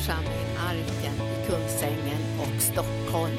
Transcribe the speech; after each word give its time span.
församling 0.00 0.56
Arken 0.58 1.14
i 1.14 1.46
Kungsängen 1.46 2.40
och 2.40 2.62
Stockholm. 2.62 3.36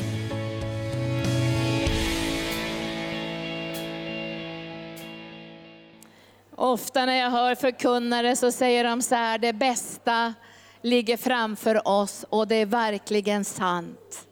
Ofta 6.56 7.06
när 7.06 7.16
jag 7.16 7.30
hör 7.32 7.56
förkunnare 7.56 8.36
så 8.36 8.52
säger 8.52 8.84
de 8.84 9.02
så 9.02 9.16
här, 9.16 9.38
det 9.38 9.54
bästa 9.54 10.34
ligger 10.82 11.18
framför 11.18 11.88
oss 11.88 12.26
och 12.30 12.48
det 12.48 12.56
är 12.56 12.66
verkligen 12.66 13.46
sant. 13.46 14.28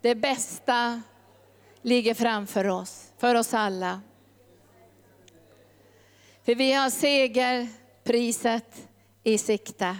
Det 0.00 0.14
bästa 0.14 1.02
ligger 1.82 2.14
framför 2.14 2.68
oss, 2.68 3.12
för 3.18 3.34
oss 3.34 3.54
alla. 3.54 4.00
För 6.44 6.54
vi 6.54 6.72
har 6.72 6.90
segerpriset 6.90 8.88
i 9.22 9.38
sikte. 9.38 9.96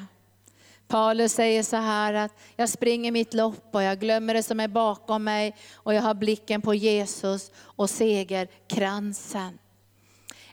Paulus 0.88 1.33
säger 1.33 1.62
så 1.62 1.77
här 1.77 2.15
att 2.15 2.33
jag 2.56 2.69
springer 2.69 3.12
mitt 3.12 3.34
lopp 3.34 3.69
och 3.74 3.83
jag 3.83 4.01
glömmer 4.01 4.34
det 4.34 4.42
som 4.42 4.60
är 4.60 4.69
bakom 4.69 5.24
mig 5.24 5.56
och 5.74 5.95
jag 5.95 6.02
har 6.02 6.14
blicken 6.14 6.62
på 6.62 6.74
Jesus 6.74 7.51
och 7.56 7.91
segerkransen. 7.91 9.59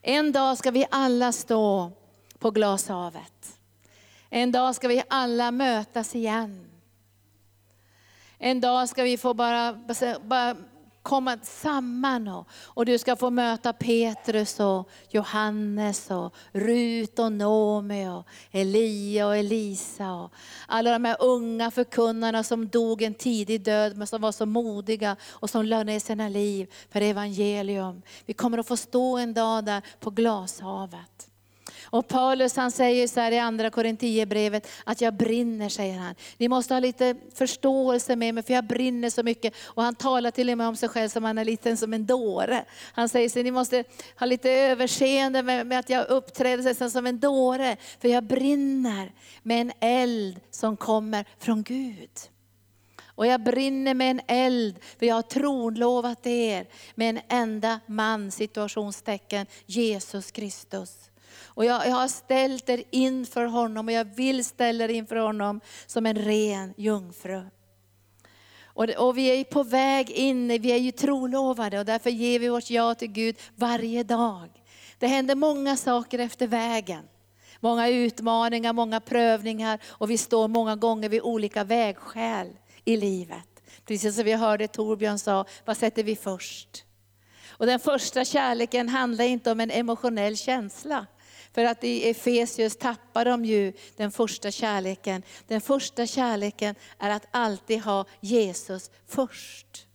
En 0.02 0.32
dag 0.32 0.58
ska 0.58 0.72
vi 0.72 0.86
alla 0.92 1.32
stå 1.32 1.92
på 2.40 2.52
glashavet. 2.52 3.60
En 4.30 4.52
dag 4.52 4.76
ska 4.76 4.88
vi 4.88 5.04
alla 5.08 5.52
mötas 5.52 6.16
igen. 6.16 6.70
En 8.38 8.62
dag 8.62 8.90
ska 8.90 9.04
vi 9.04 9.18
få 9.18 9.34
bara, 9.34 9.80
bara 10.22 10.56
komma 11.06 11.38
samman 11.44 12.28
och, 12.28 12.48
och 12.64 12.86
du 12.86 12.98
ska 12.98 13.16
få 13.16 13.30
möta 13.30 13.74
Petrus 13.74 14.60
och 14.60 14.90
Johannes 15.10 16.12
och 16.12 16.36
Rut 16.52 17.20
och 17.20 17.32
Nomi 17.32 18.08
och 18.10 18.28
Elia 18.52 19.28
och 19.28 19.38
Elisa 19.38 20.14
och 20.14 20.34
alla 20.68 20.92
de 20.92 21.06
här 21.06 21.18
unga 21.20 21.72
förkunnarna 21.72 22.44
som 22.44 22.68
dog 22.68 23.02
en 23.02 23.14
tidig 23.14 23.62
död 23.62 23.98
men 23.98 24.08
som 24.08 24.22
var 24.22 24.32
så 24.32 24.46
modiga 24.46 25.16
och 25.30 25.50
som 25.50 25.66
lade 25.66 25.84
ner 25.84 26.00
sina 26.00 26.30
liv 26.30 26.74
för 26.90 27.02
evangelium. 27.02 28.02
Vi 28.26 28.34
kommer 28.34 28.58
att 28.58 28.68
få 28.68 28.78
stå 28.78 29.18
en 29.18 29.34
dag 29.34 29.66
där 29.66 29.82
på 30.00 30.10
glashavet. 30.10 31.35
Och 31.96 32.08
Paulus 32.08 32.56
han 32.56 32.72
säger 32.72 33.08
så 33.08 33.20
här 33.20 33.32
i 33.32 33.40
andra 33.40 33.70
Korintierbrevet 33.70 34.68
att 34.84 35.02
jag 35.02 35.14
brinner, 35.14 35.70
säger 35.70 35.98
han. 35.98 36.16
Ni 36.38 36.48
måste 36.48 36.74
ha 36.74 36.80
lite 36.80 37.16
förståelse 37.34 38.16
med 38.16 38.34
mig 38.34 38.44
för 38.44 38.54
jag 38.54 38.68
brinner 38.68 39.10
så 39.10 39.24
mycket. 39.24 39.54
Och 39.64 39.84
han 39.84 39.96
talar 39.96 40.32
till 40.32 40.50
och 40.50 40.58
med 40.58 40.68
om 40.68 40.76
sig 40.76 40.90
själv 40.90 41.10
som 41.10 41.24
han 41.24 41.38
är 41.38 41.46
liten 41.46 41.78
som 41.78 41.94
en 41.94 42.06
dåre. 42.06 42.66
Han 42.94 43.10
säger 43.10 43.30
så 43.30 43.44
ni 43.44 43.52
måste 43.52 43.84
ha 44.20 44.26
lite 44.26 44.52
överseende 44.52 45.44
med, 45.44 45.68
med 45.68 45.80
att 45.80 45.90
jag 45.90 46.10
uppträder 46.10 46.90
som 46.90 47.06
en 47.06 47.20
dåre. 47.20 47.78
För 48.02 48.08
jag 48.08 48.24
brinner 48.24 49.12
med 49.44 49.62
en 49.62 49.72
eld 49.80 50.40
som 50.52 50.78
kommer 50.78 51.26
från 51.40 51.64
Gud. 51.64 52.20
Och 53.06 53.28
jag 53.28 53.44
brinner 53.44 53.94
med 53.94 54.12
en 54.12 54.22
eld, 54.28 54.76
för 55.00 55.06
jag 55.06 55.16
har 55.16 55.22
tronlovat 55.22 56.28
er 56.28 56.68
med 56.96 57.10
en 57.10 57.22
enda 57.30 57.80
man, 57.86 58.32
situationstecken, 58.32 59.46
Jesus 59.66 60.32
Kristus. 60.32 61.10
Och 61.56 61.66
jag, 61.66 61.88
jag 61.88 61.96
har 61.96 62.08
ställt 62.08 62.70
er 62.70 62.84
inför 62.92 63.46
honom 63.46 63.88
och 63.88 63.92
jag 63.92 64.16
vill 64.16 64.46
ställa 64.46 64.84
er 64.84 64.90
inför 64.90 65.16
honom 65.16 65.62
som 65.86 66.06
en 66.06 66.16
ren 66.16 66.74
jungfru. 66.78 67.44
Och, 68.64 68.90
och, 68.90 69.18
vi 69.18 69.40
är 69.40 69.44
på 69.44 69.64
väg 69.64 70.12
in, 70.12 70.48
vi 70.48 70.72
är 70.72 70.78
ju 70.78 70.92
trolovade 70.92 71.80
och 71.80 71.86
därför 71.86 72.10
ger 72.10 72.40
vi 72.40 72.50
vårt 72.50 72.70
ja 72.70 72.96
till 72.96 73.08
Gud 73.08 73.36
varje 73.56 74.04
dag. 74.04 74.50
Det 75.00 75.08
händer 75.08 75.36
många 75.36 75.78
saker 75.78 76.20
efter 76.20 76.48
vägen. 76.48 77.04
Många 77.60 77.90
utmaningar, 77.90 78.74
många 78.74 79.00
prövningar 79.00 79.80
och 79.86 80.10
vi 80.10 80.18
står 80.18 80.48
många 80.48 80.76
gånger 80.76 81.10
vid 81.10 81.22
olika 81.22 81.64
vägskäl 81.64 82.48
i 82.86 82.98
livet. 82.98 83.64
Precis 83.86 84.16
som 84.16 84.24
vi 84.24 84.34
hörde 84.34 84.68
Torbjörn 84.68 85.20
sa, 85.20 85.46
vad 85.66 85.78
sätter 85.78 86.04
vi 86.04 86.16
först? 86.16 86.86
Och 87.50 87.66
den 87.66 87.80
första 87.80 88.26
kärleken 88.26 88.90
handlar 88.90 89.26
inte 89.26 89.52
om 89.52 89.60
en 89.60 89.72
emotionell 89.72 90.38
känsla. 90.38 91.06
För 91.56 91.66
att 91.66 91.84
i 91.84 92.10
Efesius 92.10 92.78
tappar 92.78 93.26
de 93.26 93.46
ju 93.46 93.74
den 93.96 94.12
första 94.12 94.52
kärleken. 94.52 95.24
Den 95.48 95.62
första 95.62 96.08
kärleken 96.08 96.76
är 97.00 97.10
att 97.10 97.28
alltid 97.32 97.82
ha 97.82 98.06
Jesus 98.20 98.92
först. 99.08 99.88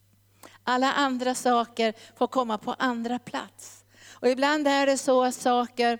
Alla 0.64 0.92
andra 0.92 1.34
saker 1.34 1.94
får 2.16 2.26
komma 2.26 2.58
på 2.58 2.74
andra 2.78 3.18
plats. 3.18 3.84
Och 4.10 4.28
ibland 4.28 4.68
är 4.68 4.86
det 4.86 4.98
så 4.98 5.24
att 5.24 5.34
saker 5.34 5.98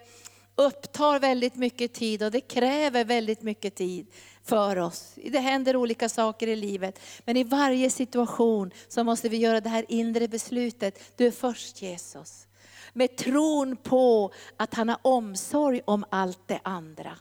upptar 0.54 1.18
väldigt 1.18 1.54
mycket 1.54 1.92
tid 1.92 2.22
och 2.22 2.30
det 2.30 2.40
kräver 2.40 3.04
väldigt 3.04 3.42
mycket 3.42 3.74
tid 3.74 4.06
för 4.44 4.76
oss. 4.76 5.14
Det 5.14 5.38
händer 5.38 5.76
olika 5.76 6.08
saker 6.08 6.46
i 6.46 6.56
livet. 6.56 7.00
Men 7.24 7.36
i 7.36 7.44
varje 7.44 7.90
situation 7.90 8.70
så 8.88 9.04
måste 9.04 9.28
vi 9.28 9.36
göra 9.36 9.60
det 9.60 9.68
här 9.68 9.84
inre 9.88 10.28
beslutet. 10.28 11.16
Du 11.16 11.26
är 11.26 11.30
först 11.30 11.82
Jesus 11.82 12.46
med 12.92 13.16
tron 13.16 13.76
på 13.76 14.32
att 14.56 14.74
han 14.74 14.88
har 14.88 14.98
omsorg 15.02 15.80
om 15.84 16.04
allt 16.10 16.48
det 16.48 16.60
andra. 16.62 17.18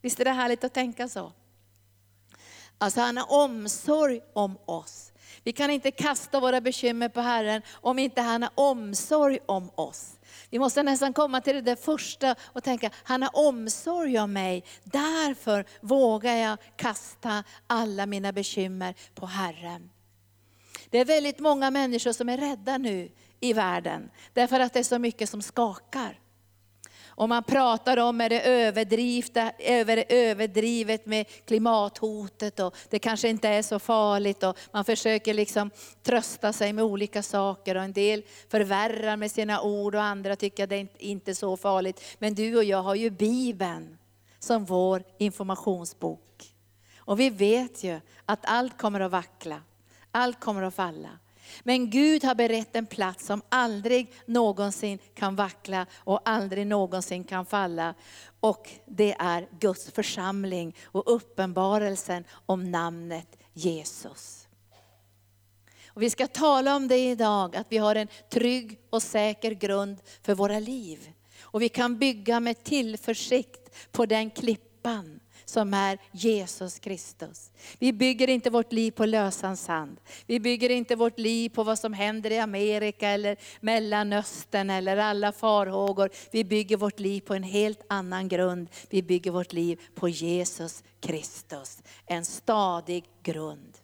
Visst 0.00 0.20
är 0.20 0.24
det 0.24 0.30
härligt 0.30 0.64
att 0.64 0.74
tänka 0.74 1.08
så? 1.08 1.32
Alltså 2.78 3.00
han 3.00 3.16
har 3.16 3.32
omsorg 3.32 4.20
om 4.32 4.58
oss. 4.64 5.12
Vi 5.42 5.52
kan 5.52 5.70
inte 5.70 5.90
kasta 5.90 6.40
våra 6.40 6.60
bekymmer 6.60 7.08
på 7.08 7.20
Herren 7.20 7.62
om 7.72 7.98
inte 7.98 8.20
han 8.20 8.42
har 8.42 8.50
omsorg 8.54 9.38
om 9.46 9.70
oss. 9.74 10.18
Vi 10.50 10.58
måste 10.58 10.82
nästan 10.82 11.12
komma 11.12 11.40
till 11.40 11.54
det 11.54 11.60
där 11.60 11.76
första 11.76 12.34
och 12.40 12.62
tänka, 12.62 12.90
han 12.94 13.22
har 13.22 13.36
omsorg 13.48 14.18
om 14.18 14.32
mig. 14.32 14.64
Därför 14.84 15.64
vågar 15.80 16.34
jag 16.34 16.58
kasta 16.76 17.44
alla 17.66 18.06
mina 18.06 18.32
bekymmer 18.32 18.94
på 19.14 19.26
Herren. 19.26 19.90
Det 20.90 20.98
är 20.98 21.04
väldigt 21.04 21.38
många 21.38 21.70
människor 21.70 22.12
som 22.12 22.28
är 22.28 22.38
rädda 22.38 22.78
nu 22.78 23.10
i 23.48 23.52
världen. 23.52 24.10
Därför 24.32 24.60
att 24.60 24.72
det 24.72 24.78
är 24.78 24.84
så 24.84 24.98
mycket 24.98 25.30
som 25.30 25.42
skakar. 25.42 26.20
Och 27.16 27.28
man 27.28 27.42
pratar 27.42 27.96
om 27.96 28.20
är 28.20 28.28
det 28.28 28.40
över, 28.40 30.04
överdrivet 30.08 31.06
med 31.06 31.26
klimathotet 31.46 32.60
och 32.60 32.76
det 32.90 32.98
kanske 32.98 33.28
inte 33.28 33.48
är 33.48 33.62
så 33.62 33.78
farligt. 33.78 34.42
Och 34.42 34.58
man 34.72 34.84
försöker 34.84 35.34
liksom 35.34 35.70
trösta 36.02 36.52
sig 36.52 36.72
med 36.72 36.84
olika 36.84 37.22
saker 37.22 37.74
och 37.74 37.82
en 37.82 37.92
del 37.92 38.22
förvärrar 38.48 39.16
med 39.16 39.30
sina 39.30 39.62
ord 39.62 39.94
och 39.94 40.02
andra 40.02 40.36
tycker 40.36 40.64
att 40.64 40.70
det 40.70 40.76
är 40.76 40.88
inte 40.98 41.30
är 41.30 41.34
så 41.34 41.56
farligt. 41.56 42.16
Men 42.18 42.34
du 42.34 42.56
och 42.56 42.64
jag 42.64 42.82
har 42.82 42.94
ju 42.94 43.10
Bibeln 43.10 43.98
som 44.38 44.64
vår 44.64 45.04
informationsbok. 45.18 46.54
Och 46.98 47.20
vi 47.20 47.30
vet 47.30 47.84
ju 47.84 48.00
att 48.24 48.40
allt 48.42 48.78
kommer 48.78 49.00
att 49.00 49.12
vackla, 49.12 49.62
allt 50.10 50.40
kommer 50.40 50.62
att 50.62 50.74
falla. 50.74 51.18
Men 51.62 51.90
Gud 51.90 52.24
har 52.24 52.34
berett 52.34 52.76
en 52.76 52.86
plats 52.86 53.26
som 53.26 53.42
aldrig 53.48 54.12
någonsin 54.26 54.98
kan 55.14 55.36
vackla 55.36 55.86
och 55.94 56.28
aldrig 56.28 56.66
någonsin 56.66 57.24
kan 57.24 57.46
falla. 57.46 57.94
Och 58.40 58.70
det 58.86 59.16
är 59.18 59.48
Guds 59.60 59.90
församling 59.90 60.76
och 60.84 61.14
uppenbarelsen 61.14 62.24
om 62.46 62.70
namnet 62.70 63.36
Jesus. 63.52 64.48
Och 65.96 66.02
vi 66.02 66.10
ska 66.10 66.26
tala 66.26 66.76
om 66.76 66.88
det 66.88 67.10
idag, 67.10 67.56
att 67.56 67.66
vi 67.68 67.78
har 67.78 67.94
en 67.94 68.08
trygg 68.30 68.78
och 68.90 69.02
säker 69.02 69.50
grund 69.50 69.98
för 70.22 70.34
våra 70.34 70.58
liv. 70.58 71.12
Och 71.40 71.62
vi 71.62 71.68
kan 71.68 71.98
bygga 71.98 72.40
med 72.40 72.64
tillförsikt 72.64 73.92
på 73.92 74.06
den 74.06 74.30
klippan 74.30 75.20
som 75.48 75.74
är 75.74 75.98
Jesus 76.12 76.78
Kristus. 76.78 77.50
Vi 77.78 77.92
bygger 77.92 78.28
inte 78.28 78.50
vårt 78.50 78.72
liv 78.72 78.90
på 78.90 79.06
lösan 79.06 79.56
sand. 79.56 80.00
Vi 80.26 80.40
bygger 80.40 80.70
inte 80.70 80.96
vårt 80.96 81.18
liv 81.18 81.48
på 81.48 81.64
vad 81.64 81.78
som 81.78 81.92
händer 81.92 82.30
i 82.30 82.38
Amerika 82.38 83.08
eller 83.08 83.36
Mellanöstern 83.60 84.70
eller 84.70 84.96
alla 84.96 85.32
farhågor. 85.32 86.10
Vi 86.30 86.44
bygger 86.44 86.76
vårt 86.76 87.00
liv 87.00 87.20
på 87.20 87.34
en 87.34 87.42
helt 87.42 87.80
annan 87.88 88.28
grund. 88.28 88.68
Vi 88.90 89.02
bygger 89.02 89.30
vårt 89.30 89.52
liv 89.52 89.80
på 89.94 90.08
Jesus 90.08 90.84
Kristus. 91.00 91.78
En 92.06 92.24
stadig 92.24 93.04
grund. 93.22 93.78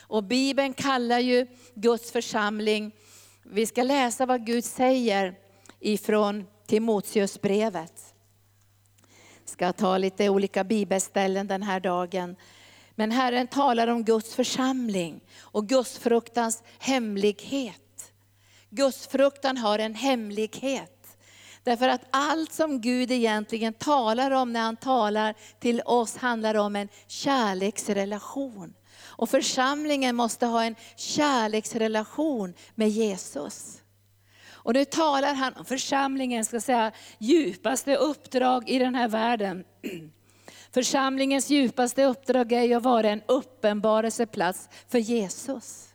Och 0.00 0.24
Bibeln 0.24 0.74
kallar 0.74 1.18
ju 1.18 1.46
Guds 1.74 2.12
församling, 2.12 2.92
vi 3.42 3.66
ska 3.66 3.82
läsa 3.82 4.26
vad 4.26 4.46
Gud 4.46 4.64
säger 4.64 5.34
ifrån 5.80 6.46
Timoteusbrevet 6.66 8.11
ska 9.48 9.72
ta 9.72 9.98
lite 9.98 10.28
olika 10.28 10.64
bibelställen 10.64 11.46
den 11.46 11.62
här 11.62 11.80
dagen. 11.80 12.36
Men 12.94 13.10
Herren 13.10 13.46
talar 13.46 13.88
om 13.88 14.04
Guds 14.04 14.34
församling 14.34 15.20
och 15.40 15.68
Guds 15.68 15.98
fruktans 15.98 16.62
hemlighet. 16.78 18.12
Guds 18.70 19.06
fruktan 19.06 19.56
har 19.56 19.78
en 19.78 19.94
hemlighet. 19.94 21.16
Därför 21.64 21.88
att 21.88 22.02
allt 22.10 22.52
som 22.52 22.80
Gud 22.80 23.10
egentligen 23.10 23.72
talar 23.72 24.30
om 24.30 24.52
när 24.52 24.60
han 24.60 24.76
talar 24.76 25.34
till 25.58 25.82
oss 25.84 26.16
handlar 26.16 26.54
om 26.54 26.76
en 26.76 26.88
kärleksrelation. 27.06 28.74
Och 29.00 29.30
församlingen 29.30 30.16
måste 30.16 30.46
ha 30.46 30.64
en 30.64 30.74
kärleksrelation 30.96 32.54
med 32.74 32.88
Jesus. 32.88 33.81
Och 34.64 34.74
nu 34.74 34.84
talar 34.84 35.34
han 35.34 35.54
om 35.56 35.64
församlingens 35.64 36.48
ska 36.48 36.60
säga, 36.60 36.92
djupaste 37.18 37.96
uppdrag 37.96 38.68
i 38.68 38.78
den 38.78 38.94
här 38.94 39.08
världen. 39.08 39.64
Församlingens 40.74 41.50
djupaste 41.50 42.04
uppdrag 42.04 42.52
är 42.52 42.76
att 42.76 42.82
vara 42.82 43.10
en 43.10 43.22
uppenbarelseplats 43.26 44.68
för 44.88 44.98
Jesus. 44.98 45.88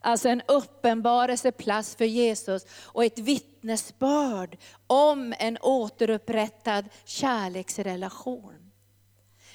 Alltså 0.00 0.28
en 0.28 0.42
uppenbarelseplats 0.48 1.96
för 1.96 2.04
Jesus 2.04 2.66
och 2.82 3.04
ett 3.04 3.18
vittnesbörd 3.18 4.56
om 4.86 5.34
en 5.38 5.58
återupprättad 5.62 6.88
kärleksrelation. 7.04 8.72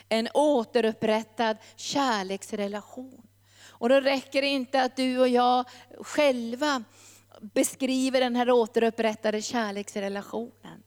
En 0.09 0.27
återupprättad 0.33 1.57
kärleksrelation. 1.75 3.27
Och 3.69 3.89
då 3.89 3.99
räcker 3.99 4.41
det 4.41 4.47
inte 4.47 4.81
att 4.81 4.95
du 4.95 5.19
och 5.19 5.27
jag 5.27 5.65
själva 5.99 6.83
beskriver 7.41 8.19
den 8.19 8.35
här 8.35 8.51
återupprättade 8.51 9.41
kärleksrelationen. 9.41 10.83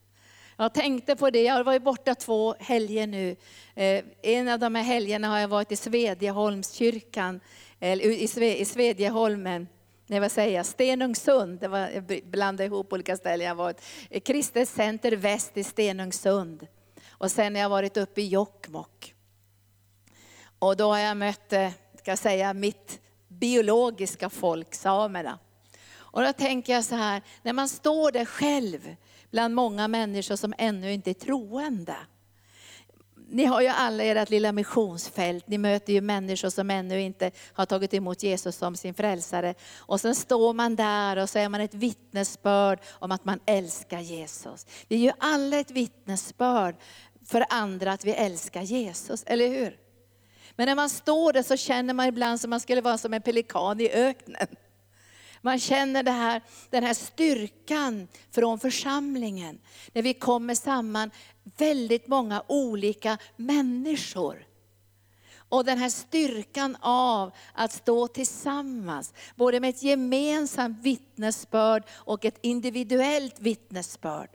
Jag 0.56 0.74
tänkte 0.74 1.16
på 1.16 1.30
det, 1.30 1.42
jag 1.42 1.54
har 1.54 1.64
varit 1.64 1.82
borta 1.82 2.14
två 2.14 2.54
helger 2.58 3.06
nu. 3.06 3.36
Eh, 3.74 4.04
en 4.22 4.48
av 4.48 4.58
de 4.58 4.74
här 4.74 4.82
helgerna 4.82 5.28
har 5.28 5.38
jag 5.38 5.48
varit 5.48 5.72
i 5.72 5.76
Svedjeholmskyrkan, 5.76 7.40
i 7.80 8.64
Svedjeholmen, 8.64 9.68
nej 10.06 10.20
vad 10.20 10.32
säger 10.32 10.56
jag, 10.56 10.66
Stenungsund, 10.66 11.60
det 11.60 11.68
var, 11.68 11.78
jag 11.78 12.20
blandade 12.24 12.64
ihop 12.64 12.92
olika 12.92 13.16
ställen. 13.16 13.46
Jag 13.46 13.54
varit 13.54 13.82
eh, 14.10 14.20
Kristet 14.20 14.68
Center 14.68 15.12
Väst 15.12 15.56
i 15.56 15.64
Stenungsund. 15.64 16.66
Och 17.08 17.30
sen 17.30 17.54
har 17.54 17.62
jag 17.62 17.68
varit 17.68 17.96
uppe 17.96 18.22
i 18.22 18.28
Jokkmokk. 18.28 19.14
Och 20.58 20.76
då 20.76 20.92
har 20.92 20.98
jag 20.98 21.16
mött, 21.16 21.52
eh, 21.52 21.70
ska 21.98 22.10
jag 22.10 22.18
säga, 22.18 22.54
mitt 22.54 23.00
biologiska 23.28 24.30
folk, 24.30 24.74
samerna. 24.74 25.38
Och 26.14 26.22
då 26.22 26.32
tänker 26.32 26.72
jag 26.72 26.84
så 26.84 26.94
här, 26.94 27.22
när 27.42 27.52
man 27.52 27.68
står 27.68 28.12
där 28.12 28.24
själv 28.24 28.96
bland 29.30 29.54
många 29.54 29.88
människor 29.88 30.36
som 30.36 30.54
ännu 30.58 30.92
inte 30.92 31.10
är 31.10 31.14
troende. 31.14 31.96
Ni 33.28 33.44
har 33.44 33.60
ju 33.60 33.68
alla 33.68 34.04
ert 34.04 34.30
lilla 34.30 34.52
missionsfält, 34.52 35.48
ni 35.48 35.58
möter 35.58 35.92
ju 35.92 36.00
människor 36.00 36.50
som 36.50 36.70
ännu 36.70 37.00
inte 37.00 37.30
har 37.52 37.66
tagit 37.66 37.94
emot 37.94 38.22
Jesus 38.22 38.56
som 38.56 38.76
sin 38.76 38.94
frälsare. 38.94 39.54
Och 39.76 40.00
sen 40.00 40.14
står 40.14 40.52
man 40.52 40.76
där 40.76 41.16
och 41.16 41.30
så 41.30 41.38
är 41.38 41.48
man 41.48 41.60
ett 41.60 41.74
vittnesbörd 41.74 42.80
om 42.90 43.12
att 43.12 43.24
man 43.24 43.40
älskar 43.46 44.00
Jesus. 44.00 44.66
Vi 44.88 44.96
är 44.96 45.00
ju 45.00 45.12
alla 45.18 45.58
ett 45.58 45.70
vittnesbörd 45.70 46.76
för 47.26 47.44
andra 47.48 47.92
att 47.92 48.04
vi 48.04 48.12
älskar 48.12 48.62
Jesus, 48.62 49.24
eller 49.26 49.48
hur? 49.48 49.78
Men 50.56 50.66
när 50.66 50.74
man 50.74 50.90
står 50.90 51.32
där 51.32 51.42
så 51.42 51.56
känner 51.56 51.94
man 51.94 52.06
ibland 52.06 52.40
som 52.40 52.50
man 52.50 52.60
skulle 52.60 52.80
vara 52.80 52.98
som 52.98 53.14
en 53.14 53.22
pelikan 53.22 53.80
i 53.80 53.90
öknen. 53.90 54.46
Man 55.44 55.58
känner 55.58 56.02
det 56.02 56.10
här, 56.10 56.42
den 56.70 56.84
här 56.84 56.94
styrkan 56.94 58.08
från 58.30 58.60
församlingen. 58.60 59.58
När 59.92 60.02
vi 60.02 60.14
kommer 60.14 60.54
samman, 60.54 61.10
väldigt 61.56 62.06
många 62.06 62.42
olika 62.46 63.18
människor. 63.36 64.46
Och 65.36 65.64
den 65.64 65.78
här 65.78 65.88
styrkan 65.88 66.76
av 66.80 67.32
att 67.52 67.72
stå 67.72 68.08
tillsammans, 68.08 69.14
både 69.36 69.60
med 69.60 69.70
ett 69.70 69.82
gemensamt 69.82 70.82
vittnesbörd 70.82 71.82
och 71.90 72.24
ett 72.24 72.38
individuellt 72.40 73.40
vittnesbörd. 73.40 74.28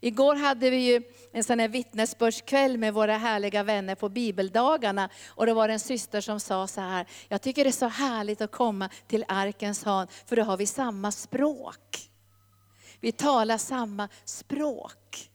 Igår 0.00 0.34
hade 0.34 0.70
vi 0.70 0.76
ju 0.76 1.02
en 1.32 1.44
sån 1.44 1.58
här 1.58 1.68
vittnesbördskväll 1.68 2.78
med 2.78 2.94
våra 2.94 3.16
härliga 3.16 3.62
vänner 3.62 3.94
på 3.94 4.08
bibeldagarna. 4.08 5.08
Och 5.28 5.46
det 5.46 5.54
var 5.54 5.68
en 5.68 5.80
syster 5.80 6.20
som 6.20 6.40
sa 6.40 6.66
så 6.66 6.80
här, 6.80 7.06
jag 7.28 7.42
tycker 7.42 7.64
det 7.64 7.70
är 7.70 7.72
så 7.72 7.88
härligt 7.88 8.40
att 8.40 8.52
komma 8.52 8.90
till 9.06 9.24
Arkens 9.28 9.84
hörn, 9.84 10.06
för 10.26 10.36
då 10.36 10.42
har 10.42 10.56
vi 10.56 10.66
samma 10.66 11.12
språk. 11.12 12.10
Vi 13.00 13.12
talar 13.12 13.58
samma 13.58 14.08
språk. 14.24 15.28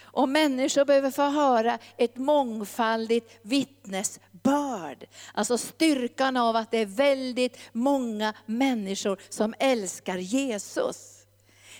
Och 0.00 0.28
människor 0.28 0.84
behöver 0.84 1.10
få 1.10 1.22
höra 1.22 1.78
ett 1.96 2.16
mångfaldigt 2.16 3.38
vittnesbörd. 3.42 5.06
Alltså 5.34 5.58
styrkan 5.58 6.36
av 6.36 6.56
att 6.56 6.70
det 6.70 6.78
är 6.78 6.86
väldigt 6.86 7.58
många 7.72 8.34
människor 8.46 9.20
som 9.28 9.54
älskar 9.58 10.16
Jesus. 10.16 11.17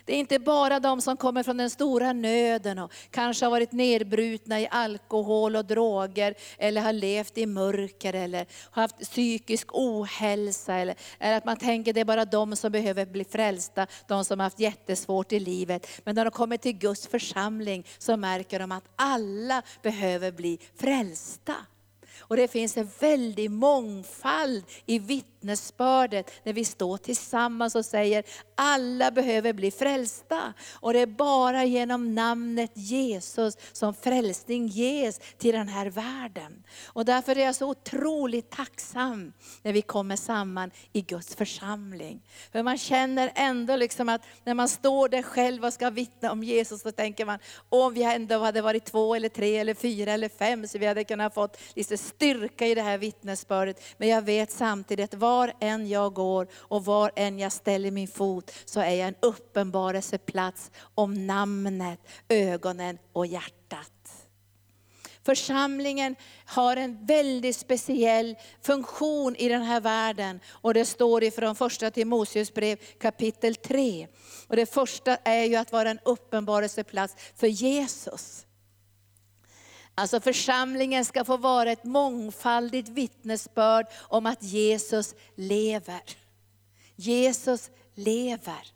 Det 0.08 0.14
är 0.14 0.19
inte 0.19 0.38
bara 0.38 0.81
de 0.81 1.00
som 1.00 1.16
kommer 1.16 1.43
från 1.43 1.56
den 1.56 1.70
stora 1.70 2.12
nöden 2.12 2.78
och 2.78 2.93
kanske 3.10 3.44
har 3.44 3.50
varit 3.50 3.72
nedbrutna 3.72 4.60
i 4.60 4.69
alkohol 4.70 5.56
och 5.56 5.64
droger, 5.64 6.34
eller 6.58 6.81
har 6.81 6.93
levt 6.93 7.38
i 7.38 7.46
mörker, 7.46 8.14
eller 8.14 8.46
har 8.70 8.82
haft 8.82 9.00
psykisk 9.00 9.69
ohälsa. 9.72 10.75
Eller, 10.75 10.96
eller 11.19 11.37
att 11.37 11.44
man 11.44 11.56
tänker 11.56 11.93
det 11.93 12.00
är 12.00 12.05
bara 12.05 12.25
de 12.25 12.56
som 12.56 12.72
behöver 12.72 13.06
bli 13.06 13.25
frälsta, 13.25 13.87
de 14.06 14.25
som 14.25 14.40
har 14.40 14.44
haft 14.44 14.60
jättesvårt 14.60 15.32
i 15.32 15.40
livet. 15.40 15.87
Men 16.05 16.14
när 16.14 16.25
de 16.25 16.31
kommer 16.31 16.56
till 16.56 16.78
Guds 16.78 17.06
församling 17.06 17.87
så 17.99 18.16
märker 18.16 18.58
de 18.58 18.72
att 18.72 18.84
alla 18.96 19.62
behöver 19.82 20.32
bli 20.32 20.58
frälsta. 20.76 21.55
Och 22.20 22.37
det 22.37 22.49
finns 22.49 22.76
en 22.76 22.90
väldig 23.00 23.50
mångfald 23.50 24.64
i 24.87 24.99
vittnesbördet 25.38 26.31
när 26.43 26.52
vi 26.52 26.64
står 26.64 26.96
tillsammans 26.99 27.75
och 27.75 27.85
säger 27.85 28.25
alla 28.55 29.11
behöver 29.11 29.52
bli 29.52 29.70
frälsta. 29.70 30.55
Och 30.73 30.93
det 30.93 31.00
är 31.00 31.06
bara 31.06 31.64
genom 31.64 32.14
namnet 32.14 32.70
Jesus 32.75 33.56
som 33.73 33.94
frälsning 33.94 34.67
ges 34.67 35.20
till 35.38 35.55
den 35.55 35.69
här 35.69 35.87
världen. 35.87 36.64
Och 36.87 37.05
därför 37.05 37.38
är 37.38 37.44
jag 37.44 37.55
så 37.55 37.70
otroligt 37.70 38.50
tacksam 38.50 39.32
när 39.62 39.73
vi 39.73 39.82
kommer 39.82 40.17
samman 40.17 40.70
i 40.93 41.02
Guds 41.02 41.35
församling. 41.35 42.23
För 42.52 42.62
man 42.62 42.79
känner 42.79 43.32
ändå 43.34 43.76
liksom 43.76 44.08
att 44.08 44.23
när 44.44 44.55
man 44.55 44.69
står 44.69 45.08
där 45.08 45.23
själv 45.23 45.64
och 45.64 45.73
ska 45.73 45.91
vittna 45.91 46.32
om 46.32 46.43
Jesus, 46.43 46.82
så 46.82 46.93
tänker 46.93 47.25
man, 47.25 47.38
om 47.69 47.94
vi 47.94 48.02
ändå 48.02 48.38
hade 48.38 48.62
varit 48.62 48.84
två 48.84 49.14
eller 49.14 49.29
tre 49.29 49.56
eller 49.56 49.75
fyra 49.75 50.12
eller 50.12 50.29
fem, 50.29 50.69
så 50.69 50.79
vi 50.79 50.87
hade 50.87 51.05
kunnat 51.05 51.34
fått 51.34 51.61
lite 51.75 51.99
styrka 51.99 52.67
i 52.67 52.75
det 52.75 52.82
här 52.82 52.99
vittnesbördet. 52.99 53.82
Men 53.99 54.08
jag 54.08 54.23
vet 54.23 54.50
samtidigt 54.50 55.14
att 55.14 55.20
var 55.38 55.52
än 55.61 55.88
jag 55.88 56.14
går 56.14 56.49
och 56.55 56.85
var 56.85 57.11
än 57.17 57.38
jag 57.38 57.52
ställer 57.52 57.90
min 57.90 58.08
fot, 58.08 58.50
så 58.64 58.81
är 58.81 58.94
jag 58.94 59.08
en 59.08 59.14
uppenbarelseplats 59.23 60.70
om 60.94 61.26
namnet, 61.26 62.00
ögonen 62.29 62.99
och 63.12 63.26
hjärtat. 63.26 63.93
Församlingen 65.25 66.17
har 66.44 66.76
en 66.76 67.06
väldigt 67.06 67.56
speciell 67.56 68.37
funktion 68.62 69.37
i 69.37 69.49
den 69.49 69.62
här 69.62 69.81
världen. 69.81 70.40
Och 70.49 70.75
det 70.75 70.85
står 70.85 71.25
ifrån 71.25 71.56
första 71.56 71.91
Timoteus 71.91 72.55
brev 72.55 72.76
kapitel 73.00 73.55
3. 73.55 74.08
Och 74.49 74.56
det 74.56 74.67
första 74.67 75.17
är 75.17 75.44
ju 75.44 75.56
att 75.56 75.73
vara 75.73 75.91
en 75.91 76.00
uppenbarelseplats 76.05 77.14
för 77.37 77.46
Jesus. 77.46 78.46
Alltså 79.99 80.20
församlingen 80.20 81.05
ska 81.05 81.25
få 81.25 81.37
vara 81.37 81.72
ett 81.72 81.84
mångfaldigt 81.84 82.89
vittnesbörd 82.89 83.87
om 84.01 84.27
att 84.27 84.43
Jesus 84.43 85.15
lever. 85.34 86.01
Jesus 86.96 87.70
lever. 87.94 88.72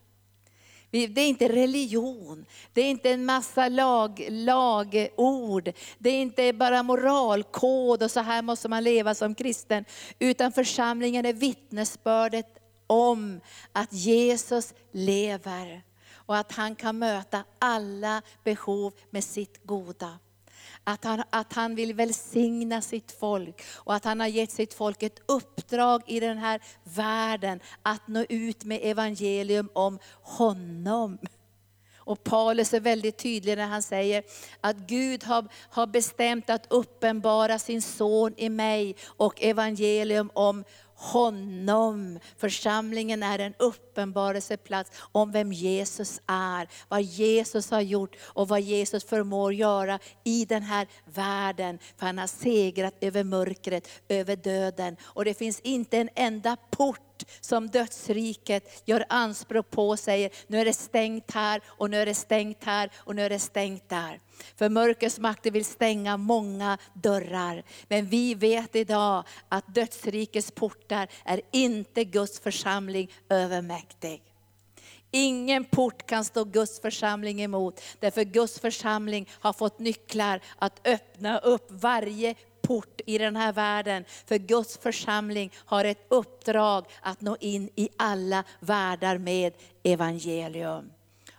Det 0.91 0.99
är 0.99 1.29
inte 1.29 1.49
religion, 1.49 2.47
det 2.73 2.81
är 2.81 2.91
inte 2.91 3.11
en 3.11 3.25
massa 3.25 3.69
lag, 3.69 4.27
lagord, 4.31 5.73
det 5.99 6.11
är 6.11 6.23
inte 6.23 6.53
bara 6.53 6.83
moralkod 6.83 8.03
och 8.03 8.11
så 8.11 8.21
här 8.21 8.43
måste 8.43 8.69
man 8.69 8.85
leva 8.85 9.15
som 9.15 9.35
kristen. 9.35 9.85
Utan 10.19 10.53
församlingen 10.53 11.27
är 11.27 11.33
vittnesbördet 11.33 12.59
om 12.87 13.41
att 13.73 13.93
Jesus 13.93 14.75
lever 14.93 15.83
och 16.15 16.37
att 16.37 16.53
han 16.53 16.75
kan 16.75 16.99
möta 16.99 17.45
alla 17.59 18.23
behov 18.45 18.93
med 19.11 19.25
sitt 19.25 19.67
goda. 19.67 20.19
Att 20.85 21.05
han, 21.05 21.23
att 21.31 21.53
han 21.53 21.75
vill 21.75 21.95
välsigna 21.95 22.83
sitt 22.83 23.13
folk 23.21 23.63
och 23.75 23.95
att 23.95 24.05
han 24.05 24.21
har 24.21 24.27
gett 24.27 24.51
sitt 24.51 24.75
folk 24.75 25.03
ett 25.03 25.21
uppdrag 25.27 26.03
i 26.07 26.21
den 26.21 26.39
här 26.39 26.61
världen 26.85 27.61
att 27.83 28.09
nå 28.09 28.25
ut 28.29 28.65
med 28.65 28.81
evangelium 28.83 29.69
om 29.73 29.99
honom. 30.23 31.19
Och 32.05 32.25
Paulus 32.25 32.75
är 32.75 32.81
väldigt 32.81 33.19
tydlig 33.19 33.57
när 33.57 33.67
han 33.67 33.83
säger 33.83 34.25
att 34.61 34.77
Gud 34.77 35.25
har, 35.25 35.49
har 35.71 35.87
bestämt 35.87 36.51
att 36.51 36.67
uppenbara 36.71 37.59
sin 37.59 37.83
son 37.83 38.35
i 38.37 38.49
mig 38.49 38.97
och 39.17 39.43
evangelium 39.43 40.31
om 40.35 40.65
honom. 41.03 42.19
Församlingen 42.37 43.23
är 43.23 43.39
en 43.39 43.55
uppenbarelseplats 43.59 44.91
om 45.13 45.33
vem 45.33 45.53
Jesus 45.53 46.21
är, 46.27 46.69
vad 46.89 47.03
Jesus 47.03 47.71
har 47.71 47.81
gjort 47.81 48.17
och 48.23 48.49
vad 48.49 48.61
Jesus 48.61 49.05
förmår 49.05 49.55
göra 49.55 49.99
i 50.25 50.45
den 50.45 50.63
här 50.63 50.89
världen. 51.05 51.79
För 51.97 52.07
han 52.07 52.19
har 52.19 52.27
segrat 52.27 52.95
över 53.01 53.25
mörkret, 53.25 53.89
över 54.09 54.37
döden. 54.37 54.97
Och 55.03 55.25
det 55.25 55.35
finns 55.35 55.61
inte 55.61 55.99
en 55.99 56.09
enda 56.15 56.57
port 56.71 57.12
som 57.41 57.69
dödsriket 57.69 58.83
gör 58.85 59.05
anspråk 59.09 59.71
på, 59.71 59.97
säger 59.97 60.31
nu 60.47 60.61
är 60.61 60.65
det 60.65 60.73
stängt 60.73 61.31
här 61.31 61.61
och 61.67 61.91
nu 61.91 61.97
är 61.97 62.07
det 62.07 62.15
stängt 62.15 62.65
här 62.65 62.91
och 62.97 63.17
nu 63.17 63.23
är 63.23 63.31
det 63.31 63.39
stängt 63.39 63.89
där. 63.89 64.21
För 64.57 64.69
mörkrets 64.69 65.19
makter 65.19 65.51
vill 65.51 65.65
stänga 65.65 66.17
många 66.17 66.79
dörrar. 66.95 67.63
Men 67.89 68.07
vi 68.07 68.35
vet 68.35 68.77
idag 68.77 69.25
att 69.49 69.75
dödsrikets 69.75 70.51
portar 70.51 71.09
är 71.25 71.41
inte 71.51 72.05
Guds 72.05 72.41
församling 72.41 73.11
övermäktig. 73.29 74.23
Ingen 75.15 75.65
port 75.65 76.07
kan 76.07 76.25
stå 76.25 76.45
Guds 76.45 76.81
församling 76.81 77.43
emot. 77.43 77.81
Därför 78.01 78.25
Guds 78.25 78.61
församling 78.61 79.29
har 79.41 79.53
fått 79.53 79.79
nycklar 79.79 80.41
att 80.59 80.87
öppna 80.87 81.39
upp 81.39 81.67
varje 81.69 82.35
port 82.63 83.01
i 83.07 83.19
den 83.19 83.37
här 83.37 83.53
världen. 83.53 84.05
För 84.27 84.39
Guds 84.39 84.79
församling 84.79 85.53
har 85.57 85.85
ett 85.85 86.07
uppdrag 86.09 86.87
att 87.01 87.21
nå 87.21 87.37
in 87.41 87.71
i 87.77 87.89
alla 87.97 88.45
världar 88.61 89.19
med 89.19 89.53
evangelium. 89.83 90.93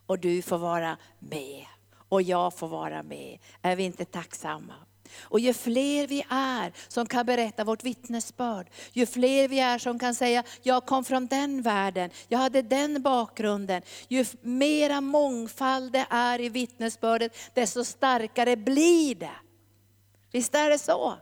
Och 0.06 0.20
du 0.20 0.42
får 0.42 0.58
vara 0.58 0.98
med. 1.20 1.66
Och 2.10 2.22
jag 2.22 2.58
får 2.58 2.68
vara 2.68 3.04
med. 3.04 3.38
Är 3.62 3.76
vi 3.76 3.84
inte 3.84 4.06
tacksamma? 4.06 4.74
Och 5.22 5.40
ju 5.40 5.54
fler 5.54 6.08
vi 6.08 6.26
är 6.30 6.74
som 6.88 7.06
kan 7.06 7.26
berätta 7.26 7.64
vårt 7.64 7.84
vittnesbörd, 7.84 8.70
ju 8.94 9.06
fler 9.06 9.48
vi 9.48 9.60
är 9.60 9.78
som 9.78 10.00
kan 10.00 10.16
säga, 10.16 10.44
jag 10.62 10.86
kom 10.86 11.04
från 11.04 11.28
den 11.28 11.62
världen, 11.62 12.10
jag 12.28 12.40
hade 12.40 12.62
den 12.62 13.02
bakgrunden. 13.02 13.82
Ju 14.08 14.26
mera 14.42 15.02
mångfald 15.02 15.92
det 15.92 16.06
är 16.10 16.42
i 16.42 16.50
vittnesbördet, 16.50 17.38
desto 17.54 17.84
starkare 17.84 18.56
blir 18.56 19.16
det. 19.16 19.36
Visst 20.34 20.56
är 20.56 20.70
det 20.70 20.80
så? 20.80 21.18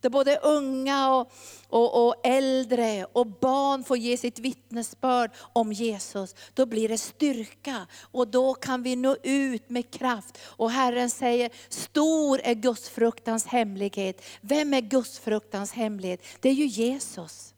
Där 0.00 0.10
både 0.10 0.38
unga 0.38 1.14
och, 1.14 1.32
och, 1.68 2.06
och, 2.06 2.14
äldre 2.24 3.06
och 3.12 3.26
barn 3.26 3.84
får 3.84 3.96
ge 3.96 4.16
sitt 4.16 4.38
vittnesbörd 4.38 5.30
om 5.52 5.72
Jesus. 5.72 6.34
Då 6.54 6.66
blir 6.66 6.88
det 6.88 6.98
styrka 6.98 7.86
och 8.00 8.28
då 8.28 8.54
kan 8.54 8.82
vi 8.82 8.96
nå 8.96 9.16
ut 9.22 9.70
med 9.70 9.90
kraft. 9.90 10.38
Och 10.42 10.70
Herren 10.70 11.10
säger, 11.10 11.50
stor 11.68 12.40
är 12.44 12.54
gudsfruktans 12.54 13.46
hemlighet. 13.46 14.22
Vem 14.40 14.74
är 14.74 14.80
gudsfruktans 14.80 15.72
hemlighet? 15.72 16.22
Det 16.40 16.48
är 16.48 16.54
ju 16.54 16.66
Jesus. 16.66 17.54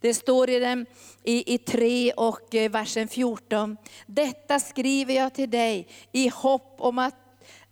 Det 0.00 0.14
står 0.14 0.50
i, 0.50 0.58
den, 0.58 0.86
i, 1.22 1.54
i 1.54 1.58
3 1.58 2.12
och 2.12 2.54
eh, 2.54 2.70
versen 2.70 3.08
14. 3.08 3.76
Detta 4.06 4.60
skriver 4.60 5.14
jag 5.14 5.34
till 5.34 5.50
dig 5.50 5.88
i 6.12 6.28
hopp 6.28 6.76
om 6.78 6.98
att, 6.98 7.14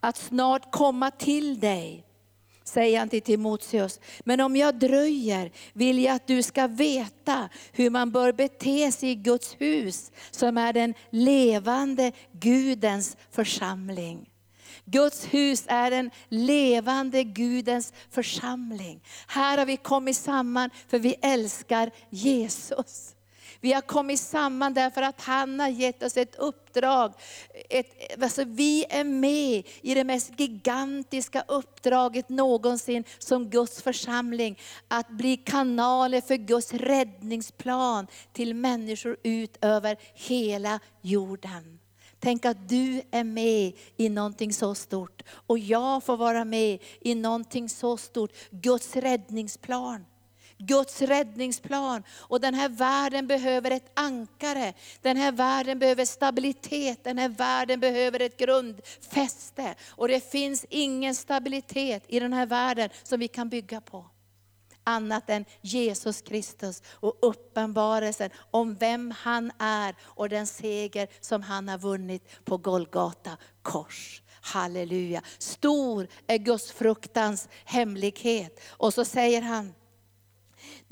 att 0.00 0.16
snart 0.16 0.72
komma 0.72 1.10
till 1.10 1.60
dig 1.60 2.06
säger 2.72 2.98
han 2.98 3.08
till 3.08 3.22
Timoteus. 3.22 4.00
Men 4.24 4.40
om 4.40 4.56
jag 4.56 4.78
dröjer 4.78 5.52
vill 5.72 6.02
jag 6.02 6.14
att 6.14 6.26
du 6.26 6.42
ska 6.42 6.66
veta 6.66 7.48
hur 7.72 7.90
man 7.90 8.10
bör 8.10 8.32
bete 8.32 8.92
sig 8.92 9.10
i 9.10 9.14
Guds 9.14 9.56
hus, 9.58 10.12
som 10.30 10.58
är 10.58 10.72
den 10.72 10.94
levande 11.10 12.12
Gudens 12.32 13.16
församling. 13.30 14.28
Guds 14.84 15.24
hus 15.24 15.64
är 15.68 15.90
den 15.90 16.10
levande 16.28 17.24
Gudens 17.24 17.92
församling. 18.10 19.02
Här 19.26 19.58
har 19.58 19.66
vi 19.66 19.76
kommit 19.76 20.16
samman 20.16 20.70
för 20.88 20.98
vi 20.98 21.14
älskar 21.22 21.90
Jesus. 22.10 23.14
Vi 23.62 23.72
har 23.72 23.80
kommit 23.80 24.20
samman 24.20 24.74
därför 24.74 25.02
att 25.02 25.20
han 25.20 25.60
har 25.60 25.68
gett 25.68 26.02
oss 26.02 26.16
ett 26.16 26.34
uppdrag. 26.34 27.12
Ett, 27.70 28.22
alltså 28.22 28.44
vi 28.44 28.84
är 28.90 29.04
med 29.04 29.62
i 29.80 29.94
det 29.94 30.04
mest 30.04 30.40
gigantiska 30.40 31.44
uppdraget 31.48 32.28
någonsin 32.28 33.04
som 33.18 33.50
Guds 33.50 33.82
församling. 33.82 34.58
Att 34.88 35.08
bli 35.08 35.36
kanaler 35.36 36.20
för 36.20 36.36
Guds 36.36 36.74
räddningsplan 36.74 38.06
till 38.32 38.54
människor 38.54 39.16
ut 39.22 39.58
över 39.60 39.96
hela 40.14 40.80
jorden. 41.02 41.78
Tänk 42.18 42.44
att 42.44 42.68
du 42.68 43.02
är 43.10 43.24
med 43.24 43.72
i 43.96 44.08
någonting 44.08 44.52
så 44.52 44.74
stort 44.74 45.22
och 45.28 45.58
jag 45.58 46.04
får 46.04 46.16
vara 46.16 46.44
med 46.44 46.78
i 47.00 47.14
någonting 47.14 47.68
så 47.68 47.96
stort. 47.96 48.32
Guds 48.50 48.96
räddningsplan. 48.96 50.04
Guds 50.66 51.02
räddningsplan. 51.02 52.02
Och 52.10 52.40
den 52.40 52.54
här 52.54 52.68
världen 52.68 53.26
behöver 53.26 53.70
ett 53.70 53.90
ankare. 53.94 54.72
Den 55.02 55.16
här 55.16 55.32
världen 55.32 55.78
behöver 55.78 56.04
stabilitet. 56.04 57.04
Den 57.04 57.18
här 57.18 57.28
världen 57.28 57.80
behöver 57.80 58.20
ett 58.20 58.36
grundfäste. 58.36 59.74
Och 59.88 60.08
det 60.08 60.30
finns 60.30 60.66
ingen 60.68 61.14
stabilitet 61.14 62.04
i 62.08 62.20
den 62.20 62.32
här 62.32 62.46
världen 62.46 62.90
som 63.02 63.20
vi 63.20 63.28
kan 63.28 63.48
bygga 63.48 63.80
på. 63.80 64.06
Annat 64.84 65.30
än 65.30 65.44
Jesus 65.60 66.22
Kristus 66.22 66.82
och 66.86 67.18
uppenbarelsen 67.22 68.30
om 68.50 68.74
vem 68.74 69.14
han 69.18 69.52
är 69.58 69.94
och 70.02 70.28
den 70.28 70.46
seger 70.46 71.08
som 71.20 71.42
han 71.42 71.68
har 71.68 71.78
vunnit 71.78 72.44
på 72.44 72.56
Golgata 72.56 73.30
kors. 73.62 74.22
Halleluja. 74.40 75.22
Stor 75.38 76.08
är 76.26 76.38
Guds 76.38 76.72
fruktans 76.72 77.48
hemlighet. 77.64 78.60
Och 78.68 78.94
så 78.94 79.04
säger 79.04 79.42
han, 79.42 79.74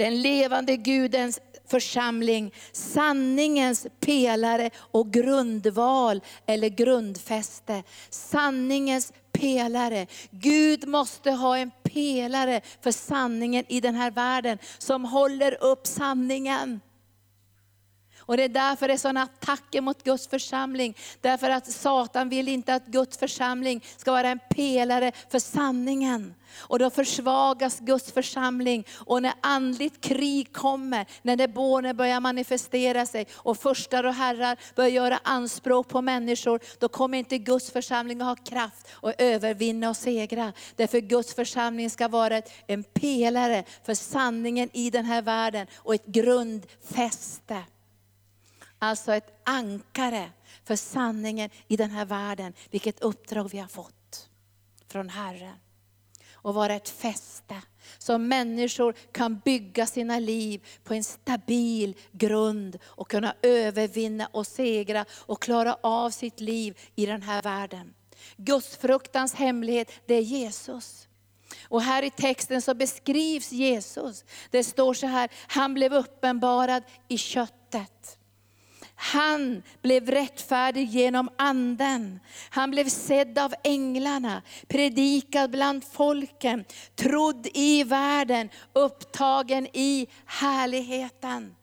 den 0.01 0.23
levande 0.23 0.77
Gudens 0.77 1.41
församling, 1.67 2.55
sanningens 2.73 3.87
pelare 4.01 4.71
och 4.77 5.13
grundval 5.13 6.21
eller 6.47 6.69
grundfäste. 6.69 7.83
Sanningens 8.11 9.13
pelare. 9.33 10.07
Gud 10.31 10.89
måste 10.89 11.31
ha 11.31 11.57
en 11.57 11.71
pelare 11.83 12.61
för 12.81 12.91
sanningen 12.91 13.65
i 13.69 13.81
den 13.81 13.95
här 13.95 14.11
världen 14.11 14.59
som 14.79 15.05
håller 15.05 15.65
upp 15.65 15.87
sanningen. 15.87 16.81
Och 18.21 18.37
det 18.37 18.45
är 18.45 18.49
därför 18.49 18.89
det 18.89 18.95
är 18.95 18.99
sådana 18.99 19.23
attacker 19.23 19.81
mot 19.81 20.03
Guds 20.03 20.29
församling. 20.29 20.97
Därför 21.21 21.51
att 21.51 21.73
Satan 21.73 22.29
vill 22.29 22.49
inte 22.49 22.75
att 22.75 22.87
Guds 22.87 23.19
församling 23.19 23.85
ska 23.97 24.13
vara 24.13 24.29
en 24.29 24.41
pelare 24.51 25.13
för 25.29 25.39
sanningen. 25.39 26.35
Och 26.59 26.79
då 26.79 26.91
försvagas 26.91 27.81
Guds 27.81 28.13
församling. 28.13 28.87
Och 28.97 29.23
när 29.23 29.33
andligt 29.41 30.01
krig 30.01 30.53
kommer, 30.53 31.07
när 31.23 31.37
demoner 31.37 31.95
börjar 31.95 32.21
manifestera 32.21 33.07
sig 33.07 33.27
och 33.33 33.59
förstar 33.59 34.05
och 34.05 34.15
herrar 34.15 34.59
börjar 34.75 34.91
göra 34.91 35.21
anspråk 35.25 35.89
på 35.89 36.03
människor, 36.03 36.61
då 36.79 36.89
kommer 36.89 37.19
inte 37.19 37.39
Guds 37.39 37.71
församling 37.71 38.21
att 38.21 38.27
ha 38.27 38.45
kraft 38.45 38.89
att 39.03 39.21
övervinna 39.21 39.91
och 39.91 39.97
segra. 39.97 40.53
Därför 40.77 41.01
Guds 41.01 41.35
församling 41.35 41.91
ska 41.91 42.09
vara 42.09 42.43
en 42.67 42.83
pelare 42.83 43.65
för 43.85 43.95
sanningen 43.95 44.69
i 44.73 44.91
den 44.91 45.05
här 45.05 45.23
världen 45.23 45.67
och 45.77 45.95
ett 45.95 46.07
grundfäste. 46.07 47.65
Alltså 48.83 49.13
ett 49.13 49.41
ankare 49.45 50.31
för 50.65 50.77
sanningen 50.77 51.51
i 51.69 51.77
den 51.77 51.91
här 51.91 52.05
världen. 52.05 52.53
Vilket 52.71 53.01
uppdrag 53.01 53.51
vi 53.51 53.59
har 53.59 53.69
fått 53.69 54.29
från 54.89 55.09
Herren. 55.09 55.57
Och 56.33 56.55
vara 56.55 56.75
ett 56.75 56.89
fäste. 56.89 57.63
Så 57.99 58.19
människor 58.19 58.93
kan 59.13 59.39
bygga 59.39 59.87
sina 59.87 60.19
liv 60.19 60.67
på 60.85 60.95
en 60.95 61.05
stabil 61.05 61.97
grund 62.13 62.79
och 62.85 63.11
kunna 63.11 63.35
övervinna 63.43 64.29
och 64.33 64.47
segra 64.47 65.05
och 65.13 65.43
klara 65.43 65.77
av 65.81 66.11
sitt 66.11 66.41
liv 66.41 66.79
i 66.95 67.07
den 67.07 67.23
här 67.23 67.43
världen. 67.43 67.95
Gudsfruktans 68.37 69.35
hemlighet, 69.35 69.93
det 70.07 70.15
är 70.15 70.23
Jesus. 70.23 71.09
Och 71.69 71.83
här 71.83 72.03
i 72.03 72.11
texten 72.11 72.63
så 72.63 72.75
beskrivs 72.75 73.53
Jesus. 73.53 74.25
Det 74.51 74.65
står 74.65 74.95
så 74.95 75.07
här, 75.07 75.31
han 75.47 75.75
blev 75.75 75.95
uppenbarad 75.95 76.83
i 77.09 77.19
köttet. 77.19 78.19
Han 79.03 79.63
blev 79.83 80.11
rättfärdig 80.11 80.89
genom 80.89 81.29
anden. 81.37 82.21
Han 82.51 82.71
blev 82.71 82.89
sedd 82.89 83.39
av 83.39 83.55
änglarna, 83.65 84.43
predikad 84.69 85.51
bland 85.51 85.85
folken, 85.85 86.65
trodd 86.95 87.47
i 87.55 87.85
världen, 87.85 88.49
upptagen 88.73 89.67
i 89.73 90.07
härligheten. 90.27 91.55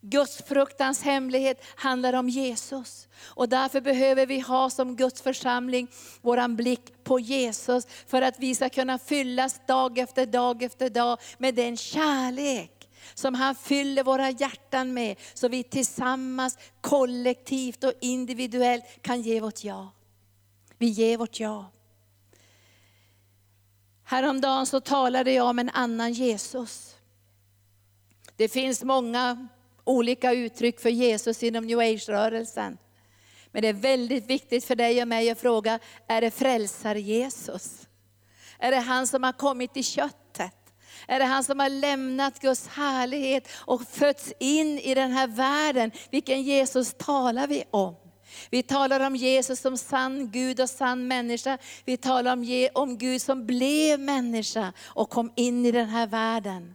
Guds 0.00 0.42
fruktans 0.42 1.02
hemlighet 1.02 1.64
handlar 1.76 2.12
om 2.12 2.28
Jesus. 2.28 3.08
Och 3.24 3.48
därför 3.48 3.80
behöver 3.80 4.26
vi 4.26 4.40
ha 4.40 4.70
som 4.70 4.96
Guds 4.96 5.22
församling 5.22 5.88
våran 6.20 6.56
blick 6.56 7.04
på 7.04 7.20
Jesus, 7.20 7.86
för 8.06 8.22
att 8.22 8.38
vi 8.38 8.54
ska 8.54 8.68
kunna 8.68 8.98
fyllas 8.98 9.60
dag 9.66 9.98
efter 9.98 10.26
dag 10.26 10.62
efter 10.62 10.90
dag 10.90 11.18
med 11.38 11.54
den 11.54 11.76
kärlek 11.76 12.77
som 13.14 13.34
han 13.34 13.54
fyller 13.54 14.04
våra 14.04 14.30
hjärtan 14.30 14.94
med, 14.94 15.16
så 15.34 15.48
vi 15.48 15.62
tillsammans, 15.62 16.58
kollektivt 16.80 17.84
och 17.84 17.92
individuellt 18.00 18.84
kan 19.02 19.22
ge 19.22 19.40
vårt 19.40 19.64
ja. 19.64 19.90
Vi 20.78 20.86
ger 20.86 21.16
vårt 21.16 21.40
ja. 21.40 21.70
Häromdagen 24.04 24.66
så 24.66 24.80
talade 24.80 25.32
jag 25.32 25.46
om 25.46 25.58
en 25.58 25.70
annan 25.70 26.12
Jesus. 26.12 26.96
Det 28.36 28.48
finns 28.48 28.84
många 28.84 29.48
olika 29.84 30.32
uttryck 30.32 30.80
för 30.80 30.90
Jesus 30.90 31.42
inom 31.42 31.66
new 31.66 31.78
age-rörelsen. 31.78 32.78
Men 33.52 33.62
det 33.62 33.68
är 33.68 33.72
väldigt 33.72 34.26
viktigt 34.26 34.64
för 34.64 34.74
dig 34.74 35.02
och 35.02 35.08
mig 35.08 35.30
att 35.30 35.40
fråga, 35.40 35.78
är 36.06 36.20
det 36.20 36.30
frälsar-Jesus? 36.30 37.88
Är 38.58 38.70
det 38.70 38.78
han 38.78 39.06
som 39.06 39.22
har 39.22 39.32
kommit 39.32 39.76
i 39.76 39.82
köttet? 39.82 40.27
Är 41.08 41.18
det 41.18 41.24
han 41.24 41.44
som 41.44 41.60
har 41.60 41.68
lämnat 41.68 42.40
Guds 42.40 42.68
härlighet 42.68 43.48
och 43.54 43.82
fötts 43.82 44.32
in 44.40 44.78
i 44.78 44.94
den 44.94 45.10
här 45.10 45.26
världen? 45.26 45.90
Vilken 46.10 46.42
Jesus 46.42 46.94
talar 46.98 47.46
vi 47.46 47.64
om? 47.70 47.94
Vi 48.50 48.62
talar 48.62 49.06
om 49.06 49.16
Jesus 49.16 49.60
som 49.60 49.76
sann 49.76 50.30
Gud 50.30 50.60
och 50.60 50.70
sann 50.70 51.08
människa. 51.08 51.58
Vi 51.84 51.96
talar 51.96 52.32
om, 52.32 52.68
om 52.74 52.98
Gud 52.98 53.22
som 53.22 53.46
blev 53.46 54.00
människa 54.00 54.72
och 54.84 55.10
kom 55.10 55.32
in 55.36 55.66
i 55.66 55.72
den 55.72 55.88
här 55.88 56.06
världen. 56.06 56.74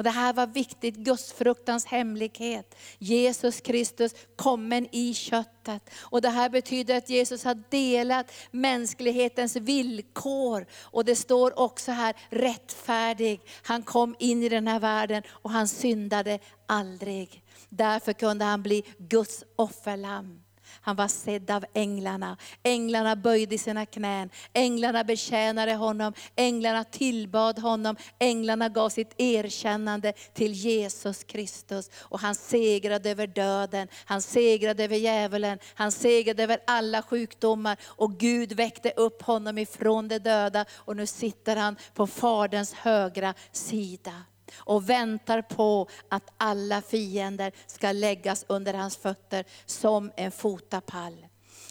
Och 0.00 0.04
det 0.04 0.10
här 0.10 0.32
var 0.32 0.46
viktigt, 0.46 0.96
gudsfruktans 0.96 1.86
hemlighet. 1.86 2.74
Jesus 2.98 3.60
Kristus 3.60 4.14
kommen 4.36 4.88
i 4.92 5.14
köttet. 5.14 5.90
Och 6.00 6.22
det 6.22 6.28
här 6.28 6.50
betyder 6.50 6.96
att 6.96 7.10
Jesus 7.10 7.44
har 7.44 7.62
delat 7.70 8.32
mänsklighetens 8.50 9.56
villkor. 9.56 10.66
Och 10.82 11.04
det 11.04 11.16
står 11.16 11.58
också 11.58 11.92
här 11.92 12.16
rättfärdig. 12.30 13.40
Han 13.62 13.82
kom 13.82 14.16
in 14.18 14.42
i 14.42 14.48
den 14.48 14.68
här 14.68 14.80
världen 14.80 15.22
och 15.28 15.50
han 15.50 15.68
syndade 15.68 16.38
aldrig. 16.66 17.42
Därför 17.68 18.12
kunde 18.12 18.44
han 18.44 18.62
bli 18.62 18.84
Guds 18.98 19.44
offerlamm. 19.56 20.39
Han 20.80 20.96
var 20.96 21.08
sedd 21.08 21.50
av 21.50 21.64
änglarna. 21.74 22.36
Änglarna 22.62 23.16
böjde 23.16 23.58
sina 23.58 23.86
knän. 23.86 24.30
Änglarna 24.52 25.04
betjänade 25.04 25.74
honom. 25.74 26.12
Änglarna 26.36 26.84
tillbad 26.84 27.58
honom. 27.58 27.96
Änglarna 28.18 28.68
gav 28.68 28.88
sitt 28.88 29.14
erkännande 29.18 30.12
till 30.34 30.52
Jesus 30.52 31.24
Kristus. 31.24 31.90
Och 31.98 32.20
han 32.20 32.34
segrade 32.34 33.10
över 33.10 33.26
döden. 33.26 33.88
Han 34.04 34.22
segrade 34.22 34.84
över 34.84 34.96
djävulen. 34.96 35.58
Han 35.74 35.92
segrade 35.92 36.42
över 36.42 36.58
alla 36.66 37.02
sjukdomar. 37.02 37.76
Och 37.84 38.18
Gud 38.18 38.52
väckte 38.52 38.90
upp 38.90 39.22
honom 39.22 39.58
ifrån 39.58 40.08
de 40.08 40.18
döda. 40.18 40.64
Och 40.72 40.96
nu 40.96 41.06
sitter 41.06 41.56
han 41.56 41.76
på 41.94 42.06
Faderns 42.06 42.74
högra 42.74 43.34
sida 43.52 44.12
och 44.56 44.90
väntar 44.90 45.42
på 45.42 45.88
att 46.08 46.30
alla 46.36 46.82
fiender 46.82 47.52
ska 47.66 47.92
läggas 47.92 48.44
under 48.48 48.74
hans 48.74 48.96
fötter 48.96 49.44
som 49.66 50.12
en 50.16 50.32
fotapall. 50.32 51.26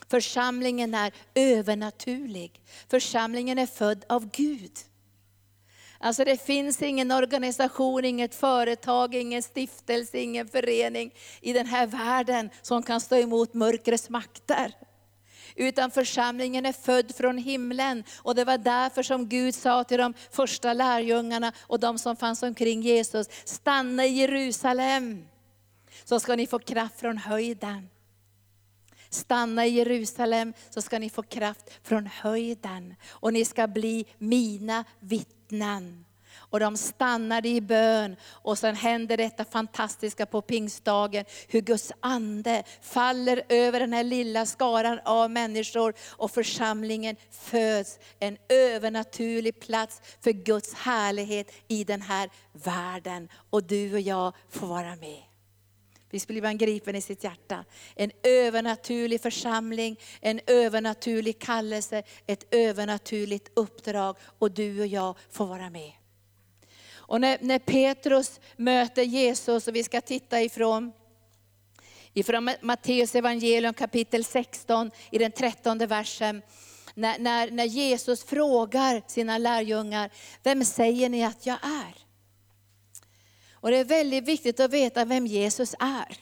Församlingen 0.10 0.94
är 0.94 1.14
övernaturlig. 1.36 2.62
Församlingen 2.88 3.60
är 3.60 3.66
född 3.66 4.06
av 4.10 4.30
Gud. 4.32 4.72
Alltså 6.02 6.26
det 6.26 6.42
finns 6.46 6.82
ingen 6.82 7.12
organisation, 7.12 8.06
inget 8.06 8.36
företag, 8.36 9.16
ingen 9.16 9.44
stiftelse, 9.44 10.18
ingen 10.18 10.48
förening 10.48 11.14
i 11.42 11.54
den 11.54 11.66
här 11.66 11.88
världen 11.88 12.50
som 12.62 12.84
kan 12.84 13.02
stå 13.02 13.16
emot 13.16 13.54
mörkrets 13.54 14.10
makter 14.10 14.74
utan 15.60 15.92
församlingen 15.92 16.66
är 16.66 16.74
född 16.74 17.16
från 17.16 17.38
himlen. 17.38 18.04
Och 18.18 18.36
det 18.36 18.46
var 18.46 18.58
därför 18.58 19.04
som 19.04 19.30
Gud 19.30 19.56
sa 19.56 19.84
till 19.84 19.98
de 19.98 20.14
första 20.32 20.74
lärjungarna 20.74 21.52
och 21.60 21.80
de 21.80 22.00
som 22.00 22.16
fanns 22.16 22.44
omkring 22.44 22.82
Jesus, 22.82 23.28
stanna 23.46 24.06
i 24.06 24.10
Jerusalem, 24.10 25.28
så 26.06 26.20
ska 26.20 26.36
ni 26.36 26.48
få 26.48 26.60
kraft 26.60 27.00
från 27.00 27.18
höjden. 27.18 27.90
Stanna 29.10 29.66
i 29.66 29.70
Jerusalem 29.70 30.54
så 30.70 30.82
ska 30.82 31.00
ni 31.00 31.10
få 31.10 31.24
kraft 31.24 31.80
från 31.84 32.06
höjden 32.08 32.96
och 33.10 33.34
ni 33.34 33.46
ska 33.46 33.68
bli 33.68 34.06
mina 34.18 34.84
vittnen. 35.00 36.06
Och 36.50 36.60
de 36.60 36.78
stannade 36.78 37.50
i 37.50 37.62
bön 37.62 38.16
och 38.24 38.58
sen 38.58 38.76
hände 38.76 39.16
detta 39.16 39.46
fantastiska 39.46 40.26
på 40.26 40.42
pingstdagen, 40.42 41.26
hur 41.48 41.62
Guds 41.62 41.92
ande 42.00 42.64
faller 42.82 43.44
över 43.50 43.80
den 43.80 43.94
här 43.94 44.04
lilla 44.04 44.46
skaran 44.46 45.00
av 45.06 45.32
människor 45.32 45.94
och 46.10 46.32
församlingen 46.32 47.16
föds. 47.32 48.00
En 48.20 48.38
övernaturlig 48.50 49.60
plats 49.60 50.02
för 50.22 50.32
Guds 50.32 50.74
härlighet 50.74 51.52
i 51.68 51.84
den 51.84 52.02
här 52.02 52.30
världen. 52.54 53.30
Och 53.50 53.64
du 53.64 53.94
och 53.94 54.02
jag 54.02 54.36
får 54.50 54.68
vara 54.68 54.96
med. 54.96 55.24
Visst 56.12 56.28
blir 56.28 56.42
man 56.42 56.58
gripen 56.58 56.96
i 56.96 57.02
sitt 57.02 57.24
hjärta. 57.24 57.66
En 57.96 58.12
övernaturlig 58.24 59.22
församling, 59.22 60.00
en 60.22 60.40
övernaturlig 60.48 61.40
kallelse, 61.40 62.04
ett 62.28 62.54
övernaturligt 62.54 63.52
uppdrag 63.54 64.18
och 64.40 64.52
du 64.52 64.80
och 64.80 64.88
jag 64.88 65.18
får 65.30 65.46
vara 65.46 65.70
med. 65.70 65.92
Och 67.10 67.22
när, 67.22 67.38
när 67.42 67.60
Petrus 67.60 68.40
möter 68.56 69.04
Jesus, 69.04 69.68
och 69.68 69.76
vi 69.76 69.84
ska 69.84 70.02
titta 70.02 70.42
ifrån 70.42 70.92
ifrån 72.14 72.52
Matteus 72.62 73.16
evangelium 73.16 73.74
kapitel 73.74 74.24
16 74.24 74.92
i 75.12 75.18
den 75.18 75.32
trettonde 75.32 75.86
versen. 75.86 76.42
När, 76.94 77.20
när, 77.20 77.52
när 77.52 77.66
Jesus 77.66 78.24
frågar 78.24 79.04
sina 79.08 79.38
lärjungar, 79.38 80.10
vem 80.44 80.66
säger 80.66 81.10
ni 81.10 81.24
att 81.24 81.46
jag 81.46 81.58
är? 81.64 81.96
Och 83.52 83.72
det 83.72 83.78
är 83.78 83.86
väldigt 83.86 84.28
viktigt 84.28 84.60
att 84.60 84.72
veta 84.72 85.06
vem 85.06 85.28
Jesus 85.28 85.76
är. 85.80 86.18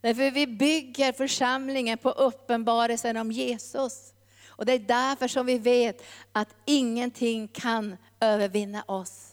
Därför 0.00 0.30
vi 0.30 0.46
bygger 0.46 1.12
församlingen 1.12 1.98
på 1.98 2.10
uppenbarelsen 2.10 3.16
om 3.16 3.32
Jesus. 3.32 4.12
Och 4.46 4.66
det 4.66 4.72
är 4.72 4.78
därför 4.78 5.28
som 5.28 5.46
vi 5.46 5.58
vet 5.58 6.02
att 6.32 6.54
ingenting 6.64 7.48
kan 7.48 7.96
övervinna 8.20 8.82
oss. 8.82 9.29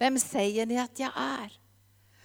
Vem 0.00 0.18
säger 0.18 0.66
ni 0.66 0.78
att 0.78 0.98
jag 0.98 1.10
är? 1.16 1.52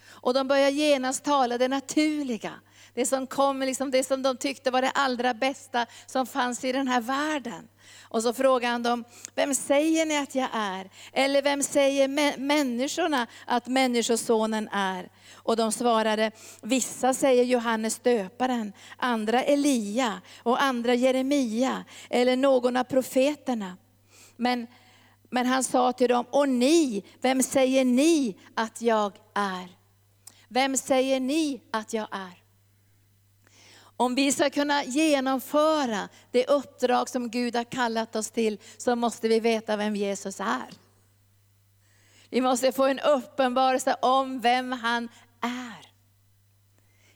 Och 0.08 0.34
de 0.34 0.48
börjar 0.48 0.68
genast 0.68 1.24
tala 1.24 1.58
det 1.58 1.68
naturliga. 1.68 2.52
Det 2.94 3.06
som 3.06 3.26
kom, 3.26 3.60
liksom 3.60 3.90
det 3.90 4.04
som 4.04 4.22
de 4.22 4.36
tyckte 4.36 4.70
var 4.70 4.82
det 4.82 4.90
allra 4.90 5.34
bästa 5.34 5.86
som 6.06 6.26
fanns 6.26 6.64
i 6.64 6.72
den 6.72 6.88
här 6.88 7.00
världen. 7.00 7.68
Och 8.02 8.22
så 8.22 8.32
frågar 8.32 8.70
han 8.70 8.82
dem, 8.82 9.04
vem 9.34 9.54
säger 9.54 10.06
ni 10.06 10.18
att 10.18 10.34
jag 10.34 10.48
är? 10.52 10.90
Eller 11.12 11.42
vem 11.42 11.62
säger 11.62 12.38
människorna 12.38 13.26
att 13.46 13.66
Människosonen 13.66 14.68
är? 14.72 15.08
Och 15.34 15.56
de 15.56 15.72
svarade, 15.72 16.30
vissa 16.62 17.14
säger 17.14 17.44
Johannes 17.44 17.98
döparen, 17.98 18.72
andra 18.96 19.42
Elia 19.42 20.20
och 20.42 20.62
andra 20.62 20.94
Jeremia 20.94 21.84
eller 22.10 22.36
någon 22.36 22.76
av 22.76 22.84
profeterna. 22.84 23.76
Men 24.36 24.66
men 25.30 25.46
han 25.46 25.64
sa 25.64 25.92
till 25.92 26.08
dem, 26.08 26.26
och 26.30 26.48
ni, 26.48 27.04
vem 27.20 27.42
säger 27.42 27.84
ni 27.84 28.36
att 28.54 28.82
jag 28.82 29.12
är? 29.34 29.68
Vem 30.48 30.76
säger 30.76 31.20
ni 31.20 31.62
att 31.70 31.92
jag 31.92 32.08
är? 32.10 32.42
Om 33.96 34.14
vi 34.14 34.32
ska 34.32 34.50
kunna 34.50 34.84
genomföra 34.84 36.08
det 36.30 36.46
uppdrag 36.46 37.08
som 37.08 37.30
Gud 37.30 37.56
har 37.56 37.64
kallat 37.64 38.16
oss 38.16 38.30
till, 38.30 38.58
så 38.76 38.96
måste 38.96 39.28
vi 39.28 39.40
veta 39.40 39.76
vem 39.76 39.96
Jesus 39.96 40.40
är. 40.40 40.70
Vi 42.30 42.40
måste 42.40 42.72
få 42.72 42.84
en 42.84 43.00
uppenbarelse 43.00 43.96
om 44.02 44.40
vem 44.40 44.72
han 44.72 45.08
är. 45.40 45.86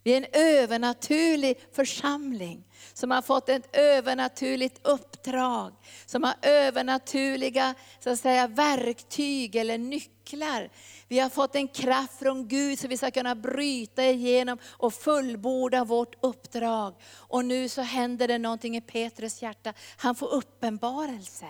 Vi 0.02 0.12
är 0.12 0.16
en 0.16 0.26
övernaturlig 0.32 1.58
församling 1.72 2.64
som 2.92 3.10
har 3.10 3.22
fått 3.22 3.48
ett 3.48 3.76
övernaturligt 3.76 4.86
uppdrag, 4.86 5.72
som 6.06 6.22
har 6.22 6.34
övernaturliga 6.42 7.74
så 8.00 8.10
att 8.10 8.20
säga, 8.20 8.46
verktyg 8.46 9.56
eller 9.56 9.78
nycklar. 9.78 10.70
Vi 11.08 11.18
har 11.18 11.28
fått 11.28 11.54
en 11.54 11.68
kraft 11.68 12.18
från 12.18 12.48
Gud 12.48 12.78
så 12.78 12.88
vi 12.88 12.96
ska 12.96 13.10
kunna 13.10 13.34
bryta 13.34 14.04
igenom 14.04 14.58
och 14.68 14.94
fullborda 14.94 15.84
vårt 15.84 16.24
uppdrag. 16.24 16.94
Och 17.14 17.44
nu 17.44 17.68
så 17.68 17.82
händer 17.82 18.28
det 18.28 18.38
någonting 18.38 18.76
i 18.76 18.80
Petrus 18.80 19.42
hjärta. 19.42 19.72
Han 19.96 20.14
får 20.14 20.28
uppenbarelse 20.28 21.46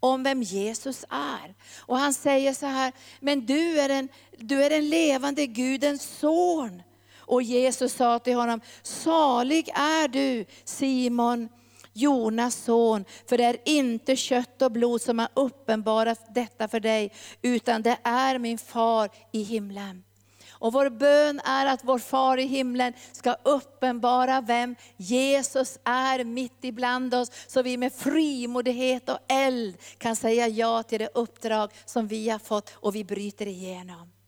om 0.00 0.22
vem 0.22 0.42
Jesus 0.42 1.04
är. 1.08 1.54
Och 1.78 1.98
han 1.98 2.14
säger 2.14 2.54
så 2.54 2.66
här, 2.66 2.92
men 3.20 3.46
du 3.46 3.80
är 3.80 3.88
en, 3.88 4.08
du 4.38 4.64
är 4.64 4.70
en 4.70 4.88
levande 4.88 5.46
Gudens 5.46 6.18
son. 6.18 6.82
Och 7.30 7.42
Jesus 7.42 7.92
sa 7.92 8.18
till 8.18 8.34
honom, 8.34 8.60
salig 8.82 9.68
är 9.68 10.08
du 10.08 10.44
Simon, 10.64 11.48
Jonas 11.92 12.54
son, 12.54 13.04
för 13.28 13.38
det 13.38 13.44
är 13.44 13.56
inte 13.64 14.16
kött 14.16 14.62
och 14.62 14.72
blod 14.72 15.02
som 15.02 15.18
har 15.18 15.28
uppenbarat 15.34 16.34
detta 16.34 16.68
för 16.68 16.80
dig, 16.80 17.12
utan 17.42 17.82
det 17.82 17.98
är 18.02 18.38
min 18.38 18.58
far 18.58 19.10
i 19.32 19.42
himlen. 19.42 20.04
Och 20.50 20.72
vår 20.72 20.90
bön 20.90 21.40
är 21.44 21.66
att 21.66 21.84
vår 21.84 21.98
far 21.98 22.36
i 22.36 22.46
himlen 22.46 22.92
ska 23.12 23.36
uppenbara 23.42 24.40
vem 24.40 24.76
Jesus 24.96 25.78
är 25.84 26.24
mitt 26.24 26.64
ibland 26.64 27.14
oss, 27.14 27.30
så 27.46 27.62
vi 27.62 27.76
med 27.76 27.92
frimodighet 27.92 29.08
och 29.08 29.18
eld 29.28 29.76
kan 29.98 30.16
säga 30.16 30.48
ja 30.48 30.82
till 30.82 30.98
det 30.98 31.10
uppdrag 31.14 31.70
som 31.84 32.06
vi 32.06 32.28
har 32.28 32.38
fått 32.38 32.70
och 32.74 32.94
vi 32.94 33.04
bryter 33.04 33.46
igenom. 33.46 34.19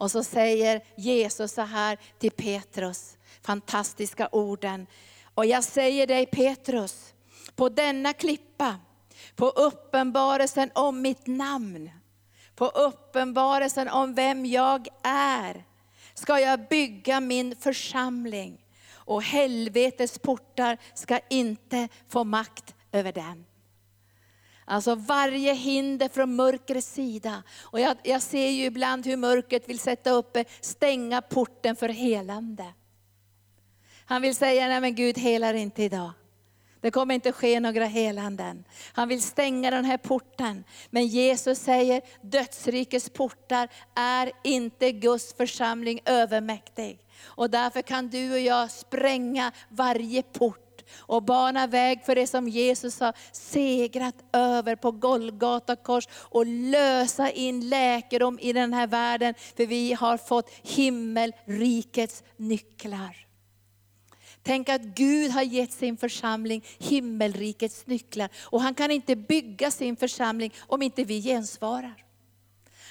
Och 0.00 0.10
så 0.10 0.24
säger 0.24 0.84
Jesus 0.96 1.52
så 1.52 1.62
här 1.62 1.98
till 2.18 2.30
Petrus, 2.30 3.16
fantastiska 3.42 4.28
orden. 4.32 4.86
Och 5.34 5.46
jag 5.46 5.64
säger 5.64 6.06
dig 6.06 6.26
Petrus, 6.26 7.14
på 7.56 7.68
denna 7.68 8.12
klippa, 8.12 8.76
på 9.36 9.48
uppenbarelsen 9.48 10.70
om 10.74 11.02
mitt 11.02 11.26
namn, 11.26 11.90
på 12.54 12.66
uppenbarelsen 12.66 13.88
om 13.88 14.14
vem 14.14 14.46
jag 14.46 14.88
är, 15.02 15.64
ska 16.14 16.40
jag 16.40 16.68
bygga 16.68 17.20
min 17.20 17.56
församling. 17.56 18.66
Och 18.92 19.22
helvetets 19.22 20.18
portar 20.18 20.78
ska 20.94 21.20
inte 21.30 21.88
få 22.08 22.24
makt 22.24 22.74
över 22.92 23.12
den. 23.12 23.44
Alltså 24.70 24.94
varje 24.94 25.54
hinder 25.54 26.08
från 26.08 26.36
mörkrets 26.36 26.92
sida. 26.92 27.42
Och 27.60 27.80
jag, 27.80 27.96
jag 28.02 28.22
ser 28.22 28.50
ju 28.50 28.64
ibland 28.64 29.06
hur 29.06 29.16
mörkret 29.16 29.68
vill 29.68 29.78
sätta 29.78 30.10
upp, 30.10 30.36
eh, 30.36 30.44
stänga 30.60 31.22
porten 31.22 31.76
för 31.76 31.88
helande. 31.88 32.64
Han 34.04 34.22
vill 34.22 34.34
säga, 34.34 34.68
nej 34.68 34.80
men 34.80 34.94
Gud 34.94 35.18
helar 35.18 35.54
inte 35.54 35.82
idag. 35.82 36.10
Det 36.80 36.90
kommer 36.90 37.14
inte 37.14 37.32
ske 37.32 37.60
några 37.60 37.84
helanden. 37.84 38.64
Han 38.92 39.08
vill 39.08 39.22
stänga 39.22 39.70
den 39.70 39.84
här 39.84 39.98
porten. 39.98 40.64
Men 40.90 41.06
Jesus 41.06 41.58
säger, 41.58 42.02
dödsrikets 42.22 43.10
portar 43.10 43.68
är 43.94 44.32
inte 44.44 44.92
Guds 44.92 45.34
församling 45.34 46.00
övermäktig. 46.04 46.98
Och 47.22 47.50
därför 47.50 47.82
kan 47.82 48.08
du 48.08 48.32
och 48.32 48.40
jag 48.40 48.70
spränga 48.70 49.52
varje 49.68 50.22
port 50.22 50.69
och 50.98 51.22
bana 51.22 51.66
väg 51.66 52.04
för 52.04 52.14
det 52.14 52.26
som 52.26 52.48
Jesus 52.48 53.00
har 53.00 53.14
segrat 53.32 54.14
över 54.32 54.76
på 54.76 54.90
Golgata 54.90 55.76
kors 55.76 56.08
och 56.12 56.46
lösa 56.46 57.30
in 57.30 57.68
läkedom 57.68 58.38
i 58.38 58.52
den 58.52 58.72
här 58.72 58.86
världen. 58.86 59.34
För 59.56 59.66
vi 59.66 59.92
har 59.92 60.16
fått 60.16 60.50
himmelrikets 60.62 62.22
nycklar. 62.36 63.26
Tänk 64.42 64.68
att 64.68 64.82
Gud 64.82 65.30
har 65.30 65.42
gett 65.42 65.72
sin 65.72 65.96
församling 65.96 66.64
himmelrikets 66.78 67.86
nycklar. 67.86 68.28
Och 68.42 68.60
han 68.60 68.74
kan 68.74 68.90
inte 68.90 69.16
bygga 69.16 69.70
sin 69.70 69.96
församling 69.96 70.54
om 70.60 70.82
inte 70.82 71.04
vi 71.04 71.22
gensvarar. 71.22 72.09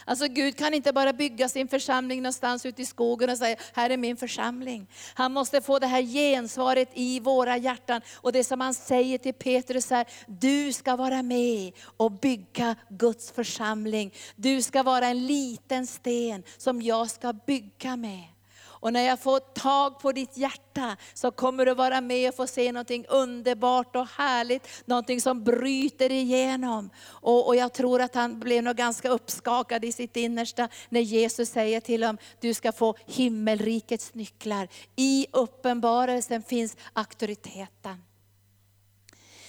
Alltså 0.10 0.28
Gud 0.28 0.58
kan 0.58 0.74
inte 0.74 0.93
bara 0.93 1.13
bygga 1.13 1.50
sin 1.50 1.67
församling 1.67 2.22
någonstans 2.22 2.65
ute 2.65 2.82
i 2.82 2.86
skogen 2.86 3.30
och 3.30 3.38
säga, 3.38 3.56
här 3.74 3.89
är 3.89 3.98
min 3.98 4.17
församling. 4.17 4.88
Han 5.13 5.34
måste 5.34 5.62
få 5.62 5.80
det 5.80 5.88
här 5.88 6.02
gensvaret 6.02 6.89
i 6.93 7.19
våra 7.19 7.58
hjärtan. 7.58 8.02
Och 8.15 8.32
det 8.32 8.43
som 8.43 8.62
han 8.62 8.74
säger 8.74 9.17
till 9.17 9.34
Petrus 9.34 9.91
är, 9.91 10.06
du 10.28 10.74
ska 10.74 10.95
vara 10.95 11.22
med 11.22 11.72
och 11.98 12.12
bygga 12.12 12.76
Guds 12.89 13.32
församling. 13.32 14.13
Du 14.36 14.62
ska 14.62 14.84
vara 14.84 15.08
en 15.08 15.28
liten 15.28 15.88
sten 15.88 16.43
som 16.58 16.82
jag 16.82 17.10
ska 17.10 17.34
bygga 17.34 17.95
med. 17.95 18.38
Och 18.80 18.94
när 18.94 19.02
jag 19.02 19.20
får 19.20 19.39
tag 19.39 20.00
på 20.00 20.12
ditt 20.12 20.38
hjärta 20.38 20.98
så 21.13 21.32
kommer 21.32 21.65
du 21.65 21.74
vara 21.74 22.02
med 22.02 22.30
och 22.30 22.36
få 22.36 22.48
se 22.48 22.72
någonting 22.72 23.06
underbart 23.10 23.96
och 23.96 24.08
härligt, 24.08 24.68
någonting 24.86 25.22
som 25.22 25.44
bryter 25.44 26.12
igenom. 26.12 26.89
Och, 27.06 27.48
och 27.48 27.56
jag 27.56 27.74
tror 27.74 28.02
att 28.02 28.15
han 28.15 28.39
blev 28.39 28.63
nog 28.63 28.76
ganska 28.76 29.10
uppskakad 29.10 29.86
i 29.86 29.92
sitt 29.92 30.18
innersta 30.18 30.70
när 30.89 31.02
Jesus 31.02 31.50
säger 31.50 31.82
till 31.82 32.04
honom, 32.04 32.18
du 32.39 32.54
ska 32.54 32.72
få 32.72 32.96
himmelrikets 33.06 34.13
nycklar. 34.13 34.68
I 34.96 35.28
uppenbarelsen 35.32 36.44
finns 36.44 36.78
auktoriteten. 36.94 38.04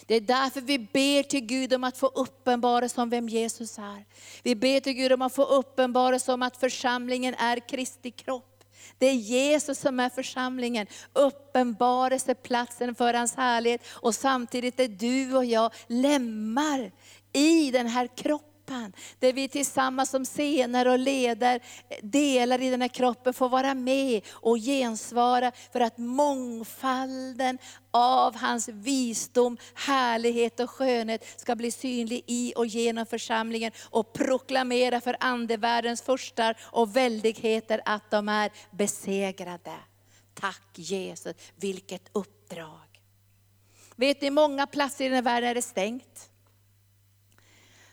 Det 0.07 0.15
är 0.15 0.21
därför 0.21 0.61
vi 0.61 0.79
ber 0.79 1.23
till 1.23 1.47
Gud 1.47 1.75
om 1.75 1.85
att 1.85 1.97
få 1.97 2.07
uppenbarelse 2.07 3.01
om 3.01 3.11
vem 3.11 3.29
Jesus 3.29 3.79
är. 3.79 4.05
Vi 4.43 4.57
ber 4.57 4.81
till 4.81 4.93
Gud 4.93 5.13
om 5.13 5.23
att 5.23 5.35
få 5.35 5.45
uppenbarelse 5.45 6.33
om 6.33 6.43
att 6.43 6.57
församlingen 6.57 7.35
är 7.35 7.69
Kristi 7.69 8.11
kropp. 8.11 8.50
Det 8.99 9.07
är 9.07 9.15
Jesus 9.15 9.79
som 9.79 10.01
är 10.01 10.09
församlingen, 10.09 10.87
uppenbarelseplatsen 11.13 12.95
för 12.95 13.15
hans 13.15 13.35
härlighet. 13.35 13.83
Och 13.93 14.15
samtidigt 14.15 14.81
är 14.81 14.89
du 14.89 15.37
och 15.37 15.45
jag 15.45 15.73
lemmar 15.87 16.93
i 17.33 17.71
den 17.71 17.87
här 17.87 18.09
kroppen 18.17 18.50
kroppen. 18.71 18.93
Där 19.19 19.33
vi 19.33 19.49
tillsammans 19.49 20.11
som 20.11 20.25
scener 20.25 20.89
och 20.89 20.99
leder, 20.99 21.61
eh, 21.89 21.97
delar 22.03 22.63
i 22.63 22.71
den 22.71 22.81
här 22.81 22.89
kroppen, 22.89 23.35
får 23.35 23.49
vara 23.49 23.75
med 23.75 24.23
och 24.31 24.57
gensvara 24.59 25.53
för 25.73 25.81
att 25.81 25.99
mångfalden 25.99 27.59
av 27.91 28.37
hans 28.37 28.69
visdom, 28.69 29.57
härlighet 29.75 30.61
och 30.61 30.71
skönhet 30.71 31.41
ska 31.41 31.57
bli 31.57 31.71
synlig 31.71 32.25
i 32.27 32.53
och 32.57 32.67
genom 32.67 33.07
församlingen 33.07 33.73
och 33.91 34.13
proklamera 34.13 35.01
för 35.01 35.17
andevärldens 35.21 36.03
furstar 36.03 36.57
och 36.63 36.97
väldigheter 36.97 37.81
att 37.85 38.11
de 38.11 38.29
är 38.29 38.51
besegrade. 38.71 39.75
Tack 40.35 40.63
Jesus, 40.75 41.35
vilket 41.57 42.09
uppdrag. 42.13 42.81
Vet 43.97 44.21
ni, 44.23 44.31
många 44.31 44.67
platser 44.67 45.05
i 45.05 45.09
den 45.09 45.15
här 45.15 45.23
världen 45.23 45.51
är 45.51 45.55
det 45.55 45.63
stängt. 45.63 46.30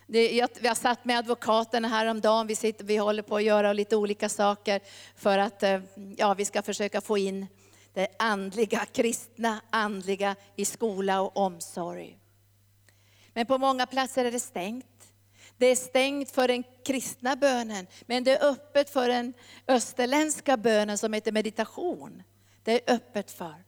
Det, 0.10 0.36
jag, 0.36 0.50
vi 0.62 0.68
har 0.68 0.76
satt 0.76 1.06
med 1.06 1.18
advokaterna 1.18 1.88
häromdagen, 1.88 2.48
vi, 2.48 2.56
sitter, 2.56 2.86
vi 2.86 2.98
håller 2.98 3.24
på 3.24 3.36
att 3.36 3.44
göra 3.44 3.74
lite 3.74 3.96
olika 3.96 4.30
saker 4.30 4.82
för 5.16 5.38
att 5.38 5.64
eh, 5.64 5.82
ja, 6.18 6.34
vi 6.34 6.46
ska 6.46 6.62
försöka 6.62 7.02
få 7.02 7.18
in 7.18 7.48
det 7.94 8.08
andliga, 8.20 8.86
kristna 8.86 9.62
andliga 9.70 10.36
i 10.56 10.66
skola 10.66 11.22
och 11.22 11.38
omsorg. 11.38 12.18
Men 13.34 13.46
på 13.46 13.58
många 13.58 13.86
platser 13.86 14.26
är 14.26 14.32
det 14.32 14.40
stängt. 14.40 14.86
Det 15.58 15.66
är 15.66 15.76
stängt 15.76 16.32
för 16.32 16.48
den 16.48 16.64
kristna 16.86 17.36
bönen, 17.36 17.88
men 18.06 18.24
det 18.24 18.38
är 18.38 18.50
öppet 18.50 18.90
för 18.90 19.08
den 19.08 19.34
österländska 19.68 20.58
bönen 20.58 20.98
som 20.98 21.14
heter 21.14 21.32
meditation. 21.32 22.24
Det 22.64 22.90
är 22.90 22.96
öppet 22.96 23.32
för. 23.32 23.67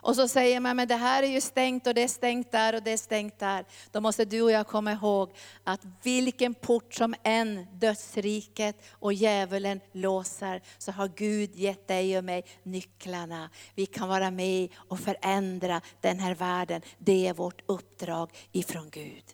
Och 0.00 0.16
så 0.16 0.28
säger 0.28 0.60
man, 0.60 0.76
men 0.76 0.88
det 0.88 0.96
här 0.96 1.22
är 1.22 1.26
ju 1.26 1.40
stängt 1.40 1.86
och 1.86 1.94
det 1.94 2.02
är 2.02 2.08
stängt 2.08 2.52
där 2.52 2.74
och 2.74 2.82
det 2.82 2.90
är 2.90 2.96
stängt 2.96 3.38
där. 3.38 3.64
Då 3.92 4.00
måste 4.00 4.24
du 4.24 4.42
och 4.42 4.50
jag 4.50 4.66
komma 4.66 4.92
ihåg 4.92 5.32
att 5.64 5.80
vilken 6.02 6.54
port 6.54 6.94
som 6.94 7.14
än 7.22 7.66
dödsriket 7.72 8.76
och 8.90 9.12
djävulen 9.12 9.80
låser, 9.92 10.62
så 10.78 10.92
har 10.92 11.08
Gud 11.08 11.56
gett 11.56 11.88
dig 11.88 12.18
och 12.18 12.24
mig 12.24 12.44
nycklarna. 12.62 13.50
Vi 13.74 13.86
kan 13.86 14.08
vara 14.08 14.30
med 14.30 14.68
och 14.76 15.00
förändra 15.00 15.80
den 16.00 16.18
här 16.18 16.34
världen. 16.34 16.82
Det 16.98 17.26
är 17.26 17.34
vårt 17.34 17.62
uppdrag 17.66 18.30
ifrån 18.52 18.90
Gud. 18.90 19.24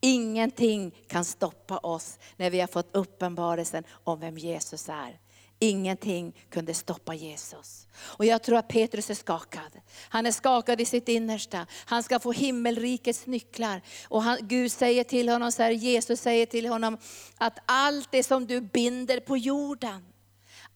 Ingenting 0.00 0.94
kan 1.06 1.24
stoppa 1.24 1.78
oss 1.78 2.18
när 2.36 2.50
vi 2.50 2.60
har 2.60 2.66
fått 2.66 2.88
uppenbarelsen 2.92 3.84
om 3.90 4.20
vem 4.20 4.38
Jesus 4.38 4.88
är. 4.88 5.18
Ingenting 5.58 6.34
kunde 6.50 6.74
stoppa 6.74 7.14
Jesus. 7.14 7.86
Och 8.00 8.24
jag 8.24 8.42
tror 8.42 8.58
att 8.58 8.68
Petrus 8.68 9.10
är 9.10 9.14
skakad. 9.14 9.80
Han 10.08 10.26
är 10.26 10.32
skakad 10.32 10.80
i 10.80 10.84
sitt 10.84 11.08
innersta. 11.08 11.66
Han 11.84 12.02
ska 12.02 12.18
få 12.18 12.32
himmelrikets 12.32 13.26
nycklar. 13.26 13.82
Och 14.08 14.22
han, 14.22 14.38
Gud 14.40 14.72
säger 14.72 15.04
till 15.04 15.28
honom, 15.28 15.52
så 15.52 15.62
här, 15.62 15.70
Jesus 15.70 16.20
säger 16.20 16.46
till 16.46 16.66
honom, 16.66 16.98
att 17.38 17.58
allt 17.66 18.12
det 18.12 18.22
som 18.22 18.46
du 18.46 18.60
binder 18.60 19.20
på 19.20 19.36
jorden, 19.36 20.04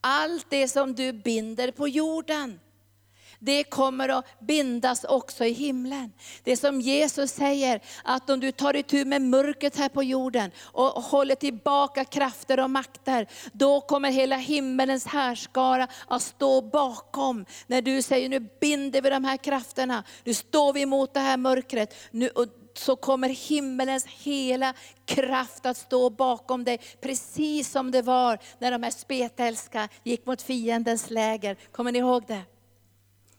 allt 0.00 0.46
det 0.50 0.68
som 0.68 0.94
du 0.94 1.12
binder 1.12 1.70
på 1.70 1.88
jorden, 1.88 2.60
det 3.44 3.64
kommer 3.64 4.08
att 4.08 4.40
bindas 4.40 5.04
också 5.04 5.44
i 5.44 5.52
himlen. 5.52 6.12
Det 6.42 6.56
som 6.56 6.80
Jesus 6.80 7.30
säger, 7.30 7.80
att 8.04 8.30
om 8.30 8.40
du 8.40 8.52
tar 8.52 8.76
itu 8.76 9.04
med 9.04 9.22
mörkret 9.22 9.76
här 9.76 9.88
på 9.88 10.02
jorden 10.02 10.50
och 10.62 10.86
håller 10.86 11.34
tillbaka 11.34 12.04
krafter 12.04 12.60
och 12.60 12.70
makter, 12.70 13.26
då 13.52 13.80
kommer 13.80 14.10
hela 14.10 14.36
himmelens 14.36 15.06
härskara 15.06 15.88
att 16.08 16.22
stå 16.22 16.60
bakom. 16.60 17.44
När 17.66 17.82
du 17.82 18.02
säger, 18.02 18.28
nu 18.28 18.40
binder 18.60 19.02
vi 19.02 19.10
de 19.10 19.24
här 19.24 19.36
krafterna, 19.36 20.04
nu 20.24 20.34
står 20.34 20.72
vi 20.72 20.82
emot 20.82 21.14
det 21.14 21.20
här 21.20 21.36
mörkret. 21.36 21.94
Nu, 22.10 22.30
så 22.74 22.96
kommer 22.96 23.28
himmelens 23.28 24.06
hela 24.06 24.74
kraft 25.04 25.66
att 25.66 25.76
stå 25.76 26.10
bakom 26.10 26.64
dig. 26.64 26.78
Precis 27.00 27.70
som 27.70 27.90
det 27.90 28.02
var 28.02 28.38
när 28.58 28.70
de 28.70 28.82
här 28.82 28.90
spetälska 28.90 29.88
gick 30.04 30.26
mot 30.26 30.42
fiendens 30.42 31.10
läger. 31.10 31.56
Kommer 31.72 31.92
ni 31.92 31.98
ihåg 31.98 32.24
det? 32.26 32.42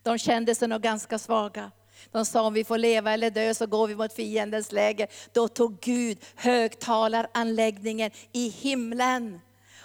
De 0.03 0.17
kände 0.17 0.55
sig 0.55 0.67
nog 0.67 0.81
ganska 0.81 1.19
svaga. 1.19 1.71
De 2.11 2.25
sa 2.25 2.41
om 2.41 2.53
vi 2.53 2.63
får 2.63 2.77
leva 2.77 3.13
eller 3.13 3.29
dö 3.29 3.53
så 3.53 3.65
går 3.65 3.87
vi 3.87 3.95
mot 3.95 4.13
fiendens 4.13 4.71
läger. 4.71 5.07
Då 5.31 5.47
tog 5.47 5.79
Gud 5.79 6.17
högtalaranläggningen 6.35 8.11
i 8.31 8.49
himlen 8.49 9.39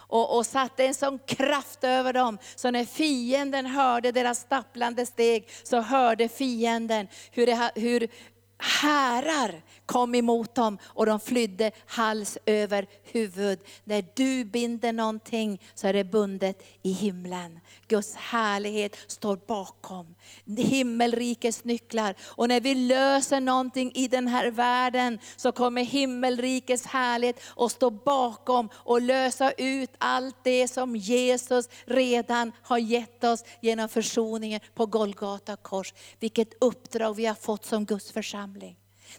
och, 0.09 0.37
och 0.37 0.47
satte 0.47 0.87
en 0.87 0.95
sån 0.95 1.19
kraft 1.19 1.85
över 1.85 2.13
dem. 2.13 2.39
Så 2.57 2.71
när 2.71 2.85
fienden 2.85 3.67
hörde 3.67 4.13
deras 4.13 4.39
stapplande 4.39 5.07
steg 5.07 5.49
så 5.63 5.81
hörde 5.81 6.29
fienden 6.29 7.09
hur, 7.31 7.47
det, 7.47 7.71
hur 7.75 8.09
härar 8.59 9.63
kom 9.87 10.15
emot 10.15 10.55
dem 10.55 10.79
och 10.85 11.07
de 11.07 11.21
flydde 11.21 11.71
hals 11.87 12.39
över 12.47 12.87
huvud. 13.03 13.59
När 13.85 14.05
du 14.15 14.45
binder 14.45 14.93
någonting 14.93 15.63
så 15.75 15.87
är 15.87 15.93
det 15.93 16.05
bundet 16.05 16.63
i 16.83 16.93
himlen. 16.93 17.61
Guds 17.89 18.15
härlighet 18.15 18.97
står 19.07 19.37
bakom. 19.47 20.15
Himmelrikets 20.57 21.65
nycklar. 21.65 22.15
Och 22.25 22.49
när 22.49 22.61
vi 22.61 22.75
löser 22.75 23.41
någonting 23.41 23.93
i 23.95 24.09
den 24.09 24.29
här 24.29 24.51
världen 24.51 25.19
så 25.37 25.53
kommer 25.53 25.85
himmelrikets 25.85 26.87
härlighet 26.87 27.41
att 27.57 27.73
stå 27.73 27.91
bakom 27.91 28.69
och 28.75 29.03
lösa 29.03 29.53
ut 29.53 29.91
allt 29.99 30.37
det 30.43 30.69
som 30.69 30.97
Jesus 30.97 31.69
redan 31.85 32.53
har 32.63 32.79
gett 32.79 33.25
oss 33.25 33.45
genom 33.61 33.89
försoningen 33.89 34.61
på 34.75 34.87
Golgata 34.87 35.57
kors. 35.57 35.95
Vilket 36.21 36.63
uppdrag 36.63 37.15
vi 37.15 37.27
har 37.27 37.35
fått 37.35 37.65
som 37.65 37.85
Guds 37.85 38.13
församling. 38.13 38.48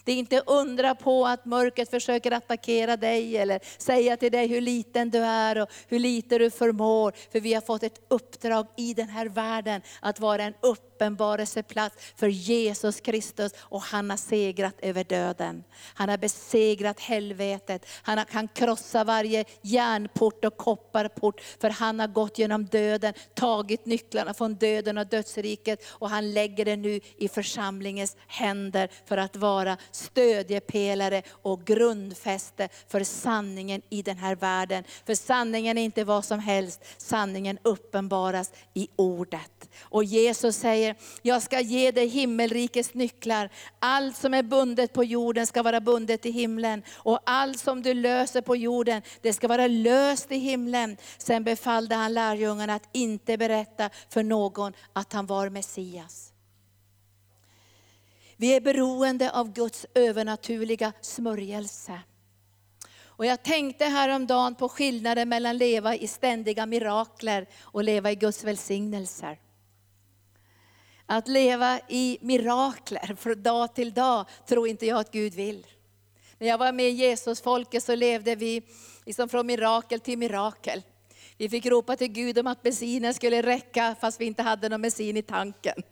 Det 0.04 0.12
är 0.12 0.16
inte 0.16 0.44
undra 0.46 0.96
på 0.96 1.28
att 1.28 1.46
mörkret 1.46 1.90
försöker 1.90 2.32
attackera 2.32 2.98
dig 2.98 3.38
eller 3.38 3.60
säga 3.78 4.18
till 4.18 4.32
dig 4.32 4.48
hur 4.48 4.62
liten 4.62 5.10
du 5.10 5.18
är 5.18 5.62
och 5.62 5.70
hur 5.88 6.00
lite 6.00 6.38
du 6.38 6.50
förmår. 6.50 7.14
För 7.32 7.40
vi 7.40 7.54
har 7.54 7.62
fått 7.62 7.84
ett 7.84 8.02
uppdrag 8.08 8.68
i 8.78 8.94
den 8.94 9.10
här 9.10 9.26
världen 9.26 9.82
att 10.02 10.20
vara 10.20 10.44
en 10.44 10.54
upp 10.62 10.89
uppenbarelseplats 11.00 11.96
för 12.16 12.28
Jesus 12.28 13.02
Kristus 13.02 13.52
och 13.60 13.82
han 13.82 14.10
har 14.10 14.18
segrat 14.18 14.76
över 14.82 15.04
döden. 15.04 15.64
Han 15.94 16.10
har 16.10 16.18
besegrat 16.18 17.00
helvetet. 17.00 17.86
Han 18.02 18.26
kan 18.26 18.48
krossa 18.48 19.04
varje 19.04 19.46
järnport 19.62 20.46
och 20.46 20.58
kopparport 20.58 21.42
för 21.62 21.70
han 21.70 22.00
har 22.00 22.08
gått 22.08 22.38
genom 22.40 22.66
döden, 22.66 23.14
tagit 23.34 23.86
nycklarna 23.86 24.34
från 24.34 24.56
döden 24.56 24.98
och 24.98 25.08
dödsriket 25.08 25.84
och 25.90 26.10
han 26.10 26.34
lägger 26.34 26.66
det 26.66 26.76
nu 26.76 27.00
i 27.18 27.30
församlingens 27.30 28.18
händer 28.28 28.90
för 29.06 29.18
att 29.18 29.36
vara 29.36 29.78
stödjepelare 29.92 31.22
och 31.30 31.66
grundfäste 31.66 32.70
för 32.88 33.04
sanningen 33.04 33.82
i 33.90 34.02
den 34.02 34.18
här 34.18 34.36
världen. 34.36 34.84
För 35.06 35.16
sanningen 35.16 35.78
är 35.78 35.82
inte 35.82 36.04
vad 36.04 36.26
som 36.26 36.40
helst, 36.40 36.86
sanningen 36.98 37.58
uppenbaras 37.64 38.52
i 38.74 38.88
ordet. 38.96 39.70
Och 39.82 40.04
Jesus 40.04 40.56
säger, 40.56 40.89
jag 41.22 41.42
ska 41.42 41.60
ge 41.60 41.92
dig 41.92 42.08
himmelrikets 42.08 42.94
nycklar. 42.94 43.50
Allt 43.80 44.18
som 44.18 44.34
är 44.34 44.44
bundet 44.44 44.94
på 44.94 45.04
jorden 45.04 45.48
ska 45.48 45.64
vara 45.64 45.82
bundet 45.82 46.26
i 46.26 46.32
himlen. 46.32 46.84
Och 46.90 47.20
allt 47.26 47.60
som 47.60 47.82
du 47.82 47.94
löser 47.94 48.42
på 48.42 48.56
jorden, 48.56 49.02
det 49.22 49.34
ska 49.34 49.48
vara 49.48 49.68
löst 49.68 50.32
i 50.32 50.38
himlen. 50.38 50.98
Sen 51.18 51.44
befallde 51.44 51.96
han 51.96 52.14
lärjungarna 52.14 52.76
att 52.76 52.90
inte 52.92 53.38
berätta 53.38 53.90
för 54.10 54.24
någon 54.24 54.74
att 54.94 55.14
han 55.14 55.26
var 55.26 55.50
Messias. 55.50 56.34
Vi 58.38 58.56
är 58.56 58.62
beroende 58.62 59.32
av 59.32 59.54
Guds 59.54 59.86
övernaturliga 59.94 60.94
smörjelse. 61.02 62.00
Och 63.20 63.26
jag 63.26 63.44
tänkte 63.44 63.86
häromdagen 63.86 64.56
på 64.56 64.70
skillnaden 64.70 65.30
mellan 65.30 65.58
leva 65.58 65.96
i 65.96 66.08
ständiga 66.08 66.66
mirakler 66.66 67.48
och 67.62 67.84
leva 67.84 68.12
i 68.12 68.16
Guds 68.16 68.44
välsignelser. 68.44 69.40
Att 71.12 71.28
leva 71.28 71.80
i 71.88 72.18
mirakler 72.22 73.16
från 73.16 73.44
dag 73.44 73.76
till 73.76 73.94
dag 73.94 74.26
tror 74.48 74.68
inte 74.68 74.86
jag 74.86 75.00
att 75.00 75.12
Gud 75.12 75.34
vill. 75.34 75.68
När 76.38 76.48
jag 76.48 76.58
var 76.58 76.72
med 76.72 76.90
i 76.90 76.92
Jesusfolket 76.92 77.84
så 77.84 77.96
levde 77.96 78.36
vi 78.36 78.62
liksom 79.06 79.30
från 79.30 79.48
mirakel 79.48 80.00
till 80.00 80.18
mirakel. 80.18 80.82
Vi 81.38 81.50
fick 81.50 81.66
ropa 81.66 81.96
till 81.96 82.08
Gud 82.08 82.40
om 82.40 82.48
att 82.48 82.62
bensinen 82.62 83.14
skulle 83.14 83.42
räcka 83.42 83.96
fast 84.02 84.22
vi 84.22 84.26
inte 84.26 84.44
hade 84.44 84.70
någon 84.70 84.82
bensin 84.82 85.18
i 85.18 85.22
tanken. 85.22 85.84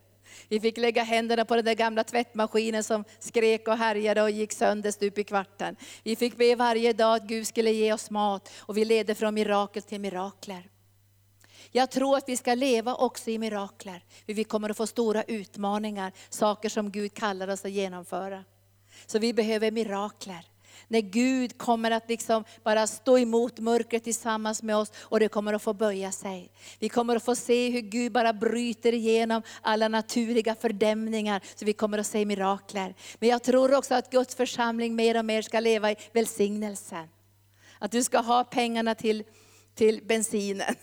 Vi 0.48 0.60
fick 0.60 0.78
lägga 0.78 1.04
händerna 1.04 1.46
på 1.46 1.56
den 1.56 1.66
där 1.66 1.74
gamla 1.74 2.04
tvättmaskinen 2.04 2.84
som 2.84 3.04
skrek 3.20 3.68
och 3.68 3.78
härjade 3.78 4.22
och 4.22 4.32
gick 4.32 4.54
sönder 4.54 4.92
stup 4.92 5.18
i 5.18 5.24
kvarten. 5.24 5.76
Vi 6.04 6.16
fick 6.16 6.38
be 6.38 6.56
varje 6.56 6.94
dag 6.94 7.16
att 7.16 7.28
Gud 7.28 7.48
skulle 7.48 7.72
ge 7.72 7.94
oss 7.94 8.10
mat 8.10 8.52
och 8.58 8.78
vi 8.78 8.86
ledde 8.86 9.16
från 9.16 9.34
mirakel 9.34 9.82
till 9.82 10.02
mirakler. 10.02 10.70
Jag 11.72 11.92
tror 11.92 12.18
att 12.18 12.30
vi 12.30 12.38
ska 12.38 12.54
leva 12.54 12.96
också 12.96 13.30
i 13.30 13.38
mirakler. 13.38 14.04
För 14.26 14.34
vi 14.34 14.44
kommer 14.44 14.70
att 14.70 14.78
få 14.78 14.88
stora 14.88 15.24
utmaningar, 15.24 16.12
saker 16.30 16.70
som 16.70 16.92
Gud 16.92 17.14
kallar 17.14 17.48
oss 17.48 17.66
att 17.66 17.72
genomföra. 17.72 18.44
Så 19.06 19.20
vi 19.20 19.34
behöver 19.34 19.72
mirakler. 19.72 20.46
När 20.88 21.02
Gud 21.02 21.58
kommer 21.58 21.92
att 21.92 22.10
liksom 22.10 22.44
bara 22.64 22.88
stå 22.88 23.18
emot 23.18 23.60
mörkret 23.60 24.04
tillsammans 24.04 24.64
med 24.64 24.76
oss 24.76 24.92
och 25.00 25.20
det 25.20 25.28
kommer 25.28 25.54
att 25.54 25.62
få 25.62 25.74
böja 25.74 26.12
sig. 26.12 26.52
Vi 26.80 26.90
kommer 26.90 27.16
att 27.16 27.24
få 27.24 27.36
se 27.36 27.70
hur 27.70 27.82
Gud 27.82 28.12
bara 28.12 28.34
bryter 28.34 28.94
igenom 28.94 29.42
alla 29.62 29.88
naturliga 29.88 30.56
fördämningar, 30.56 31.42
så 31.56 31.66
vi 31.66 31.74
kommer 31.74 31.98
att 31.98 32.08
se 32.08 32.26
mirakler. 32.26 32.96
Men 33.20 33.30
jag 33.30 33.44
tror 33.44 33.74
också 33.74 33.96
att 33.96 34.10
Guds 34.10 34.36
församling 34.36 34.96
mer 34.96 35.18
och 35.18 35.26
mer 35.26 35.42
ska 35.42 35.60
leva 35.60 35.92
i 35.92 35.96
välsignelsen. 36.14 37.08
Att 37.80 37.92
du 37.92 38.04
ska 38.04 38.20
ha 38.20 38.44
pengarna 38.44 38.96
till, 38.96 39.24
till 39.76 40.02
bensinen. 40.06 40.76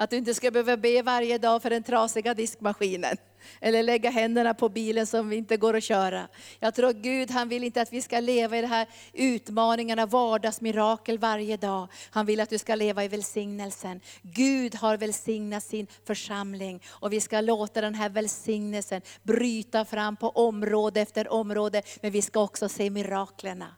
Att 0.00 0.10
du 0.10 0.16
inte 0.16 0.34
ska 0.34 0.50
behöva 0.50 0.76
be 0.76 1.02
varje 1.02 1.38
dag 1.38 1.62
för 1.62 1.70
den 1.70 1.82
trasiga 1.82 2.34
diskmaskinen. 2.34 3.16
Eller 3.60 3.82
lägga 3.82 4.10
händerna 4.10 4.54
på 4.54 4.68
bilen 4.68 5.06
som 5.06 5.32
inte 5.32 5.56
går 5.56 5.76
att 5.76 5.84
köra. 5.84 6.28
Jag 6.60 6.74
tror 6.74 6.92
Gud 6.92 7.30
han 7.30 7.48
vill 7.48 7.64
inte 7.64 7.82
att 7.82 7.92
vi 7.92 8.02
ska 8.02 8.20
leva 8.20 8.58
i 8.58 8.60
de 8.60 8.66
här 8.66 8.86
utmaningarna, 9.12 10.06
vardagsmirakel 10.06 11.18
varje 11.18 11.56
dag. 11.56 11.88
Han 12.10 12.26
vill 12.26 12.40
att 12.40 12.50
du 12.50 12.58
ska 12.58 12.74
leva 12.74 13.04
i 13.04 13.08
välsignelsen. 13.08 14.00
Gud 14.22 14.74
har 14.74 14.96
välsignat 14.96 15.64
sin 15.64 15.86
församling 16.06 16.82
och 16.88 17.12
vi 17.12 17.20
ska 17.20 17.40
låta 17.40 17.80
den 17.80 17.94
här 17.94 18.08
välsignelsen 18.08 19.02
bryta 19.22 19.84
fram 19.84 20.16
på 20.16 20.28
område 20.28 21.00
efter 21.00 21.32
område. 21.32 21.82
Men 22.02 22.10
vi 22.10 22.22
ska 22.22 22.42
också 22.42 22.68
se 22.68 22.90
miraklerna 22.90 23.74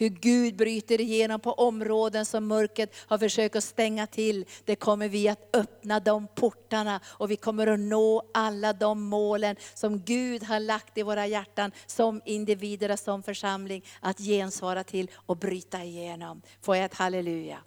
hur 0.00 0.08
Gud 0.08 0.56
bryter 0.56 1.00
igenom 1.00 1.40
på 1.40 1.52
områden 1.52 2.26
som 2.26 2.46
mörkret 2.46 2.94
har 2.96 3.18
försökt 3.18 3.56
att 3.56 3.64
stänga 3.64 4.06
till. 4.06 4.44
Det 4.64 4.76
kommer 4.76 5.08
vi 5.08 5.28
att 5.28 5.56
öppna 5.56 6.00
de 6.00 6.26
portarna 6.34 7.00
och 7.04 7.30
vi 7.30 7.36
kommer 7.36 7.66
att 7.66 7.80
nå 7.80 8.22
alla 8.34 8.72
de 8.72 9.02
målen 9.02 9.56
som 9.74 10.00
Gud 10.00 10.42
har 10.42 10.60
lagt 10.60 10.98
i 10.98 11.02
våra 11.02 11.26
hjärtan 11.26 11.72
som 11.86 12.22
individer 12.24 12.90
och 12.90 12.98
som 12.98 13.22
församling 13.22 13.84
att 14.00 14.18
gensvara 14.18 14.84
till 14.84 15.10
och 15.14 15.36
bryta 15.36 15.84
igenom. 15.84 16.42
Får 16.60 16.76
jag 16.76 16.84
ett 16.84 16.94
halleluja? 16.94 17.58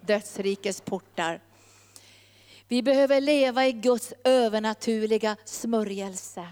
Dödsrikets 0.00 0.80
portar. 0.80 1.40
Vi 2.68 2.82
behöver 2.82 3.20
leva 3.20 3.66
i 3.66 3.72
Guds 3.72 4.12
övernaturliga 4.24 5.36
smörjelse. 5.44 6.48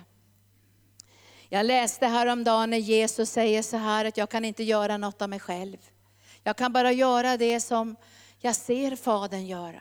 Jag 1.49 1.67
läste 1.67 2.07
häromdagen 2.07 2.71
när 2.71 2.79
Jesus 2.79 3.31
säger 3.31 3.63
så 3.63 3.77
här 3.77 4.05
att 4.05 4.17
jag 4.17 4.31
kan 4.31 4.45
inte 4.45 4.63
göra 4.63 4.97
något 4.97 5.23
av 5.23 5.29
mig 5.29 5.41
själv. 5.41 5.77
Jag 6.43 6.57
kan 6.57 6.73
bara 6.73 6.93
göra 6.93 7.37
det 7.37 7.61
som 7.61 7.97
jag 8.41 8.57
ser 8.57 8.97
Fadern 8.97 9.47
göra. 9.47 9.81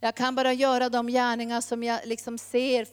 Jag 0.00 0.14
kan 0.14 0.34
bara 0.34 0.52
göra 0.52 0.88
de 0.88 1.06
gärningar 1.06 1.60
som 1.60 1.84
jag 1.84 2.00
liksom 2.04 2.38
ser. 2.38 2.86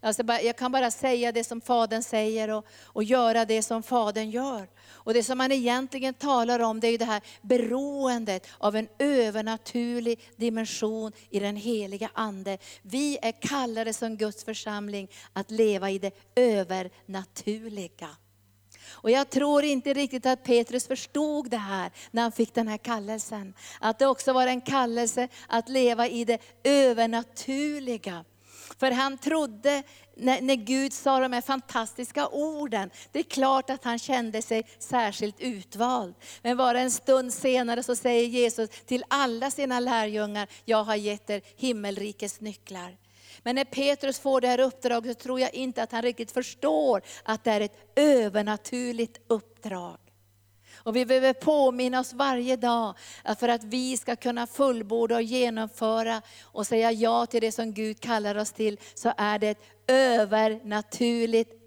Alltså 0.00 0.22
jag 0.26 0.56
kan 0.56 0.72
bara 0.72 0.90
säga 0.90 1.32
det 1.32 1.44
som 1.44 1.60
Fadern 1.60 2.02
säger 2.02 2.50
och, 2.50 2.66
och 2.84 3.04
göra 3.04 3.44
det 3.44 3.62
som 3.62 3.82
Fadern 3.82 4.30
gör. 4.30 4.68
Och 4.90 5.14
det 5.14 5.22
som 5.22 5.38
man 5.38 5.52
egentligen 5.52 6.14
talar 6.14 6.60
om 6.60 6.80
det 6.80 6.86
är 6.86 6.90
ju 6.90 6.96
det 6.96 7.04
här 7.04 7.22
beroendet 7.42 8.46
av 8.58 8.76
en 8.76 8.88
övernaturlig 8.98 10.20
dimension 10.36 11.12
i 11.30 11.40
den 11.40 11.56
heliga 11.56 12.10
Ande. 12.14 12.58
Vi 12.82 13.18
är 13.22 13.32
kallade 13.32 13.92
som 13.92 14.16
Guds 14.16 14.44
församling 14.44 15.08
att 15.32 15.50
leva 15.50 15.90
i 15.90 15.98
det 15.98 16.12
övernaturliga. 16.34 18.08
Och 18.90 19.10
jag 19.10 19.30
tror 19.30 19.64
inte 19.64 19.92
riktigt 19.92 20.26
att 20.26 20.44
Petrus 20.44 20.86
förstod 20.86 21.50
det 21.50 21.56
här 21.56 21.90
när 22.10 22.22
han 22.22 22.32
fick 22.32 22.54
den 22.54 22.68
här 22.68 22.76
kallelsen. 22.76 23.54
Att 23.80 23.98
det 23.98 24.06
också 24.06 24.32
var 24.32 24.46
en 24.46 24.60
kallelse 24.60 25.28
att 25.46 25.68
leva 25.68 26.08
i 26.08 26.24
det 26.24 26.38
övernaturliga. 26.64 28.24
För 28.78 28.90
han 28.90 29.18
trodde, 29.18 29.82
när, 30.16 30.40
när 30.40 30.54
Gud 30.54 30.92
sa 30.92 31.20
de 31.20 31.32
här 31.32 31.40
fantastiska 31.40 32.28
orden, 32.28 32.90
det 33.12 33.18
är 33.18 33.22
klart 33.22 33.70
att 33.70 33.84
han 33.84 33.98
kände 33.98 34.42
sig 34.42 34.62
särskilt 34.78 35.40
utvald. 35.40 36.14
Men 36.42 36.56
bara 36.56 36.80
en 36.80 36.90
stund 36.90 37.32
senare 37.32 37.82
så 37.82 37.96
säger 37.96 38.28
Jesus 38.28 38.70
till 38.86 39.04
alla 39.08 39.50
sina 39.50 39.80
lärjungar, 39.80 40.48
jag 40.64 40.84
har 40.84 40.96
gett 40.96 41.30
er 41.30 41.42
himmelrikets 41.56 42.40
nycklar. 42.40 42.96
Men 43.42 43.54
när 43.54 43.64
Petrus 43.64 44.18
får 44.18 44.40
det 44.40 44.48
här 44.48 44.60
uppdraget 44.60 45.18
så 45.18 45.22
tror 45.22 45.40
jag 45.40 45.54
inte 45.54 45.82
att 45.82 45.92
han 45.92 46.02
riktigt 46.02 46.32
förstår 46.32 47.02
att 47.22 47.44
det 47.44 47.50
är 47.50 47.60
ett 47.60 47.92
övernaturligt 47.96 49.20
uppdrag. 49.26 49.98
Och 50.76 50.96
vi 50.96 51.06
behöver 51.06 51.32
påminna 51.32 52.00
oss 52.00 52.12
varje 52.12 52.56
dag 52.56 52.94
att 53.22 53.40
för 53.40 53.48
att 53.48 53.64
vi 53.64 53.96
ska 53.96 54.16
kunna 54.16 54.46
fullborda 54.46 55.14
och 55.14 55.22
genomföra 55.22 56.22
och 56.42 56.66
säga 56.66 56.92
ja 56.92 57.26
till 57.26 57.40
det 57.40 57.52
som 57.52 57.72
Gud 57.72 58.00
kallar 58.00 58.34
oss 58.34 58.52
till, 58.52 58.80
så 58.94 59.12
är 59.16 59.38
det 59.38 59.48
ett 59.48 59.62
övernaturligt 59.86 61.57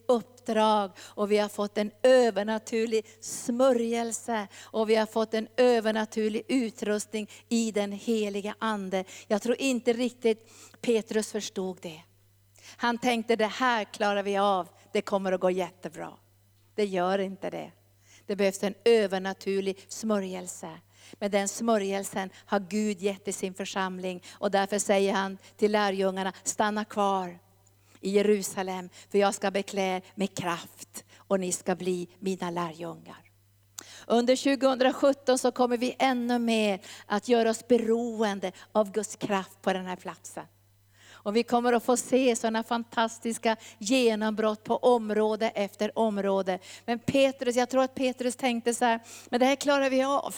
uppdrag 0.51 0.91
och 0.99 1.31
vi 1.31 1.37
har 1.37 1.49
fått 1.49 1.77
en 1.77 1.91
övernaturlig 2.03 3.05
smörjelse 3.19 4.47
och 4.63 4.89
vi 4.89 4.95
har 4.95 5.05
fått 5.05 5.33
en 5.33 5.47
övernaturlig 5.57 6.43
utrustning 6.47 7.29
i 7.49 7.71
den 7.71 7.91
heliga 7.91 8.55
Ande. 8.59 9.03
Jag 9.27 9.41
tror 9.41 9.55
inte 9.61 9.93
riktigt 9.93 10.51
Petrus 10.81 11.31
förstod 11.31 11.77
det. 11.81 12.01
Han 12.77 12.97
tänkte 12.97 13.35
det 13.35 13.47
här 13.47 13.83
klarar 13.83 14.23
vi 14.23 14.37
av, 14.37 14.67
det 14.93 15.01
kommer 15.01 15.31
att 15.31 15.41
gå 15.41 15.51
jättebra. 15.51 16.13
Det 16.75 16.85
gör 16.85 17.19
inte 17.19 17.49
det. 17.49 17.71
Det 18.25 18.35
behövs 18.35 18.63
en 18.63 18.73
övernaturlig 18.85 19.85
smörjelse. 19.87 20.69
Men 21.13 21.31
den 21.31 21.47
smörjelsen 21.47 22.29
har 22.45 22.59
Gud 22.59 23.01
gett 23.01 23.27
i 23.27 23.33
sin 23.33 23.53
församling 23.53 24.23
och 24.31 24.51
därför 24.51 24.79
säger 24.79 25.13
han 25.13 25.37
till 25.57 25.71
lärjungarna, 25.71 26.33
stanna 26.43 26.85
kvar 26.85 27.39
i 28.01 28.09
Jerusalem, 28.09 28.89
för 29.09 29.17
jag 29.17 29.33
ska 29.33 29.51
beklä 29.51 30.01
med 30.15 30.37
kraft 30.37 31.03
och 31.17 31.39
ni 31.39 31.51
ska 31.51 31.75
bli 31.75 32.07
mina 32.19 32.49
lärjungar. 32.49 33.31
Under 34.07 34.57
2017 34.57 35.37
så 35.37 35.51
kommer 35.51 35.77
vi 35.77 35.95
ännu 35.99 36.39
mer 36.39 36.79
att 37.05 37.27
göra 37.27 37.49
oss 37.49 37.67
beroende 37.67 38.51
av 38.71 38.91
Guds 38.91 39.15
kraft 39.15 39.61
på 39.61 39.73
den 39.73 39.85
här 39.85 39.95
platsen. 39.95 40.45
Och 41.23 41.35
vi 41.35 41.43
kommer 41.43 41.73
att 41.73 41.83
få 41.83 41.97
se 41.97 42.35
sådana 42.35 42.63
fantastiska 42.63 43.55
genombrott 43.77 44.63
på 44.63 44.75
område 44.75 45.49
efter 45.49 45.99
område. 45.99 46.59
Men 46.85 46.99
Petrus, 46.99 47.55
jag 47.55 47.69
tror 47.69 47.83
att 47.83 47.95
Petrus 47.95 48.35
tänkte 48.35 48.73
så 48.73 48.85
här, 48.85 48.99
men 49.29 49.39
det 49.39 49.45
här 49.45 49.55
klarar 49.55 49.89
vi 49.89 50.03
av. 50.03 50.35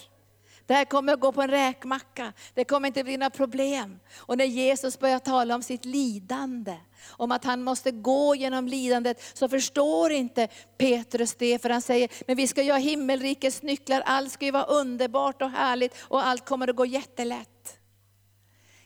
Det 0.65 0.73
här 0.73 0.85
kommer 0.85 1.13
att 1.13 1.19
gå 1.19 1.31
på 1.31 1.41
en 1.41 1.49
räkmacka. 1.49 2.33
Det 2.53 2.63
kommer 2.63 2.87
inte 2.87 3.03
bli 3.03 3.17
några 3.17 3.29
problem. 3.29 3.99
Och 4.17 4.37
när 4.37 4.45
Jesus 4.45 4.99
börjar 4.99 5.19
tala 5.19 5.55
om 5.55 5.63
sitt 5.63 5.85
lidande, 5.85 6.75
om 7.09 7.31
att 7.31 7.45
han 7.45 7.63
måste 7.63 7.91
gå 7.91 8.35
genom 8.35 8.67
lidandet, 8.67 9.21
så 9.33 9.49
förstår 9.49 10.11
inte 10.11 10.47
Petrus 10.77 11.35
det. 11.35 11.61
För 11.61 11.69
han 11.69 11.81
säger, 11.81 12.09
men 12.27 12.37
vi 12.37 12.47
ska 12.47 12.63
ju 12.63 12.71
ha 12.71 12.79
himmelrikets 12.79 13.61
nycklar, 13.61 14.01
allt 14.05 14.31
ska 14.31 14.45
ju 14.45 14.51
vara 14.51 14.63
underbart 14.63 15.41
och 15.41 15.49
härligt 15.49 15.95
och 16.01 16.27
allt 16.27 16.45
kommer 16.45 16.67
att 16.67 16.75
gå 16.75 16.85
jättelätt. 16.85 17.79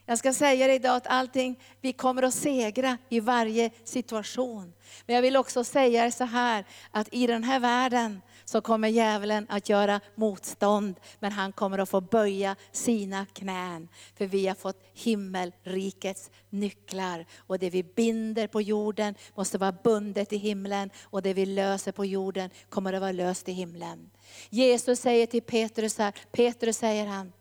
Jag 0.10 0.18
ska 0.18 0.34
säga 0.34 0.68
dig 0.68 0.76
idag 0.76 0.96
att 0.96 1.08
allting, 1.08 1.60
vi 1.82 1.94
kommer 1.94 2.24
att 2.24 2.34
segra 2.34 2.98
i 3.10 3.20
varje 3.20 3.70
situation. 3.84 4.74
Men 5.06 5.16
jag 5.16 5.22
vill 5.22 5.38
också 5.38 5.64
säga 5.64 6.12
så 6.12 6.24
här, 6.24 6.66
att 6.92 7.08
i 7.12 7.28
den 7.28 7.44
här 7.44 7.60
världen 7.60 8.22
så 8.50 8.62
kommer 8.62 8.88
djävulen 8.88 9.46
att 9.50 9.70
göra 9.70 10.00
motstånd, 10.16 11.00
men 11.20 11.32
han 11.32 11.52
kommer 11.52 11.78
att 11.78 11.90
få 11.90 12.02
böja 12.02 12.56
sina 12.72 13.26
knän. 13.26 13.88
För 14.16 14.26
vi 14.26 14.48
har 14.48 14.56
fått 14.56 14.84
himmelrikets 14.94 16.32
nycklar. 16.50 17.26
Och 17.38 17.60
det 17.60 17.70
vi 17.70 17.84
binder 17.84 18.48
på 18.48 18.62
jorden 18.62 19.16
måste 19.36 19.58
vara 19.58 19.72
bundet 19.84 20.34
i 20.34 20.38
himlen, 20.38 20.90
och 21.04 21.22
det 21.22 21.34
vi 21.34 21.46
löser 21.46 21.92
på 21.92 22.06
jorden 22.06 22.50
kommer 22.70 22.94
att 22.94 23.02
vara 23.02 23.12
löst 23.12 23.50
i 23.50 23.52
himlen. 23.52 24.10
Jesus 24.50 25.00
säger 25.00 25.26
till 25.26 25.44
Petrus 25.44 25.98
här, 25.98 26.14
Petrus 26.32 26.78
säger 26.78 27.06
han, 27.06 27.34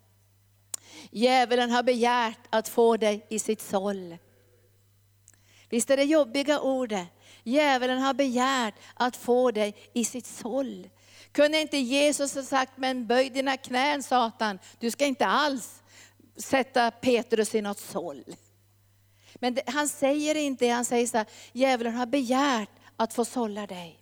Djävulen 1.10 1.70
har 1.70 1.82
begärt 1.82 2.40
att 2.50 2.68
få 2.68 2.96
dig 2.96 3.26
i 3.28 3.38
sitt 3.38 3.60
såll. 3.60 4.16
Visst 5.68 5.90
är 5.90 5.96
det 5.96 6.04
jobbiga 6.04 6.60
ordet? 6.60 7.08
Djävulen 7.42 7.98
har 7.98 8.14
begärt 8.14 8.74
att 8.94 9.16
få 9.16 9.50
dig 9.50 9.74
i 9.92 10.04
sitt 10.04 10.26
såll. 10.26 10.88
Kunde 11.36 11.60
inte 11.60 11.76
Jesus 11.76 12.34
ha 12.34 12.42
sagt, 12.42 12.72
men 12.76 13.06
böj 13.06 13.30
dina 13.30 13.56
knän 13.56 14.02
Satan, 14.02 14.58
du 14.78 14.90
ska 14.90 15.06
inte 15.06 15.26
alls 15.26 15.82
sätta 16.36 16.90
Petrus 16.90 17.54
i 17.54 17.62
något 17.62 17.78
såll. 17.78 18.24
Men 19.34 19.54
det, 19.54 19.62
han 19.66 19.88
säger 19.88 20.34
inte 20.34 20.64
det, 20.64 20.70
han 20.70 20.84
säger 20.84 21.06
så 21.06 21.16
här, 21.16 21.26
djävulen 21.52 21.94
har 21.94 22.06
begärt 22.06 22.70
att 22.96 23.14
få 23.14 23.24
sålla 23.24 23.66
dig. 23.66 24.00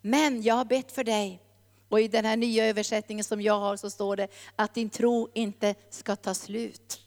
Men 0.00 0.42
jag 0.42 0.54
har 0.54 0.64
bett 0.64 0.92
för 0.92 1.04
dig 1.04 1.42
och 1.88 2.00
i 2.00 2.08
den 2.08 2.24
här 2.24 2.36
nya 2.36 2.66
översättningen 2.66 3.24
som 3.24 3.40
jag 3.40 3.58
har 3.60 3.76
så 3.76 3.90
står 3.90 4.16
det 4.16 4.28
att 4.56 4.74
din 4.74 4.90
tro 4.90 5.30
inte 5.34 5.74
ska 5.90 6.16
ta 6.16 6.34
slut. 6.34 7.00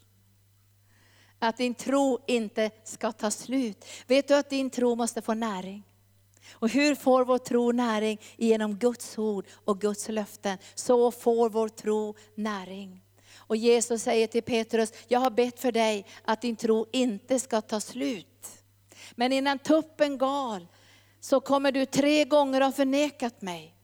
Att 1.39 1.57
din 1.57 1.73
tro 1.73 2.19
inte 2.27 2.69
ska 2.83 3.11
ta 3.11 3.31
slut. 3.31 3.85
Vet 4.07 4.27
du 4.27 4.35
att 4.35 4.49
din 4.49 4.69
tro 4.69 4.95
måste 4.95 5.21
få 5.21 5.33
näring? 5.33 5.83
Och 6.51 6.69
hur 6.69 6.95
får 6.95 7.25
vår 7.25 7.37
tro 7.37 7.71
näring? 7.71 8.21
Genom 8.37 8.75
Guds 8.75 9.17
ord 9.17 9.45
och 9.65 9.81
Guds 9.81 10.09
löften. 10.09 10.57
Så 10.75 11.11
får 11.11 11.49
vår 11.49 11.69
tro 11.69 12.15
näring. 12.35 13.01
Och 13.37 13.55
Jesus 13.55 14.03
säger 14.03 14.27
till 14.27 14.43
Petrus, 14.43 14.93
jag 15.07 15.19
har 15.19 15.29
bett 15.29 15.59
för 15.59 15.71
dig 15.71 16.05
att 16.25 16.41
din 16.41 16.55
tro 16.55 16.85
inte 16.91 17.39
ska 17.39 17.61
ta 17.61 17.79
slut. 17.79 18.63
Men 19.15 19.31
innan 19.31 19.59
tuppen 19.59 20.17
gal 20.17 20.67
så 21.19 21.39
kommer 21.39 21.71
du 21.71 21.85
tre 21.85 22.25
gånger 22.25 22.61
ha 22.61 22.71
förnekat 22.71 23.41
mig. 23.41 23.75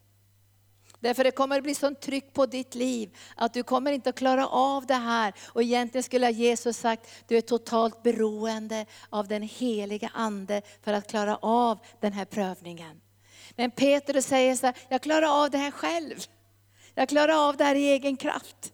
Därför 1.00 1.24
det 1.24 1.32
kommer 1.32 1.58
att 1.58 1.64
bli 1.64 1.76
sånt 1.76 2.02
tryck 2.02 2.34
på 2.34 2.46
ditt 2.46 2.76
liv 2.76 3.18
att 3.36 3.54
du 3.54 3.64
kommer 3.64 3.92
inte 3.92 4.10
att 4.10 4.16
klara 4.16 4.48
av 4.48 4.86
det 4.86 4.94
här. 4.94 5.34
Och 5.48 5.64
egentligen 5.64 6.04
skulle 6.04 6.32
Jesus 6.32 6.78
sagt, 6.78 7.10
du 7.28 7.38
är 7.38 7.42
totalt 7.42 8.04
beroende 8.04 8.86
av 9.10 9.28
den 9.28 9.42
heliga 9.42 10.12
Ande 10.14 10.62
för 10.84 10.94
att 10.94 11.10
klara 11.10 11.36
av 11.42 11.80
den 12.00 12.14
här 12.14 12.26
prövningen. 12.26 13.02
Men 13.56 13.72
Petrus 13.72 14.26
säger 14.26 14.56
så 14.56 14.66
här, 14.66 14.76
jag 14.90 15.02
klarar 15.02 15.44
av 15.44 15.52
det 15.52 15.58
här 15.58 15.72
själv. 15.72 16.16
Jag 16.96 17.10
klarar 17.10 17.50
av 17.50 17.58
det 17.58 17.64
här 17.64 17.76
i 17.76 17.90
egen 17.90 18.18
kraft. 18.18 18.74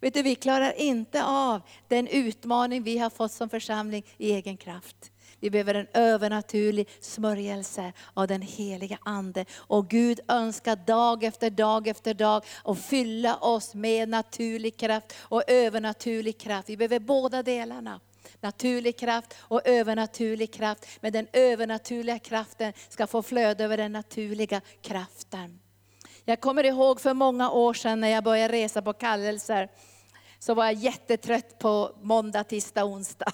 Vet 0.00 0.14
du, 0.14 0.22
vi 0.22 0.34
klarar 0.34 0.80
inte 0.80 1.24
av 1.24 1.62
den 1.88 2.06
utmaning 2.06 2.82
vi 2.82 2.98
har 2.98 3.10
fått 3.10 3.32
som 3.32 3.48
församling 3.48 4.04
i 4.18 4.32
egen 4.32 4.56
kraft. 4.56 5.10
Vi 5.46 5.50
behöver 5.50 5.74
en 5.74 5.86
övernaturlig 5.94 6.88
smörjelse 7.00 7.92
av 8.14 8.26
den 8.26 8.42
heliga 8.42 8.98
Ande. 9.00 9.44
Och 9.56 9.88
Gud 9.88 10.20
önskar 10.28 10.76
dag 10.76 11.24
efter 11.24 11.50
dag 11.50 11.88
efter 11.88 12.14
dag 12.14 12.44
att 12.64 12.78
fylla 12.78 13.36
oss 13.36 13.74
med 13.74 14.08
naturlig 14.08 14.76
kraft 14.76 15.14
och 15.18 15.50
övernaturlig 15.50 16.40
kraft. 16.40 16.68
Vi 16.68 16.76
behöver 16.76 16.98
båda 16.98 17.42
delarna. 17.42 18.00
Naturlig 18.40 18.98
kraft 18.98 19.34
och 19.38 19.68
övernaturlig 19.68 20.54
kraft. 20.54 20.86
Men 21.00 21.12
den 21.12 21.26
övernaturliga 21.32 22.18
kraften 22.18 22.72
ska 22.88 23.06
få 23.06 23.22
flöda 23.22 23.64
över 23.64 23.76
den 23.76 23.92
naturliga 23.92 24.60
kraften. 24.82 25.60
Jag 26.24 26.40
kommer 26.40 26.64
ihåg 26.64 27.00
för 27.00 27.14
många 27.14 27.50
år 27.50 27.74
sedan 27.74 28.00
när 28.00 28.08
jag 28.08 28.24
började 28.24 28.54
resa 28.54 28.82
på 28.82 28.92
kallelser, 28.92 29.68
så 30.38 30.54
var 30.54 30.64
jag 30.64 30.74
jättetrött 30.74 31.58
på 31.58 31.96
måndag, 32.02 32.44
tisdag, 32.44 32.84
onsdag. 32.84 33.32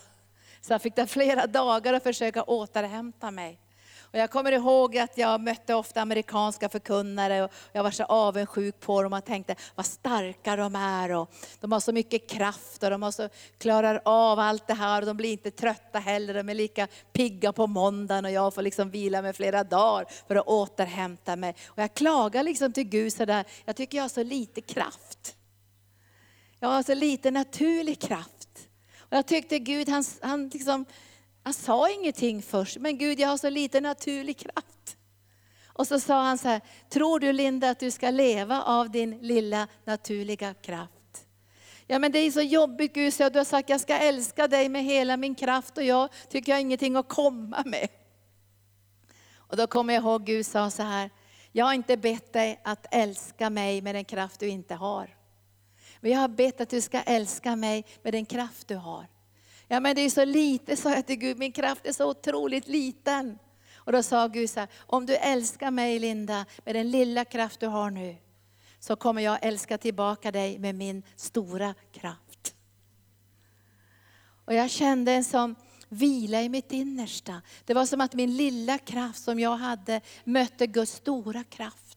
Så 0.62 0.72
jag 0.72 0.82
fick 0.82 0.94
ta 0.94 1.06
flera 1.06 1.46
dagar 1.46 1.94
att 1.94 2.02
försöka 2.02 2.42
återhämta 2.42 3.30
mig. 3.30 3.58
Och 4.12 4.18
jag 4.18 4.30
kommer 4.30 4.52
ihåg 4.52 4.98
att 4.98 5.18
jag 5.18 5.40
mötte 5.40 5.74
ofta 5.74 6.00
amerikanska 6.00 6.68
förkunnare 6.68 7.42
och 7.42 7.50
jag 7.72 7.82
var 7.82 7.90
så 7.90 8.04
avundsjuk 8.04 8.80
på 8.80 9.02
dem 9.02 9.12
och 9.12 9.24
tänkte 9.24 9.56
vad 9.74 9.86
starka 9.86 10.56
de 10.56 10.76
är. 10.76 11.12
Och 11.12 11.30
de 11.60 11.72
har 11.72 11.80
så 11.80 11.92
mycket 11.92 12.28
kraft 12.30 12.82
och 12.82 12.90
de 12.90 13.02
har 13.02 13.10
så, 13.10 13.28
klarar 13.58 14.02
av 14.04 14.38
allt 14.38 14.66
det 14.66 14.74
här 14.74 15.00
och 15.00 15.06
de 15.06 15.16
blir 15.16 15.32
inte 15.32 15.50
trötta 15.50 15.98
heller. 15.98 16.34
De 16.34 16.48
är 16.48 16.54
lika 16.54 16.88
pigga 17.12 17.52
på 17.52 17.66
måndagen 17.66 18.24
och 18.24 18.30
jag 18.30 18.54
får 18.54 18.62
liksom 18.62 18.90
vila 18.90 19.22
mig 19.22 19.32
flera 19.32 19.64
dagar 19.64 20.06
för 20.28 20.36
att 20.36 20.46
återhämta 20.46 21.36
mig. 21.36 21.54
Och 21.66 21.78
jag 21.78 21.94
klagar 21.94 22.42
liksom 22.42 22.72
till 22.72 22.88
Gud 22.88 23.12
sådär, 23.12 23.44
jag 23.64 23.76
tycker 23.76 23.98
jag 23.98 24.04
har 24.04 24.08
så 24.08 24.22
lite 24.22 24.60
kraft. 24.60 25.36
Jag 26.60 26.68
har 26.68 26.82
så 26.82 26.94
lite 26.94 27.30
naturlig 27.30 28.00
kraft. 28.00 28.41
Och 29.12 29.18
jag 29.18 29.26
tyckte 29.26 29.58
Gud, 29.58 29.88
han, 29.88 30.04
han, 30.20 30.48
liksom, 30.48 30.84
han 31.42 31.54
sa 31.54 31.90
ingenting 31.90 32.42
först, 32.42 32.78
men 32.78 32.98
Gud 32.98 33.20
jag 33.20 33.28
har 33.28 33.36
så 33.36 33.50
lite 33.50 33.80
naturlig 33.80 34.38
kraft. 34.38 34.96
Och 35.66 35.86
så 35.86 36.00
sa 36.00 36.22
han 36.22 36.38
så 36.38 36.48
här, 36.48 36.60
tror 36.88 37.20
du 37.20 37.32
Linda 37.32 37.70
att 37.70 37.80
du 37.80 37.90
ska 37.90 38.10
leva 38.10 38.62
av 38.62 38.90
din 38.90 39.18
lilla 39.18 39.68
naturliga 39.84 40.54
kraft? 40.54 41.26
Ja 41.86 41.98
men 41.98 42.12
det 42.12 42.18
är 42.18 42.30
så 42.30 42.40
jobbigt 42.40 42.94
Gud, 42.94 43.14
så 43.14 43.28
du 43.28 43.38
har 43.38 43.44
sagt 43.44 43.68
jag 43.68 43.80
ska 43.80 43.98
älska 43.98 44.48
dig 44.48 44.68
med 44.68 44.84
hela 44.84 45.16
min 45.16 45.34
kraft 45.34 45.78
och 45.78 45.84
jag 45.84 46.08
tycker 46.28 46.52
jag 46.52 46.56
har 46.56 46.60
ingenting 46.60 46.96
att 46.96 47.08
komma 47.08 47.62
med. 47.66 47.88
Och 49.34 49.56
då 49.56 49.66
kommer 49.66 49.94
jag 49.94 50.02
ihåg 50.02 50.24
Gud 50.24 50.46
sa 50.46 50.70
så 50.70 50.82
här, 50.82 51.10
jag 51.52 51.64
har 51.64 51.72
inte 51.72 51.96
bett 51.96 52.32
dig 52.32 52.60
att 52.64 52.86
älska 52.90 53.50
mig 53.50 53.82
med 53.82 53.94
den 53.94 54.04
kraft 54.04 54.40
du 54.40 54.48
inte 54.48 54.74
har. 54.74 55.21
Men 56.02 56.12
jag 56.12 56.18
har 56.18 56.28
bett 56.28 56.60
att 56.60 56.70
du 56.70 56.80
ska 56.80 57.00
älska 57.02 57.56
mig 57.56 57.84
med 58.02 58.14
den 58.14 58.26
kraft 58.26 58.68
du 58.68 58.76
har. 58.76 59.06
Ja 59.68 59.80
men 59.80 59.96
det 59.96 60.02
är 60.02 60.10
så 60.10 60.24
lite, 60.24 60.76
sa 60.76 60.90
jag 60.94 61.06
till 61.06 61.16
Gud, 61.16 61.38
min 61.38 61.52
kraft 61.52 61.86
är 61.86 61.92
så 61.92 62.10
otroligt 62.10 62.68
liten. 62.68 63.38
Och 63.74 63.92
då 63.92 64.02
sa 64.02 64.26
Gud 64.26 64.50
så 64.50 64.60
här, 64.60 64.68
om 64.78 65.06
du 65.06 65.16
älskar 65.16 65.70
mig 65.70 65.98
Linda 65.98 66.44
med 66.64 66.74
den 66.74 66.90
lilla 66.90 67.24
kraft 67.24 67.60
du 67.60 67.66
har 67.66 67.90
nu, 67.90 68.16
så 68.80 68.96
kommer 68.96 69.22
jag 69.22 69.38
älska 69.42 69.78
tillbaka 69.78 70.30
dig 70.30 70.58
med 70.58 70.74
min 70.74 71.02
stora 71.16 71.74
kraft. 71.92 72.54
Och 74.44 74.54
jag 74.54 74.70
kände 74.70 75.12
en 75.12 75.24
sån 75.24 75.54
vila 75.88 76.42
i 76.42 76.48
mitt 76.48 76.72
innersta. 76.72 77.42
Det 77.64 77.74
var 77.74 77.86
som 77.86 78.00
att 78.00 78.14
min 78.14 78.36
lilla 78.36 78.78
kraft 78.78 79.22
som 79.22 79.40
jag 79.40 79.56
hade 79.56 80.00
mötte 80.24 80.66
Guds 80.66 80.92
stora 80.92 81.44
kraft. 81.44 81.91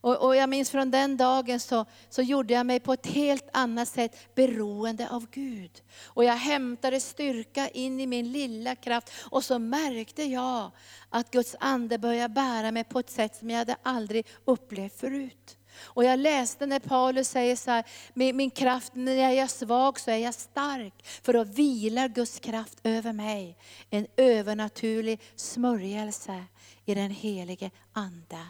Och, 0.00 0.26
och, 0.26 0.36
jag 0.36 0.48
minns 0.48 0.70
från 0.70 0.90
den 0.90 1.16
dagen 1.16 1.60
så, 1.60 1.84
så 2.08 2.22
gjorde 2.22 2.54
jag 2.54 2.66
mig 2.66 2.80
på 2.80 2.92
ett 2.92 3.06
helt 3.06 3.48
annat 3.52 3.88
sätt 3.88 4.34
beroende 4.34 5.08
av 5.08 5.26
Gud. 5.30 5.82
Och 6.04 6.24
jag 6.24 6.36
hämtade 6.36 7.00
styrka 7.00 7.68
in 7.68 8.00
i 8.00 8.06
min 8.06 8.32
lilla 8.32 8.74
kraft. 8.74 9.12
Och 9.30 9.44
så 9.44 9.58
märkte 9.58 10.22
jag 10.22 10.70
att 11.08 11.30
Guds 11.30 11.56
ande 11.60 11.98
började 11.98 12.34
bära 12.34 12.70
mig 12.70 12.84
på 12.84 12.98
ett 12.98 13.10
sätt 13.10 13.36
som 13.36 13.50
jag 13.50 13.58
hade 13.58 13.76
aldrig 13.82 14.26
upplevt 14.44 15.00
förut. 15.00 15.56
Och 15.82 16.04
jag 16.04 16.18
läste 16.18 16.66
när 16.66 16.78
Paulus 16.78 17.28
säger 17.28 17.56
så 17.56 17.70
här, 17.70 17.84
min, 18.14 18.36
min 18.36 18.50
kraft, 18.50 18.94
när 18.94 19.12
jag 19.12 19.32
är 19.32 19.46
svag 19.46 20.00
så 20.00 20.10
är 20.10 20.16
jag 20.16 20.34
stark. 20.34 21.06
För 21.06 21.32
då 21.32 21.44
vilar 21.44 22.08
Guds 22.08 22.40
kraft 22.40 22.78
över 22.82 23.12
mig. 23.12 23.56
En 23.90 24.06
övernaturlig 24.16 25.20
smörjelse 25.36 26.44
i 26.84 26.94
den 26.94 27.10
helige 27.10 27.70
Ande. 27.92 28.46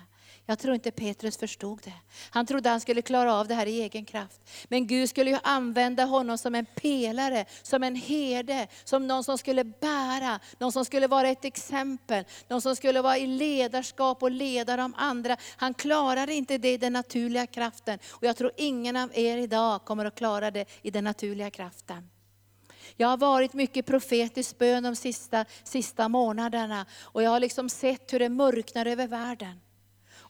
Jag 0.51 0.59
tror 0.59 0.75
inte 0.75 0.91
Petrus 0.91 1.37
förstod 1.37 1.81
det. 1.85 1.93
Han 2.31 2.47
trodde 2.47 2.69
han 2.69 2.81
skulle 2.81 3.03
klara 3.03 3.35
av 3.35 3.49
det 3.49 3.55
här 3.55 3.67
i 3.67 3.81
egen 3.81 4.05
kraft. 4.05 4.41
Men 4.69 4.87
Gud 4.87 5.09
skulle 5.09 5.31
ju 5.31 5.39
använda 5.43 6.05
honom 6.05 6.39
som 6.39 6.55
en 6.55 6.67
pelare, 6.67 7.45
som 7.63 7.83
en 7.83 7.97
herde, 7.97 8.67
som 8.85 9.07
någon 9.07 9.25
som 9.25 9.39
skulle 9.39 9.65
bära, 9.65 10.41
någon 10.59 10.73
som 10.73 10.85
skulle 10.85 11.07
vara 11.07 11.29
ett 11.29 11.45
exempel, 11.45 12.25
någon 12.49 12.61
som 12.61 12.77
skulle 12.77 13.03
vara 13.03 13.19
i 13.19 13.27
ledarskap 13.27 14.23
och 14.23 14.31
leda 14.31 14.77
de 14.77 14.95
andra. 14.97 15.37
Han 15.57 15.75
klarade 15.75 16.35
inte 16.35 16.59
det 16.59 16.73
i 16.73 16.77
den 16.77 16.93
naturliga 16.93 17.47
kraften. 17.47 17.99
Och 18.11 18.25
jag 18.25 18.37
tror 18.37 18.53
ingen 18.57 18.97
av 18.97 19.11
er 19.15 19.37
idag 19.37 19.85
kommer 19.85 20.05
att 20.05 20.15
klara 20.15 20.51
det 20.51 20.65
i 20.83 20.91
den 20.91 21.05
naturliga 21.05 21.51
kraften. 21.51 22.11
Jag 22.97 23.09
har 23.09 23.17
varit 23.17 23.53
mycket 23.53 23.87
profetisk 23.87 24.59
bön 24.59 24.83
de 24.83 24.97
sista, 24.97 25.45
sista 25.65 26.09
månaderna 26.09 26.87
och 27.03 27.23
jag 27.23 27.31
har 27.31 27.41
liksom 27.41 27.69
sett 27.69 28.13
hur 28.13 28.19
det 28.19 28.29
mörknar 28.29 28.87
över 28.87 29.07
världen. 29.07 29.61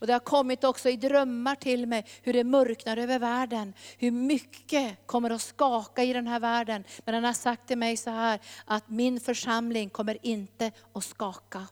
Och 0.01 0.07
det 0.07 0.13
har 0.13 0.21
kommit 0.21 0.65
också 0.65 0.89
i 0.89 0.97
drömmar 0.97 1.55
till 1.55 1.87
mig 1.87 2.07
hur 2.23 2.33
det 2.33 2.45
mörknar 2.45 2.97
över 2.97 3.19
världen. 3.19 3.75
Hur 3.99 4.11
mycket 4.11 5.07
kommer 5.07 5.31
att 5.31 5.43
skaka 5.43 6.05
i 6.05 6.13
den 6.13 6.27
här 6.27 6.41
världen. 6.41 6.85
Men 7.05 7.15
han 7.15 7.25
har 7.25 7.33
sagt 7.33 7.69
till 7.69 7.79
mig 7.79 7.97
så 7.97 8.11
här, 8.11 8.41
att 8.65 8.89
min 8.89 9.21
församling 9.21 9.91
kommer 9.91 10.19
inte 10.23 10.73
att 10.93 11.05
skaka. 11.05 11.67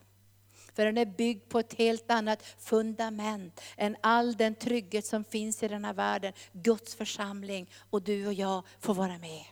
För 0.75 0.85
den 0.85 0.99
är 0.99 1.07
byggd 1.07 1.49
på 1.49 1.59
ett 1.59 1.75
helt 1.75 2.11
annat 2.11 2.43
fundament 2.59 3.61
än 3.77 3.97
all 4.01 4.37
den 4.37 4.55
trygghet 4.55 5.07
som 5.07 5.25
finns 5.25 5.63
i 5.63 5.69
den 5.69 5.85
här 5.85 5.93
världen. 5.93 6.33
Guds 6.53 6.95
församling 6.95 7.71
och 7.91 8.03
du 8.03 8.27
och 8.27 8.35
jag 8.35 8.63
får 8.81 8.95
vara 8.95 9.19
med. 9.19 9.45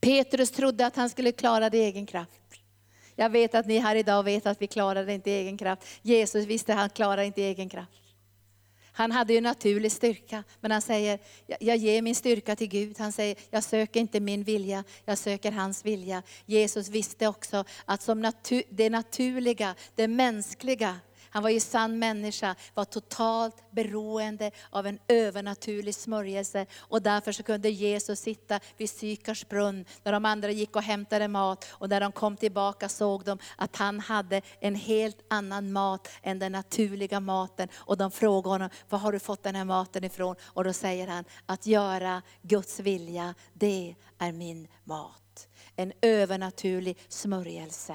Petrus 0.00 0.50
trodde 0.50 0.86
att 0.86 0.96
han 0.96 1.10
skulle 1.10 1.32
klara 1.32 1.70
det 1.70 1.78
i 1.78 1.84
egen 1.84 2.06
kraft. 2.06 2.30
Jag 3.16 3.30
vet 3.30 3.54
att 3.54 3.66
ni 3.66 3.78
här 3.78 3.96
idag 3.96 4.22
vet 4.22 4.46
att 4.46 4.62
vi 4.62 4.66
klarar 4.66 5.10
inte 5.10 5.30
i 5.30 5.34
egen 5.34 5.56
kraft. 5.56 5.82
Jesus 6.02 6.46
visste 6.46 6.72
att 6.72 6.78
han 6.78 6.90
klarar 6.90 7.22
inte 7.22 7.40
i 7.40 7.44
egen 7.44 7.68
kraft. 7.68 8.04
Han 8.96 9.12
hade 9.12 9.32
ju 9.32 9.40
naturlig 9.40 9.92
styrka, 9.92 10.44
men 10.60 10.70
han 10.70 10.82
säger, 10.82 11.18
jag 11.46 11.76
ger 11.76 12.02
min 12.02 12.14
styrka 12.14 12.56
till 12.56 12.68
Gud. 12.68 12.98
Han 12.98 13.12
säger, 13.12 13.36
jag 13.50 13.64
söker 13.64 14.00
inte 14.00 14.20
min 14.20 14.42
vilja, 14.42 14.84
jag 15.04 15.18
söker 15.18 15.52
hans 15.52 15.84
vilja. 15.84 16.22
Jesus 16.46 16.88
visste 16.88 17.26
också 17.26 17.64
att 17.84 18.02
som 18.02 18.20
natu 18.20 18.62
det 18.70 18.90
naturliga, 18.90 19.74
det 19.94 20.08
mänskliga, 20.08 21.00
han 21.34 21.42
var 21.42 21.50
ju 21.50 21.60
sann 21.60 21.98
människa, 21.98 22.54
var 22.74 22.84
totalt 22.84 23.70
beroende 23.70 24.50
av 24.70 24.86
en 24.86 24.98
övernaturlig 25.08 25.94
smörjelse. 25.94 26.66
Och 26.78 27.02
därför 27.02 27.32
så 27.32 27.42
kunde 27.42 27.70
Jesus 27.70 28.20
sitta 28.20 28.60
vid 28.76 28.90
Sykars 28.90 29.48
brunn, 29.48 29.84
när 30.02 30.12
de 30.12 30.24
andra 30.24 30.50
gick 30.50 30.76
och 30.76 30.82
hämtade 30.82 31.28
mat. 31.28 31.66
Och 31.70 31.88
när 31.88 32.00
de 32.00 32.12
kom 32.12 32.36
tillbaka 32.36 32.88
såg 32.88 33.24
de 33.24 33.38
att 33.56 33.76
han 33.76 34.00
hade 34.00 34.42
en 34.60 34.74
helt 34.74 35.24
annan 35.30 35.72
mat 35.72 36.08
än 36.22 36.38
den 36.38 36.52
naturliga 36.52 37.20
maten. 37.20 37.68
Och 37.74 37.96
de 37.96 38.10
frågade 38.10 38.54
honom, 38.54 38.68
var 38.88 38.98
har 38.98 39.12
du 39.12 39.18
fått 39.18 39.42
den 39.42 39.54
här 39.54 39.64
maten 39.64 40.04
ifrån? 40.04 40.36
Och 40.42 40.64
då 40.64 40.72
säger 40.72 41.06
han, 41.06 41.24
att 41.46 41.66
göra 41.66 42.22
Guds 42.42 42.80
vilja, 42.80 43.34
det 43.52 43.94
är 44.18 44.32
min 44.32 44.68
mat. 44.84 45.48
En 45.76 45.92
övernaturlig 46.00 46.98
smörjelse. 47.08 47.94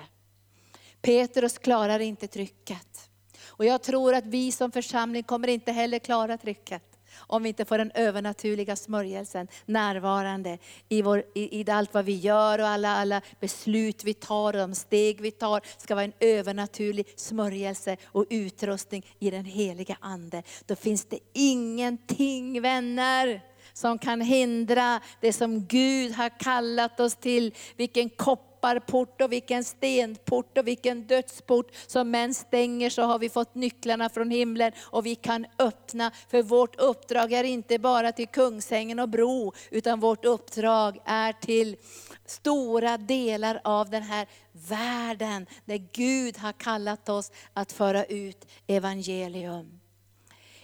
Petrus 1.01 1.57
klarar 1.57 1.99
inte 1.99 2.27
trycket. 2.27 3.08
Och 3.49 3.65
jag 3.65 3.83
tror 3.83 4.13
att 4.13 4.25
vi 4.25 4.51
som 4.51 4.71
församling 4.71 5.23
kommer 5.23 5.47
inte 5.47 5.71
heller 5.71 5.99
klara 5.99 6.37
trycket 6.37 6.83
om 7.17 7.43
vi 7.43 7.49
inte 7.49 7.65
får 7.65 7.77
den 7.77 7.91
övernaturliga 7.95 8.75
smörjelsen 8.75 9.47
närvarande 9.65 10.57
i, 10.89 11.01
vår, 11.01 11.23
i, 11.33 11.61
i 11.61 11.71
allt 11.71 11.93
vad 11.93 12.05
vi 12.05 12.15
gör 12.15 12.59
och 12.59 12.67
alla, 12.67 12.95
alla 12.95 13.21
beslut 13.39 14.03
vi 14.03 14.13
tar 14.13 14.53
och 14.53 14.59
de 14.59 14.75
steg 14.75 15.21
vi 15.21 15.31
tar 15.31 15.61
ska 15.77 15.95
vara 15.95 16.05
en 16.05 16.13
övernaturlig 16.19 17.13
smörjelse 17.15 17.97
och 18.05 18.25
utrustning 18.29 19.05
i 19.19 19.31
den 19.31 19.45
heliga 19.45 19.97
Ande. 19.99 20.43
Då 20.65 20.75
finns 20.75 21.05
det 21.05 21.19
ingenting 21.33 22.61
vänner 22.61 23.41
som 23.73 23.99
kan 23.99 24.21
hindra 24.21 24.99
det 25.21 25.33
som 25.33 25.65
Gud 25.65 26.11
har 26.11 26.39
kallat 26.39 26.99
oss 26.99 27.15
till. 27.15 27.53
Vilken 27.75 28.09
koppling 28.09 28.48
kopparport 28.59 29.21
och 29.21 29.31
vilken 29.31 29.63
stenport 29.63 30.57
och 30.57 30.67
vilken 30.67 31.07
dödsport 31.07 31.71
som 31.87 32.11
män 32.11 32.33
stänger 32.33 32.89
så 32.89 33.01
har 33.01 33.19
vi 33.19 33.29
fått 33.29 33.55
nycklarna 33.55 34.09
från 34.09 34.31
himlen 34.31 34.71
och 34.79 35.05
vi 35.05 35.15
kan 35.15 35.45
öppna. 35.59 36.11
För 36.29 36.43
vårt 36.43 36.81
uppdrag 36.81 37.33
är 37.33 37.43
inte 37.43 37.79
bara 37.79 38.11
till 38.11 38.27
Kungsängen 38.27 38.99
och 38.99 39.09
Bro, 39.09 39.53
utan 39.71 39.99
vårt 39.99 40.25
uppdrag 40.25 40.99
är 41.05 41.33
till 41.33 41.77
stora 42.25 42.97
delar 42.97 43.61
av 43.63 43.89
den 43.89 44.03
här 44.03 44.27
världen, 44.51 45.45
där 45.65 45.87
Gud 45.93 46.37
har 46.37 46.53
kallat 46.53 47.09
oss 47.09 47.31
att 47.53 47.71
föra 47.71 48.05
ut 48.05 48.47
evangelium. 48.67 49.79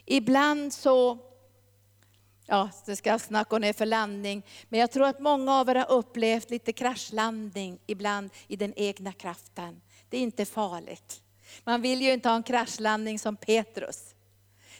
Ibland 0.05 0.73
så 0.73 1.17
Ja, 2.45 2.69
det 2.85 2.95
ska 2.95 3.19
snacka 3.19 3.55
om 3.55 3.61
ner 3.61 3.73
för 3.73 3.85
landning. 3.85 4.45
Men 4.69 4.79
jag 4.79 4.91
tror 4.91 5.05
att 5.05 5.19
många 5.19 5.53
av 5.53 5.69
er 5.69 5.75
har 5.75 5.91
upplevt 5.91 6.49
lite 6.49 6.73
kraschlandning 6.73 7.79
ibland 7.85 8.29
i 8.47 8.55
den 8.55 8.73
egna 8.75 9.13
kraften. 9.13 9.81
Det 10.09 10.17
är 10.17 10.21
inte 10.21 10.45
farligt. 10.45 11.21
Man 11.63 11.81
vill 11.81 12.01
ju 12.01 12.13
inte 12.13 12.29
ha 12.29 12.35
en 12.35 12.43
kraschlandning 12.43 13.19
som 13.19 13.35
Petrus. 13.35 14.15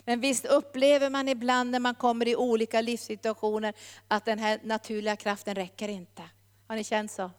Men 0.04 0.20
visst 0.20 0.46
upplever 0.46 1.10
man 1.10 1.28
ibland 1.28 1.72
när 1.72 1.80
man 1.80 1.96
kommer 1.96 2.28
i 2.28 2.36
olika 2.36 2.82
livssituationer 2.82 3.74
att 4.08 4.26
den 4.26 4.40
här 4.40 4.60
naturliga 4.64 5.16
kraften 5.16 5.56
räcker 5.56 5.88
inte. 5.88 6.24
Har 6.68 6.76
ni 6.76 6.84
känt 6.84 7.12
så? 7.12 7.32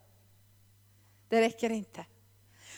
Det 1.28 1.40
räcker 1.40 1.70
inte. 1.70 2.04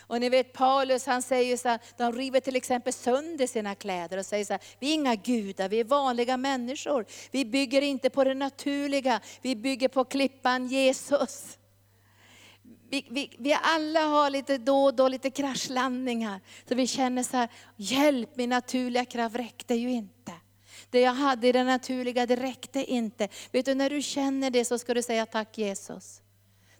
Och 0.08 0.20
ni 0.20 0.28
vet 0.28 0.52
Paulus 0.52 1.06
han 1.06 1.22
säger 1.22 1.56
så 1.56 1.68
här, 1.68 1.80
de 1.96 2.12
river 2.12 2.40
till 2.40 2.56
exempel 2.56 2.92
sönder 2.92 3.46
sina 3.46 3.74
kläder 3.74 4.18
och 4.18 4.26
säger 4.26 4.44
så 4.44 4.52
här, 4.52 4.62
vi 4.78 4.90
är 4.90 4.94
inga 4.94 5.14
gudar, 5.14 5.68
vi 5.68 5.80
är 5.80 5.84
vanliga 5.84 6.36
människor. 6.36 7.06
Vi 7.30 7.44
bygger 7.44 7.82
inte 7.82 8.10
på 8.10 8.24
det 8.24 8.34
naturliga, 8.34 9.20
vi 9.42 9.56
bygger 9.56 9.88
på 9.88 10.04
klippan 10.04 10.66
Jesus. 10.66 11.58
Vi, 12.90 13.06
vi, 13.10 13.36
vi, 13.38 13.58
alla 13.62 14.00
har 14.00 14.30
lite 14.30 14.58
då 14.58 14.84
och 14.84 14.94
då 14.94 15.08
lite 15.08 15.30
kraschlandningar. 15.30 16.40
Så 16.68 16.74
vi 16.74 16.86
känner 16.86 17.22
så 17.22 17.36
här, 17.36 17.48
hjälp 17.76 18.36
min 18.36 18.50
naturliga 18.50 19.04
kraft 19.04 19.36
räckte 19.36 19.74
ju 19.74 19.90
inte. 19.90 20.32
Det 20.90 21.00
jag 21.00 21.14
hade 21.14 21.48
i 21.48 21.52
det 21.52 21.64
naturliga, 21.64 22.26
det 22.26 22.36
räckte 22.36 22.84
inte. 22.84 23.28
Vet 23.52 23.66
du, 23.66 23.74
när 23.74 23.90
du 23.90 24.02
känner 24.02 24.50
det 24.50 24.64
så 24.64 24.78
ska 24.78 24.94
du 24.94 25.02
säga 25.02 25.26
tack 25.26 25.58
Jesus. 25.58 26.22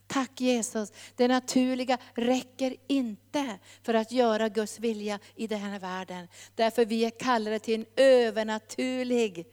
Tack 0.09 0.40
Jesus, 0.40 0.92
det 1.16 1.28
naturliga 1.28 1.98
räcker 2.14 2.76
inte 2.86 3.59
för 3.82 3.94
att 3.94 4.12
göra 4.12 4.48
Guds 4.48 4.78
vilja 4.78 5.18
i 5.36 5.46
den 5.46 5.61
här 5.61 5.78
världen. 5.78 6.28
Därför 6.54 6.84
vi 6.84 7.04
är 7.04 7.11
kallade 7.11 7.59
till 7.59 7.80
en 7.80 7.86
övernaturlig 7.96 9.46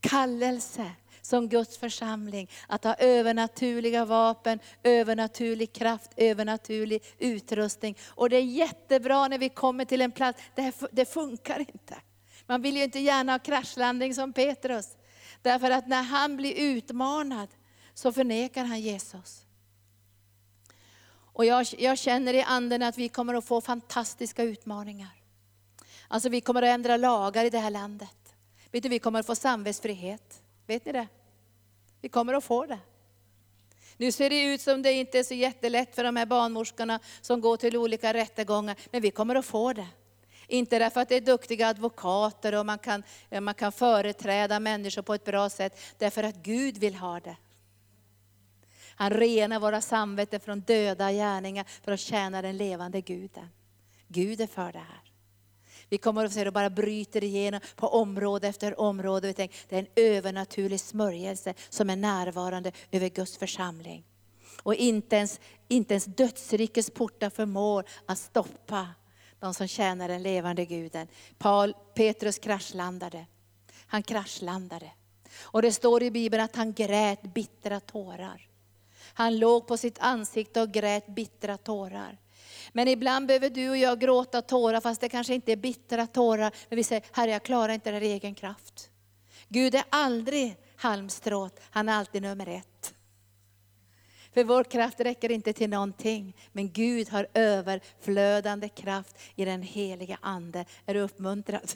kallelse 0.00 0.90
som 1.22 1.48
Guds 1.48 1.78
församling. 1.78 2.50
Att 2.68 2.84
ha 2.84 2.94
övernaturliga 2.94 4.04
vapen, 4.04 4.58
övernaturlig 4.82 5.72
kraft, 5.72 6.10
övernaturlig 6.16 7.02
utrustning. 7.18 7.98
Och 8.06 8.30
det 8.30 8.36
är 8.36 8.44
jättebra 8.44 9.28
när 9.28 9.38
vi 9.38 9.48
kommer 9.48 9.84
till 9.84 10.00
en 10.00 10.12
plats, 10.12 10.42
det, 10.54 10.74
det 10.92 11.04
funkar 11.04 11.58
inte. 11.58 11.96
Man 12.46 12.62
vill 12.62 12.76
ju 12.76 12.82
inte 12.82 13.00
gärna 13.00 13.32
ha 13.32 13.38
kraschlandning 13.38 14.14
som 14.14 14.32
Petrus. 14.32 14.88
Därför 15.42 15.70
att 15.70 15.88
när 15.88 16.02
han 16.02 16.36
blir 16.36 16.54
utmanad 16.54 17.48
så 17.94 18.12
förnekar 18.12 18.64
han 18.64 18.80
Jesus. 18.80 19.46
Och 21.40 21.46
jag, 21.46 21.66
jag 21.78 21.98
känner 21.98 22.34
i 22.34 22.42
anden 22.42 22.82
att 22.82 22.98
vi 22.98 23.08
kommer 23.08 23.34
att 23.34 23.44
få 23.44 23.60
fantastiska 23.60 24.42
utmaningar. 24.42 25.08
Alltså 26.08 26.28
vi 26.28 26.40
kommer 26.40 26.62
att 26.62 26.68
ändra 26.68 26.96
lagar 26.96 27.44
i 27.44 27.50
det 27.50 27.58
här 27.58 27.70
landet. 27.70 28.34
Vet 28.70 28.82
du, 28.82 28.88
vi 28.88 28.98
kommer 28.98 29.20
att 29.20 29.26
få 29.26 29.34
samvetsfrihet. 29.34 30.42
Vet 30.66 30.84
ni 30.84 30.92
det? 30.92 31.06
Vi 32.00 32.08
kommer 32.08 32.34
att 32.34 32.44
få 32.44 32.66
det. 32.66 32.78
Nu 33.96 34.12
ser 34.12 34.30
det 34.30 34.42
ut 34.42 34.60
som 34.60 34.82
det 34.82 34.92
inte 34.92 35.18
är 35.18 35.22
så 35.22 35.34
jättelätt 35.34 35.94
för 35.94 36.04
de 36.04 36.16
här 36.16 36.26
barnmorskorna 36.26 37.00
som 37.20 37.40
går 37.40 37.56
till 37.56 37.76
olika 37.76 38.14
rättegångar, 38.14 38.76
men 38.90 39.02
vi 39.02 39.10
kommer 39.10 39.34
att 39.34 39.46
få 39.46 39.72
det. 39.72 39.88
Inte 40.46 40.78
därför 40.78 41.00
att 41.00 41.08
det 41.08 41.16
är 41.16 41.20
duktiga 41.20 41.68
advokater 41.68 42.54
och 42.54 42.66
man 42.66 42.78
kan, 42.78 43.02
man 43.40 43.54
kan 43.54 43.72
företräda 43.72 44.60
människor 44.60 45.02
på 45.02 45.14
ett 45.14 45.24
bra 45.24 45.50
sätt, 45.50 45.80
därför 45.98 46.22
att 46.22 46.36
Gud 46.36 46.78
vill 46.78 46.94
ha 46.94 47.20
det. 47.20 47.36
Han 49.00 49.10
renar 49.10 49.60
våra 49.60 49.80
samveten 49.80 50.40
från 50.40 50.60
döda 50.60 51.12
gärningar 51.12 51.66
för 51.82 51.92
att 51.92 52.00
tjäna 52.00 52.42
den 52.42 52.56
levande 52.56 53.00
guden. 53.00 53.48
Gud 54.08 54.40
är 54.40 54.46
för 54.46 54.72
det 54.72 54.78
här. 54.78 55.12
Vi 55.88 55.98
kommer 55.98 56.24
att 56.24 56.32
se 56.32 56.44
det 56.44 56.50
bara 56.50 56.70
bryter 56.70 57.24
igenom 57.24 57.60
på 57.76 57.88
område 57.88 58.48
efter 58.48 58.80
område. 58.80 59.26
Vi 59.26 59.34
tänker, 59.34 59.58
det 59.68 59.76
är 59.76 59.80
en 59.80 60.14
övernaturlig 60.16 60.80
smörjelse 60.80 61.54
som 61.68 61.90
är 61.90 61.96
närvarande 61.96 62.72
över 62.90 63.08
Guds 63.08 63.38
församling. 63.38 64.04
Och 64.62 64.74
inte 64.74 65.16
ens, 65.16 65.40
inte 65.68 65.94
ens 65.94 66.04
dödsrikets 66.04 66.90
portar 66.90 67.30
förmår 67.30 67.84
att 68.06 68.18
stoppa 68.18 68.88
de 69.38 69.54
som 69.54 69.68
tjänar 69.68 70.08
den 70.08 70.22
levande 70.22 70.64
guden. 70.64 71.08
Paul, 71.38 71.74
Petrus 71.94 72.38
kraschlandade. 72.38 73.26
Han 73.86 74.02
kraschlandade. 74.02 74.90
Och 75.40 75.62
det 75.62 75.72
står 75.72 76.02
i 76.02 76.10
Bibeln 76.10 76.44
att 76.44 76.56
han 76.56 76.72
grät 76.72 77.22
bittra 77.22 77.80
tårar. 77.80 78.49
Han 79.20 79.38
låg 79.38 79.66
på 79.66 79.76
sitt 79.76 79.98
ansikte 79.98 80.62
och 80.62 80.72
grät 80.72 81.06
bittra 81.06 81.56
tårar. 81.56 82.18
Men 82.72 82.88
ibland 82.88 83.26
behöver 83.26 83.50
du 83.50 83.70
och 83.70 83.76
jag 83.76 84.00
gråta 84.00 84.42
tårar, 84.42 84.80
fast 84.80 85.00
det 85.00 85.08
kanske 85.08 85.34
inte 85.34 85.52
är 85.52 85.56
bittra 85.56 86.06
tårar. 86.06 86.52
Men 86.68 86.76
vi 86.76 86.84
säger, 86.84 87.04
Herre 87.12 87.30
jag 87.30 87.42
klarar 87.42 87.72
inte 87.72 87.90
det 87.90 87.96
här 87.96 88.02
egen 88.04 88.34
kraft. 88.34 88.90
Gud 89.48 89.74
är 89.74 89.84
aldrig 89.90 90.56
halmstråt, 90.76 91.60
han 91.70 91.88
är 91.88 91.92
alltid 91.92 92.22
nummer 92.22 92.48
ett. 92.48 92.94
För 94.34 94.44
vår 94.44 94.64
kraft 94.64 95.00
räcker 95.00 95.30
inte 95.30 95.52
till 95.52 95.70
någonting. 95.70 96.36
Men 96.52 96.72
Gud 96.72 97.08
har 97.08 97.26
överflödande 97.34 98.68
kraft 98.68 99.18
i 99.34 99.44
den 99.44 99.62
heliga 99.62 100.18
Ande. 100.22 100.64
Är 100.86 100.94
du 100.94 101.00
uppmuntrad? 101.00 101.72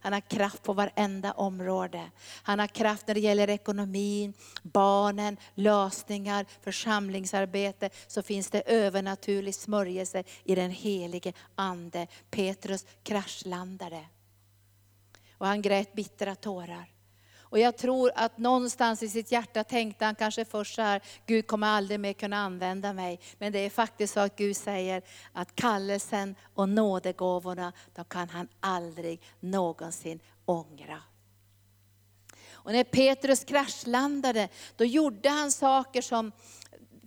Han 0.00 0.12
har 0.12 0.20
kraft 0.20 0.62
på 0.62 0.72
varenda 0.72 1.32
område. 1.32 2.10
Han 2.42 2.58
har 2.58 2.66
kraft 2.66 3.06
när 3.06 3.14
det 3.14 3.20
gäller 3.20 3.50
ekonomin, 3.50 4.34
barnen, 4.62 5.36
lösningar, 5.54 6.46
församlingsarbete. 6.62 7.90
Så 8.06 8.22
finns 8.22 8.50
det 8.50 8.62
övernaturlig 8.66 9.54
smörjelse 9.54 10.24
i 10.44 10.54
den 10.54 10.70
helige 10.70 11.32
Ande. 11.54 12.06
Petrus 12.30 12.86
kraschlandade. 13.02 14.04
Och 15.38 15.46
han 15.46 15.62
grät 15.62 15.92
bittra 15.92 16.34
tårar. 16.34 16.99
Och 17.50 17.58
jag 17.58 17.76
tror 17.76 18.12
att 18.14 18.38
någonstans 18.38 19.02
i 19.02 19.08
sitt 19.08 19.32
hjärta 19.32 19.64
tänkte 19.64 20.04
han 20.04 20.14
kanske 20.14 20.44
först 20.44 20.74
så 20.74 20.82
här, 20.82 21.00
Gud 21.26 21.46
kommer 21.46 21.66
aldrig 21.66 22.00
mer 22.00 22.12
kunna 22.12 22.36
använda 22.36 22.92
mig. 22.92 23.20
Men 23.38 23.52
det 23.52 23.58
är 23.58 23.70
faktiskt 23.70 24.14
så 24.14 24.20
att 24.20 24.36
Gud 24.36 24.56
säger 24.56 25.02
att 25.32 25.54
kallelsen 25.54 26.34
och 26.54 26.68
nådegåvorna, 26.68 27.72
de 27.94 28.04
kan 28.04 28.28
han 28.28 28.48
aldrig 28.60 29.22
någonsin 29.40 30.20
ångra. 30.44 31.02
Och 32.52 32.72
när 32.72 32.84
Petrus 32.84 33.44
kraschlandade, 33.44 34.48
då 34.76 34.84
gjorde 34.84 35.28
han 35.28 35.52
saker 35.52 36.02
som 36.02 36.32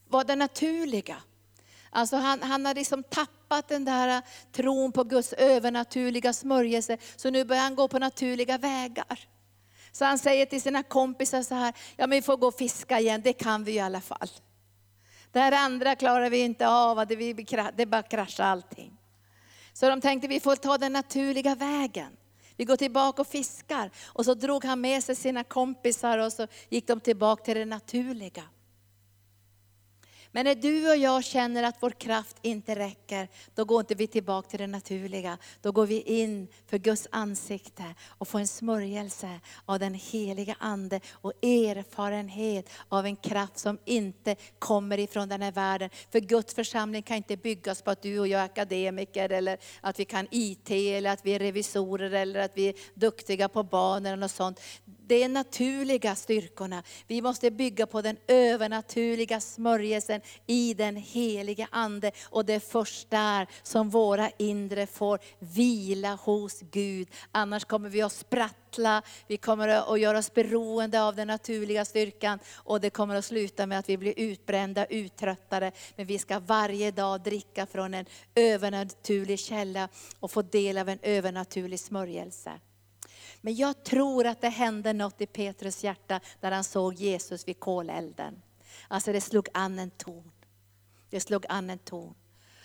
var 0.08 0.24
det 0.24 0.36
naturliga. 0.36 1.18
Alltså 1.90 2.16
han, 2.16 2.42
han 2.42 2.66
har 2.66 2.74
liksom 2.74 3.04
tappat 3.04 3.68
den 3.68 3.86
där 3.86 4.22
tron 4.52 4.92
på 4.92 5.04
Guds 5.04 5.34
övernaturliga 5.34 6.34
smörjelse, 6.34 6.98
så 7.16 7.30
nu 7.30 7.46
börjar 7.46 7.64
han 7.64 7.76
gå 7.76 7.88
på 7.88 8.00
naturliga 8.00 8.58
vägar. 8.58 9.28
Så 9.94 10.06
han 10.06 10.18
säger 10.18 10.46
till 10.46 10.62
sina 10.62 10.84
kompisar 10.84 11.44
så 11.44 11.56
här, 11.56 11.74
ja 11.96 12.08
men 12.08 12.10
vi 12.10 12.22
får 12.22 12.38
gå 12.38 12.48
och 12.48 12.58
fiska 12.58 13.00
igen, 13.00 13.22
det 13.24 13.34
kan 13.34 13.64
vi 13.64 13.72
i 13.72 13.80
alla 13.80 14.02
fall. 14.02 14.30
Det 15.32 15.40
här 15.40 15.52
andra 15.52 15.96
klarar 15.96 16.30
vi 16.30 16.40
inte 16.40 16.68
av, 16.68 17.08
det, 17.08 17.16
vi, 17.16 17.34
det 17.76 17.86
bara 17.86 18.04
kraschar 18.04 18.44
allting. 18.44 18.98
Så 19.74 19.90
de 19.90 20.02
tänkte 20.02 20.28
vi 20.28 20.40
får 20.40 20.56
ta 20.56 20.78
den 20.78 20.94
naturliga 20.94 21.56
vägen. 21.56 22.18
Vi 22.56 22.66
går 22.66 22.76
tillbaka 22.76 23.22
och 23.22 23.28
fiskar. 23.28 23.92
Och 24.06 24.26
så 24.26 24.34
drog 24.34 24.66
han 24.66 24.82
med 24.82 25.04
sig 25.04 25.16
sina 25.16 25.44
kompisar 25.44 26.18
och 26.18 26.34
så 26.34 26.48
gick 26.70 26.88
de 26.88 27.00
tillbaka 27.00 27.44
till 27.44 27.58
det 27.58 27.66
naturliga. 27.66 28.44
Men 30.36 30.46
när 30.46 30.56
du 30.56 30.90
och 30.90 30.98
jag 30.98 31.24
känner 31.24 31.64
att 31.64 31.76
vår 31.80 31.90
kraft 31.90 32.38
inte 32.42 32.76
räcker, 32.76 33.28
då 33.56 33.66
går 33.66 33.80
inte 33.80 33.96
vi 33.96 34.08
tillbaka 34.08 34.50
till 34.50 34.60
det 34.60 34.68
naturliga. 34.68 35.38
Då 35.62 35.72
går 35.72 35.86
vi 35.86 36.02
in 36.02 36.48
för 36.68 36.78
Guds 36.78 37.08
ansikte 37.12 37.84
och 38.08 38.28
får 38.28 38.40
en 38.40 38.48
smörjelse 38.48 39.40
av 39.66 39.80
den 39.80 39.94
heliga 39.94 40.56
Ande 40.60 41.00
och 41.12 41.44
erfarenhet 41.44 42.70
av 42.90 43.06
en 43.06 43.16
kraft 43.16 43.58
som 43.60 43.78
inte 43.86 44.36
kommer 44.60 45.00
ifrån 45.00 45.30
den 45.30 45.42
här 45.42 45.52
världen. 45.52 45.90
För 46.12 46.20
Guds 46.20 46.54
församling 46.54 47.04
kan 47.04 47.18
inte 47.18 47.38
byggas 47.38 47.82
på 47.82 47.92
att 47.92 48.02
du 48.02 48.20
och 48.20 48.28
jag 48.28 48.42
är 48.42 48.46
akademiker, 48.46 49.30
eller 49.30 49.58
att 49.82 50.00
vi 50.00 50.06
kan 50.06 50.28
IT, 50.32 50.72
eller 50.72 51.10
att 51.10 51.26
vi 51.26 51.32
är 51.32 51.40
revisorer, 51.40 52.12
eller 52.12 52.40
att 52.40 52.52
vi 52.58 52.68
är 52.68 52.76
duktiga 52.94 53.50
på 53.50 53.64
barn 53.64 54.06
eller 54.06 54.18
något 54.18 54.32
sånt 54.32 54.60
de 55.08 55.28
naturliga 55.28 56.16
styrkorna. 56.16 56.84
Vi 57.08 57.22
måste 57.22 57.52
bygga 57.52 57.86
på 57.88 58.02
den 58.02 58.18
övernaturliga 58.28 59.40
smörjelsen 59.40 60.22
i 60.48 60.74
den 60.74 60.96
heliga 60.96 61.68
Ande. 61.72 62.12
Och 62.30 62.46
det 62.46 62.54
är 62.54 62.60
först 62.60 63.10
där 63.10 63.48
som 63.64 63.90
våra 63.90 64.30
inre 64.38 64.88
får 64.88 65.20
vila 65.40 66.16
hos 66.16 66.60
Gud. 66.60 67.08
Annars 67.32 67.66
kommer 67.66 67.90
vi 67.90 68.02
att 68.02 68.14
sprattla, 68.14 69.02
vi 69.28 69.38
kommer 69.38 69.68
att 69.68 70.00
göra 70.00 70.18
oss 70.18 70.34
beroende 70.34 71.04
av 71.04 71.16
den 71.16 71.28
naturliga 71.28 71.86
styrkan. 71.86 72.40
Och 72.56 72.82
det 72.82 72.90
kommer 72.90 73.16
att 73.16 73.26
sluta 73.26 73.66
med 73.66 73.80
att 73.80 73.90
vi 73.90 73.98
blir 73.98 74.14
utbrända, 74.18 74.86
uttröttade. 74.86 75.72
Men 75.96 76.06
vi 76.06 76.20
ska 76.20 76.40
varje 76.40 76.92
dag 76.92 77.22
dricka 77.22 77.66
från 77.66 77.94
en 77.94 78.06
övernaturlig 78.36 79.40
källa 79.40 79.90
och 80.20 80.32
få 80.32 80.42
del 80.42 80.78
av 80.78 80.90
en 80.90 81.00
övernaturlig 81.02 81.80
smörjelse. 81.80 82.52
Men 83.46 83.56
jag 83.56 83.84
tror 83.84 84.28
att 84.28 84.42
det 84.42 84.50
hände 84.50 84.94
något 84.94 85.22
i 85.22 85.26
Petrus 85.26 85.84
hjärta 85.84 86.20
när 86.42 86.52
han 86.52 86.64
såg 86.64 86.94
Jesus 86.94 87.48
vid 87.48 87.60
kolelden. 87.60 88.42
Alltså 88.88 89.12
det 89.12 89.22
slog 89.22 89.48
an 89.54 89.80
en 89.80 89.92
ton. 89.92 90.32
Det 91.10 91.20
slog 91.20 91.46
an 91.50 91.70
en 91.70 91.80
ton. 91.80 92.16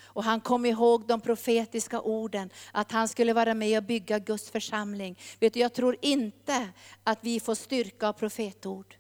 Och 0.01 0.25
han 0.25 0.41
kom 0.41 0.67
ihåg 0.67 1.07
de 1.07 1.21
profetiska 1.21 2.01
orden, 2.01 2.51
att 2.73 2.93
han 2.93 3.09
skulle 3.09 3.33
vara 3.33 3.55
med 3.55 3.79
och 3.79 3.85
bygga 3.85 4.19
Guds 4.19 4.51
församling. 4.51 5.19
Vet 5.41 5.55
du, 5.55 5.61
jag 5.61 5.73
tror 5.73 5.97
inte 6.03 6.69
att 7.05 7.19
vi 7.21 7.41
får 7.41 7.55
styrka 7.55 8.09
av 8.09 8.13
profetord. 8.13 8.95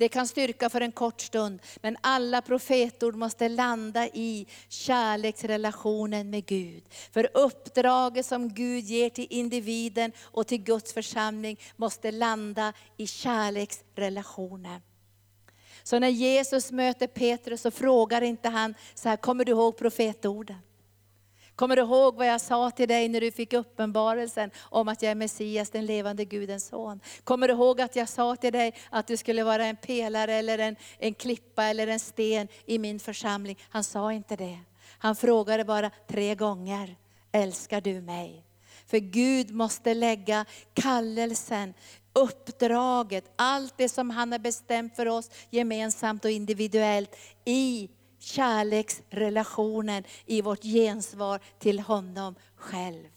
Det 0.00 0.08
kan 0.08 0.26
styrka 0.28 0.70
för 0.70 0.80
en 0.80 0.92
kort 0.92 1.20
stund, 1.20 1.60
men 1.82 1.96
alla 2.00 2.42
profetord 2.42 3.14
måste 3.14 3.48
landa 3.48 4.06
i 4.06 4.46
kärleksrelationen 4.68 6.30
med 6.30 6.46
Gud. 6.46 6.82
För 7.12 7.30
uppdraget 7.34 8.26
som 8.26 8.54
Gud 8.54 8.84
ger 8.84 9.10
till 9.10 9.26
individen 9.30 10.12
och 10.20 10.46
till 10.46 10.62
Guds 10.62 10.92
församling 10.92 11.60
måste 11.76 12.10
landa 12.10 12.72
i 12.96 13.06
kärleksrelationen. 13.06 14.80
Så 15.82 15.98
när 15.98 16.08
Jesus 16.08 16.72
möter 16.72 17.06
Petrus 17.06 17.60
så 17.60 17.70
frågar 17.70 18.22
inte 18.22 18.48
han 18.48 18.74
så 18.94 19.08
här, 19.08 19.16
kommer 19.16 19.44
du 19.44 19.52
ihåg 19.52 19.78
profetorden? 19.78 20.58
Kommer 21.60 21.76
du 21.76 21.82
ihåg 21.82 22.14
vad 22.14 22.26
jag 22.26 22.40
sa 22.40 22.70
till 22.70 22.88
dig 22.88 23.08
när 23.08 23.20
du 23.20 23.30
fick 23.30 23.52
uppenbarelsen 23.52 24.50
om 24.60 24.88
att 24.88 25.02
jag 25.02 25.10
är 25.10 25.14
Messias, 25.14 25.70
den 25.70 25.86
levande 25.86 26.24
Gudens 26.24 26.66
son? 26.66 27.00
Kommer 27.24 27.48
du 27.48 27.54
ihåg 27.54 27.80
att 27.80 27.96
jag 27.96 28.08
sa 28.08 28.36
till 28.36 28.52
dig 28.52 28.74
att 28.90 29.06
du 29.06 29.16
skulle 29.16 29.44
vara 29.44 29.66
en 29.66 29.76
pelare 29.76 30.34
eller 30.34 30.58
en, 30.58 30.76
en 30.98 31.14
klippa 31.14 31.64
eller 31.64 31.86
en 31.86 32.00
sten 32.00 32.48
i 32.66 32.78
min 32.78 33.00
församling? 33.00 33.58
Han 33.68 33.84
sa 33.84 34.12
inte 34.12 34.36
det. 34.36 34.58
Han 34.98 35.16
frågade 35.16 35.64
bara 35.64 35.90
tre 36.08 36.34
gånger, 36.34 36.96
älskar 37.32 37.80
du 37.80 38.00
mig? 38.00 38.44
För 38.86 38.98
Gud 38.98 39.50
måste 39.50 39.94
lägga 39.94 40.44
kallelsen, 40.74 41.74
uppdraget, 42.12 43.32
allt 43.36 43.74
det 43.76 43.88
som 43.88 44.10
han 44.10 44.32
har 44.32 44.38
bestämt 44.38 44.96
för 44.96 45.08
oss 45.08 45.30
gemensamt 45.50 46.24
och 46.24 46.30
individuellt 46.30 47.16
i 47.44 47.88
kärleksrelationen 48.20 50.04
i 50.26 50.42
vårt 50.42 50.62
gensvar 50.62 51.40
till 51.58 51.80
honom 51.80 52.34
själv. 52.56 53.08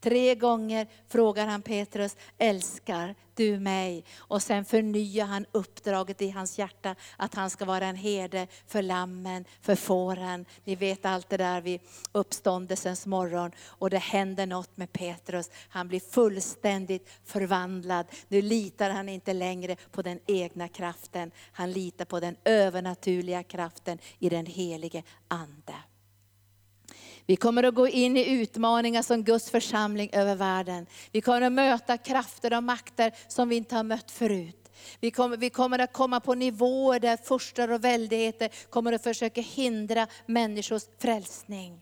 Tre 0.00 0.34
gånger 0.34 0.86
frågar 1.08 1.46
han 1.46 1.62
Petrus, 1.62 2.16
älskar 2.38 3.14
du 3.40 3.58
mig? 3.58 4.04
Och 4.18 4.42
sen 4.42 4.64
förnyar 4.64 5.26
han 5.26 5.46
uppdraget 5.52 6.22
i 6.22 6.30
hans 6.30 6.58
hjärta 6.58 6.94
att 7.16 7.34
han 7.34 7.50
ska 7.50 7.64
vara 7.64 7.86
en 7.86 7.96
herde 7.96 8.46
för 8.66 8.82
lammen, 8.82 9.44
för 9.60 9.74
fåren. 9.74 10.44
Ni 10.64 10.74
vet 10.74 11.06
allt 11.06 11.28
det 11.28 11.36
där 11.36 11.60
vid 11.60 11.80
uppståndelsens 12.12 13.06
morgon. 13.06 13.50
Och 13.64 13.90
det 13.90 13.98
händer 13.98 14.46
något 14.46 14.76
med 14.76 14.92
Petrus. 14.92 15.50
Han 15.68 15.88
blir 15.88 16.00
fullständigt 16.00 17.08
förvandlad. 17.24 18.06
Nu 18.28 18.42
litar 18.42 18.90
han 18.90 19.08
inte 19.08 19.32
längre 19.32 19.76
på 19.90 20.02
den 20.02 20.20
egna 20.26 20.68
kraften. 20.68 21.30
Han 21.52 21.72
litar 21.72 22.04
på 22.04 22.20
den 22.20 22.36
övernaturliga 22.44 23.42
kraften 23.42 23.98
i 24.18 24.28
den 24.28 24.46
helige 24.46 25.02
Ande. 25.28 25.74
Vi 27.26 27.36
kommer 27.36 27.62
att 27.62 27.74
gå 27.74 27.88
in 27.88 28.16
i 28.16 28.30
utmaningar 28.30 29.02
som 29.02 29.24
Guds 29.24 29.50
församling 29.50 30.10
över 30.12 30.34
världen. 30.34 30.86
Vi 31.12 31.20
kommer 31.20 31.42
att 31.42 31.52
möta 31.52 31.98
krafter 31.98 32.56
och 32.56 32.64
makter 32.64 33.12
som 33.28 33.48
vi 33.48 33.56
inte 33.56 33.76
har 33.76 33.82
mött 33.82 34.10
förut. 34.10 34.56
Vi 35.00 35.10
kommer, 35.10 35.36
vi 35.36 35.50
kommer 35.50 35.78
att 35.78 35.92
komma 35.92 36.20
på 36.20 36.34
nivåer 36.34 37.00
där 37.00 37.16
furstar 37.16 37.68
och 37.70 37.84
väldigheter 37.84 38.50
kommer 38.70 38.92
att 38.92 39.02
försöka 39.02 39.40
hindra 39.40 40.06
människors 40.26 40.82
frälsning. 40.98 41.80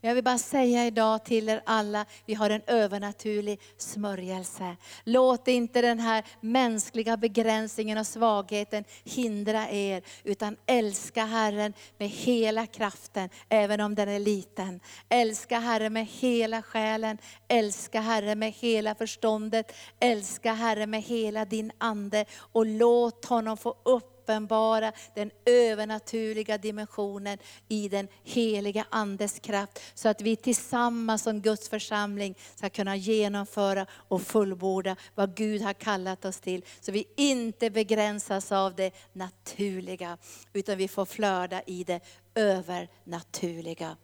Men 0.00 0.08
jag 0.08 0.14
vill 0.14 0.24
bara 0.24 0.38
säga 0.38 0.86
idag 0.86 1.24
till 1.24 1.48
er 1.48 1.62
alla, 1.66 2.06
vi 2.26 2.34
har 2.34 2.50
en 2.50 2.62
övernaturlig 2.66 3.60
smörjelse. 3.76 4.76
Låt 5.04 5.48
inte 5.48 5.82
den 5.82 5.98
här 5.98 6.24
mänskliga 6.40 7.16
begränsningen 7.16 7.98
och 7.98 8.06
svagheten 8.06 8.84
hindra 9.04 9.70
er, 9.70 10.02
utan 10.24 10.56
älska 10.66 11.24
Herren 11.24 11.72
med 11.98 12.08
hela 12.08 12.66
kraften, 12.66 13.28
även 13.48 13.80
om 13.80 13.94
den 13.94 14.08
är 14.08 14.18
liten. 14.18 14.80
Älska 15.08 15.58
Herren 15.58 15.92
med 15.92 16.06
hela 16.06 16.62
själen, 16.62 17.18
älska 17.48 18.00
Herren 18.00 18.38
med 18.38 18.52
hela 18.52 18.94
förståndet, 18.94 19.72
älska 20.00 20.52
Herren 20.52 20.90
med 20.90 21.02
hela 21.02 21.44
din 21.44 21.72
ande 21.78 22.24
och 22.52 22.66
låt 22.66 23.24
honom 23.24 23.56
få 23.56 23.76
upp 23.84 24.17
uppenbara 24.28 24.92
den 25.14 25.30
övernaturliga 25.44 26.58
dimensionen 26.58 27.38
i 27.68 27.88
den 27.88 28.08
heliga 28.24 28.86
Andes 28.90 29.38
kraft. 29.38 29.80
Så 29.94 30.08
att 30.08 30.20
vi 30.20 30.36
tillsammans 30.36 31.22
som 31.22 31.40
Guds 31.40 31.68
församling 31.68 32.34
ska 32.54 32.70
kunna 32.70 32.96
genomföra 32.96 33.86
och 33.92 34.22
fullborda 34.22 34.96
vad 35.14 35.36
Gud 35.36 35.62
har 35.62 35.72
kallat 35.72 36.24
oss 36.24 36.40
till. 36.40 36.64
Så 36.80 36.92
vi 36.92 37.04
inte 37.16 37.70
begränsas 37.70 38.52
av 38.52 38.74
det 38.74 38.94
naturliga, 39.12 40.18
utan 40.52 40.78
vi 40.78 40.88
får 40.88 41.04
flöda 41.04 41.62
i 41.66 41.84
det 41.84 42.00
övernaturliga. 42.34 43.96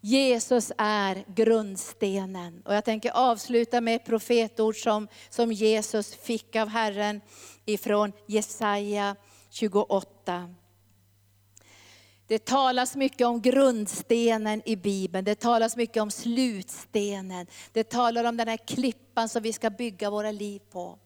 Jesus 0.00 0.72
är 0.78 1.24
grundstenen. 1.34 2.62
Och 2.64 2.74
jag 2.74 2.84
tänker 2.84 3.10
avsluta 3.10 3.80
med 3.80 3.96
ett 3.96 4.04
profetord 4.04 4.76
som, 4.76 5.08
som 5.30 5.52
Jesus 5.52 6.14
fick 6.14 6.56
av 6.56 6.68
Herren 6.68 7.20
ifrån 7.66 8.12
Jesaja 8.26 9.16
28. 9.50 10.54
Det 12.26 12.44
talas 12.44 12.96
mycket 12.96 13.26
om 13.26 13.42
grundstenen 13.42 14.62
i 14.64 14.76
Bibeln, 14.76 15.24
det 15.24 15.34
talas 15.34 15.76
mycket 15.76 16.02
om 16.02 16.10
slutstenen. 16.10 17.46
Det 17.72 17.84
talar 17.84 18.24
om 18.24 18.36
den 18.36 18.48
här 18.48 18.56
klippan 18.56 19.28
som 19.28 19.42
vi 19.42 19.52
ska 19.52 19.70
bygga 19.70 20.10
våra 20.10 20.30
liv 20.30 20.60
på. 20.70 20.98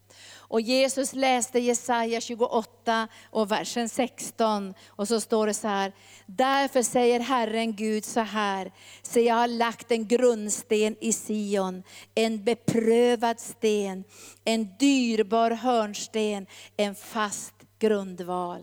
Och 0.51 0.61
Jesus 0.61 1.13
läste 1.13 1.59
Jesaja 1.59 2.21
28 2.21 3.09
och 3.31 3.51
versen 3.51 3.89
16 3.89 4.75
och 4.89 5.09
så 5.09 5.21
står 5.21 5.47
det 5.47 5.55
så 5.55 5.69
här. 5.69 5.93
Därför 6.27 6.83
säger 6.83 7.21
Herren 7.21 7.77
Gud 7.77 8.05
så 8.05 8.21
här, 8.21 8.73
se 9.03 9.21
jag 9.21 9.35
har 9.35 9.49
lagt 9.49 9.93
en 9.93 10.09
grundsten 10.09 10.97
i 11.01 11.13
Sion, 11.13 11.83
en 12.15 12.45
beprövad 12.45 13.41
sten, 13.41 14.05
en 14.45 14.69
dyrbar 14.79 15.51
hörnsten, 15.51 16.47
en 16.77 16.95
fast 16.95 17.55
grundval. 17.79 18.63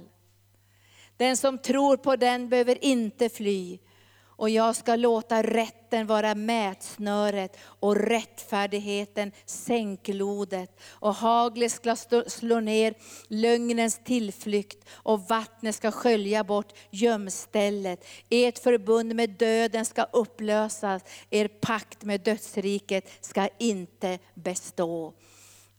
Den 1.18 1.38
som 1.38 1.58
tror 1.58 1.98
på 1.98 2.16
den 2.16 2.50
behöver 2.50 2.86
inte 2.86 3.30
fly. 3.30 3.80
Och 4.38 4.50
jag 4.50 4.76
ska 4.76 4.96
låta 4.96 5.44
rätten 5.44 6.08
vara 6.08 6.36
mätsnöret 6.36 7.58
och 7.64 7.96
rättfärdigheten 7.96 9.32
sänklodet. 9.46 10.80
Och 10.90 11.16
haglet 11.16 11.72
ska 11.72 11.96
slå 12.28 12.60
ner 12.60 12.94
lögnens 13.28 14.00
tillflykt 14.04 14.90
och 14.92 15.22
vattnet 15.22 15.76
ska 15.76 15.92
skölja 15.92 16.44
bort 16.44 16.74
gömstället. 16.90 18.06
Ert 18.30 18.60
förbund 18.60 19.16
med 19.16 19.30
döden 19.30 19.86
ska 19.86 20.04
upplösas, 20.04 21.02
er 21.30 21.48
pakt 21.48 22.04
med 22.04 22.22
dödsriket 22.22 23.10
ska 23.22 23.50
inte 23.58 24.20
bestå. 24.34 25.14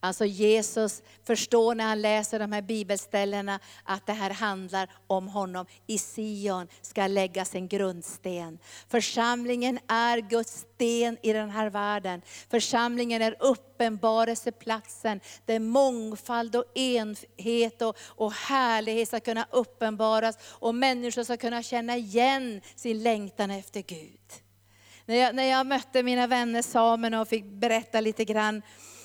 Alltså 0.00 0.24
Jesus 0.24 1.02
förstår 1.24 1.74
när 1.74 1.84
han 1.84 2.02
läser 2.02 2.38
de 2.38 2.52
här 2.52 2.62
bibelställena 2.62 3.60
att 3.84 4.06
det 4.06 4.12
här 4.12 4.30
handlar 4.30 4.90
om 5.06 5.28
honom. 5.28 5.66
I 5.86 5.98
Sion 5.98 6.68
ska 6.82 7.06
läggas 7.06 7.54
en 7.54 7.68
grundsten. 7.68 8.58
Församlingen 8.88 9.78
är 9.88 10.18
Guds 10.18 10.66
sten 10.74 11.18
i 11.22 11.32
den 11.32 11.50
här 11.50 11.70
världen. 11.70 12.22
Församlingen 12.50 13.22
är 13.22 13.36
uppenbarelseplatsen 13.40 15.20
där 15.46 15.58
mångfald 15.58 16.56
och 16.56 16.76
enhet 16.78 17.82
och, 17.82 17.96
och 18.00 18.32
härlighet 18.32 19.08
ska 19.08 19.20
kunna 19.20 19.46
uppenbaras 19.50 20.38
och 20.42 20.74
människor 20.74 21.24
ska 21.24 21.36
kunna 21.36 21.62
känna 21.62 21.96
igen 21.96 22.60
sin 22.76 23.02
längtan 23.02 23.50
efter 23.50 23.80
Gud. 23.80 24.20
När 25.06 25.14
jag, 25.16 25.34
när 25.34 25.44
jag 25.44 25.66
mötte 25.66 26.02
mina 26.02 26.26
vänner 26.26 26.62
samerna 26.62 27.20
och 27.20 27.28
fick 27.28 27.44
berätta 27.44 28.00
lite 28.00 28.24
grann 28.24 28.62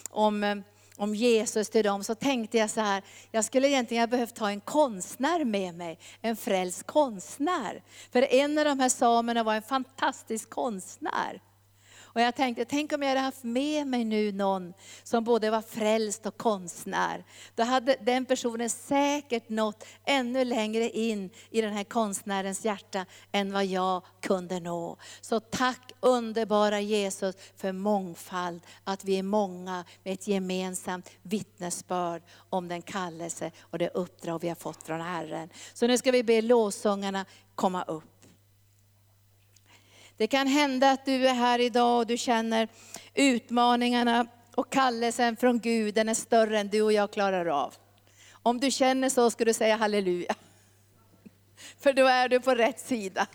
om 0.10 0.44
eh, 0.44 0.56
om 0.98 1.16
Jesus 1.16 1.70
till 1.70 1.84
dem, 1.84 2.04
så 2.04 2.16
tänkte 2.16 2.58
jag 2.58 2.70
så 2.70 2.82
här, 2.82 3.04
jag 3.32 3.46
skulle 3.46 3.68
egentligen 3.68 4.02
ha 4.02 4.08
behövt 4.08 4.38
ha 4.38 4.50
en 4.50 4.62
konstnär 4.62 5.46
med 5.46 5.76
mig, 5.76 6.00
en 6.22 6.36
frälst 6.36 6.84
konstnär. 6.84 7.84
För 8.12 8.22
en 8.34 8.58
av 8.58 8.66
de 8.66 8.80
här 8.80 8.90
samerna 8.90 9.44
var 9.44 9.54
en 9.54 9.62
fantastisk 9.62 10.50
konstnär. 10.50 11.42
Och 12.14 12.22
jag 12.22 12.36
tänkte, 12.36 12.66
tänk 12.66 12.94
om 12.94 13.02
jag 13.02 13.10
hade 13.10 13.22
haft 13.22 13.44
med 13.44 13.88
mig 13.88 14.04
nu 14.04 14.32
någon 14.32 14.74
som 15.04 15.24
både 15.24 15.50
var 15.50 15.62
frälst 15.62 16.26
och 16.26 16.38
konstnär. 16.38 17.24
Då 17.56 17.64
hade 17.64 17.96
den 18.02 18.26
personen 18.26 18.70
säkert 18.70 19.50
nått 19.50 19.86
ännu 20.06 20.46
längre 20.46 20.90
in 20.90 21.30
i 21.50 21.62
den 21.62 21.74
här 21.74 21.84
konstnärens 21.84 22.66
hjärta 22.66 23.06
än 23.32 23.54
vad 23.54 23.66
jag 23.66 24.04
kunde 24.22 24.60
nå. 24.60 24.98
Så 25.22 25.40
tack 25.40 25.92
underbara 26.00 26.80
Jesus 26.80 27.36
för 27.56 27.72
mångfald, 27.72 28.62
att 28.84 29.06
vi 29.06 29.20
är 29.20 29.24
många 29.24 29.86
med 30.04 30.14
ett 30.14 30.28
gemensamt 30.28 31.10
vittnesbörd 31.22 32.22
om 32.50 32.68
den 32.68 32.82
kallelse 32.82 33.52
och 33.60 33.78
det 33.78 33.90
uppdrag 33.90 34.42
vi 34.42 34.48
har 34.48 34.56
fått 34.56 34.84
från 34.84 35.02
Herren. 35.02 35.50
Så 35.74 35.88
nu 35.88 35.98
ska 35.98 36.12
vi 36.12 36.24
be 36.24 36.42
lovsångarna 36.42 37.26
komma 37.56 37.84
upp. 37.84 38.13
Det 40.18 40.28
kan 40.28 40.48
hända 40.48 40.92
att 40.92 41.06
du 41.06 41.28
är 41.28 41.34
här 41.34 41.60
idag 41.60 42.00
och 42.00 42.08
du 42.08 42.18
känner 42.18 42.68
utmaningarna 43.14 44.28
och 44.56 44.72
kallelsen 44.72 45.36
från 45.36 45.60
Gud, 45.60 45.96
den 45.96 46.10
är 46.10 46.14
större 46.14 46.60
än 46.60 46.68
du 46.68 46.82
och 46.82 46.94
jag 46.94 47.12
klarar 47.12 47.46
av. 47.46 47.74
Om 48.32 48.60
du 48.60 48.72
känner 48.72 49.10
så 49.10 49.32
ska 49.32 49.46
du 49.46 49.54
säga 49.54 49.76
halleluja. 49.76 50.36
För 51.80 51.94
då 51.94 52.06
är 52.06 52.30
du 52.30 52.40
på 52.40 52.56
rätt 52.56 52.80
sida. 52.80 53.28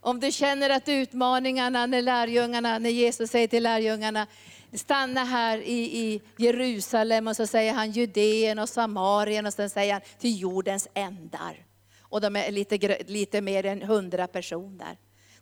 Om 0.00 0.20
du 0.20 0.32
känner 0.32 0.70
att 0.70 0.88
utmaningarna 0.88 1.86
när 1.86 2.02
lärjungarna, 2.02 2.78
när 2.78 2.90
Jesus 2.90 3.30
säger 3.30 3.48
till 3.48 3.62
lärjungarna, 3.62 4.26
stanna 4.72 5.24
här 5.24 5.58
i, 5.58 5.98
i 5.98 6.22
Jerusalem 6.36 7.28
och 7.28 7.36
så 7.36 7.46
säger 7.46 7.72
han 7.72 7.90
Judeen 7.90 8.58
och 8.58 8.68
Samarien 8.68 9.46
och 9.46 9.54
sen 9.54 9.70
säger 9.70 9.92
han 9.92 10.02
till 10.18 10.40
jordens 10.40 10.88
ändar. 10.94 11.66
Och 12.00 12.20
de 12.20 12.36
är 12.36 12.52
lite, 12.52 13.04
lite 13.06 13.40
mer 13.40 13.66
än 13.66 13.82
hundra 13.82 14.26
personer. 14.26 14.96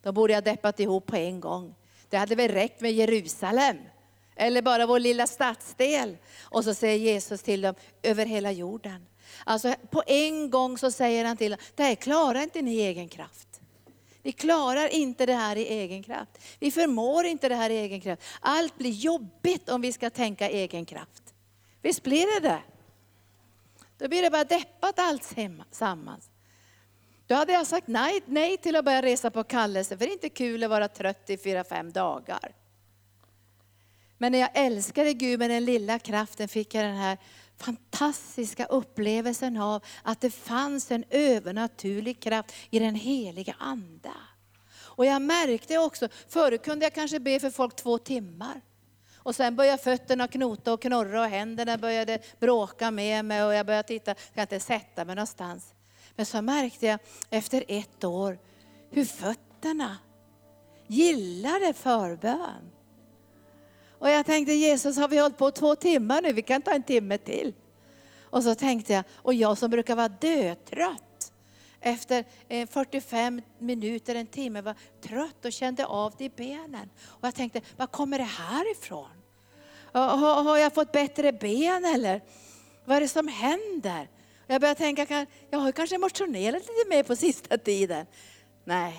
Då 0.07 0.12
borde 0.12 0.32
jag 0.32 0.44
deppat 0.44 0.80
ihop 0.80 1.07
på 1.07 1.16
en 1.16 1.40
gång. 1.40 1.74
Det 2.09 2.16
hade 2.16 2.34
väl 2.34 2.50
räckt 2.50 2.80
med 2.80 2.92
Jerusalem. 2.92 3.76
Eller 4.36 4.62
bara 4.62 4.86
vår 4.86 4.98
lilla 4.98 5.26
stadsdel. 5.26 6.16
Och 6.42 6.64
så 6.64 6.74
säger 6.74 6.98
Jesus 6.98 7.42
till 7.42 7.61
dem, 7.61 7.74
över 8.02 8.26
hela 8.26 8.52
jorden. 8.52 9.07
Alltså 9.44 9.74
på 9.90 10.02
en 10.07 10.50
gång 10.50 10.78
så 10.78 10.90
säger 10.90 11.24
han 11.24 11.36
till 11.36 11.50
dem, 11.50 11.61
det 11.74 11.82
här 11.82 11.94
klarar 11.94 12.42
inte 12.42 12.62
ni 12.62 12.74
i 12.74 12.80
egen 12.80 13.09
kraft. 13.09 13.61
Vi 14.22 14.32
klarar 14.32 14.88
inte 14.88 15.26
det 15.26 15.34
här 15.34 15.57
i 15.57 15.68
egen 15.68 16.02
kraft. 16.02 16.38
Vi 16.59 16.70
förmår 16.70 17.24
inte 17.24 17.48
det 17.48 17.54
här 17.54 17.70
i 17.70 17.76
egen 17.76 18.00
kraft. 18.00 18.22
Allt 18.40 18.78
blir 18.78 18.92
jobbigt 18.92 19.68
om 19.68 19.80
vi 19.80 19.92
ska 19.92 20.11
tänka 20.11 20.48
egen 20.48 20.84
kraft. 20.84 21.34
Visst 21.82 22.02
blir 22.02 22.40
det 22.40 22.48
det? 22.48 22.62
Då 23.98 24.09
blir 24.09 24.22
det 24.22 24.30
bara 24.30 24.44
deppat 24.44 24.98
allt 24.98 25.34
sammans. 25.70 26.30
Då 27.26 27.34
hade 27.34 27.52
jag 27.52 27.66
sagt 27.66 27.88
nej, 27.88 28.22
nej 28.26 28.56
till 28.56 28.76
att 28.76 28.84
börja 28.84 29.02
resa 29.02 29.30
på 29.30 29.44
kallelse, 29.44 29.98
för 29.98 30.04
det 30.04 30.10
är 30.10 30.12
inte 30.12 30.28
kul 30.28 30.64
att 30.64 30.70
vara 30.70 30.88
trött 30.88 31.30
i 31.30 31.38
fyra, 31.38 31.64
fem 31.64 31.92
dagar. 31.92 32.54
Men 34.18 34.32
när 34.32 34.38
jag 34.38 34.50
älskade 34.54 35.12
Gud 35.12 35.38
med 35.38 35.50
den 35.50 35.64
lilla 35.64 35.98
kraften 35.98 36.48
fick 36.48 36.74
jag 36.74 36.84
den 36.84 36.96
här 36.96 37.18
fantastiska 37.56 38.66
upplevelsen 38.66 39.56
av 39.56 39.84
att 40.02 40.20
det 40.20 40.30
fanns 40.30 40.90
en 40.90 41.04
övernaturlig 41.10 42.20
kraft 42.20 42.52
i 42.70 42.78
den 42.78 42.94
heliga 42.94 43.54
Ande. 43.58 44.10
Och 44.78 45.06
jag 45.06 45.22
märkte 45.22 45.78
också, 45.78 46.08
förut 46.28 46.64
kunde 46.64 46.84
jag 46.84 46.94
kanske 46.94 47.20
be 47.20 47.40
för 47.40 47.50
folk 47.50 47.76
två 47.76 47.98
timmar. 47.98 48.60
Och 49.16 49.34
sen 49.34 49.56
började 49.56 49.82
fötterna 49.82 50.28
knota 50.28 50.72
och 50.72 50.82
knorra 50.82 51.20
och 51.20 51.28
händerna 51.28 51.78
började 51.78 52.18
bråka 52.38 52.90
med 52.90 53.24
mig 53.24 53.44
och 53.44 53.54
jag 53.54 53.66
började 53.66 53.88
titta, 53.88 54.10
jag 54.10 54.34
kan 54.34 54.42
inte 54.42 54.60
sätta 54.60 55.04
mig 55.04 55.14
någonstans. 55.14 55.75
Men 56.16 56.26
så 56.26 56.42
märkte 56.42 56.86
jag 56.86 56.98
efter 57.30 57.64
ett 57.68 58.04
år 58.04 58.38
hur 58.90 59.04
fötterna 59.04 59.98
gillade 60.86 61.72
förbön. 61.72 62.70
Och 63.98 64.10
jag 64.10 64.26
tänkte 64.26 64.52
Jesus 64.52 64.96
har 64.96 65.08
vi 65.08 65.18
hållit 65.18 65.38
på 65.38 65.50
två 65.50 65.74
timmar 65.74 66.22
nu, 66.22 66.32
vi 66.32 66.42
kan 66.42 66.62
ta 66.62 66.70
en 66.70 66.82
timme 66.82 67.18
till. 67.18 67.54
Och 68.22 68.42
så 68.42 68.54
tänkte 68.54 68.92
jag, 68.92 69.04
och 69.14 69.34
jag 69.34 69.58
som 69.58 69.70
brukar 69.70 69.96
vara 69.96 70.08
dötrött 70.08 71.32
efter 71.80 72.24
eh, 72.48 72.68
45 72.68 73.42
minuter, 73.58 74.14
en 74.14 74.26
timme, 74.26 74.60
var 74.60 74.74
trött 75.02 75.44
och 75.44 75.52
kände 75.52 75.86
av 75.86 76.14
det 76.18 76.24
i 76.24 76.30
benen. 76.30 76.90
Och 77.04 77.26
jag 77.26 77.34
tänkte, 77.34 77.60
var 77.76 77.86
kommer 77.86 78.18
det 78.18 78.24
här 78.24 78.72
ifrån? 78.72 79.10
Har, 79.92 80.42
har 80.42 80.56
jag 80.56 80.74
fått 80.74 80.92
bättre 80.92 81.32
ben 81.32 81.84
eller? 81.84 82.20
Vad 82.84 82.96
är 82.96 83.00
det 83.00 83.08
som 83.08 83.28
händer? 83.28 84.08
Jag 84.47 84.61
började 84.61 84.78
tänka, 84.78 85.26
jag 85.51 85.59
har 85.59 85.72
kanske 85.72 85.99
motionerat 85.99 86.61
lite 86.61 86.88
mer 86.88 87.03
på 87.03 87.16
sista 87.16 87.59
tiden. 87.59 88.07
Nej, 88.64 88.94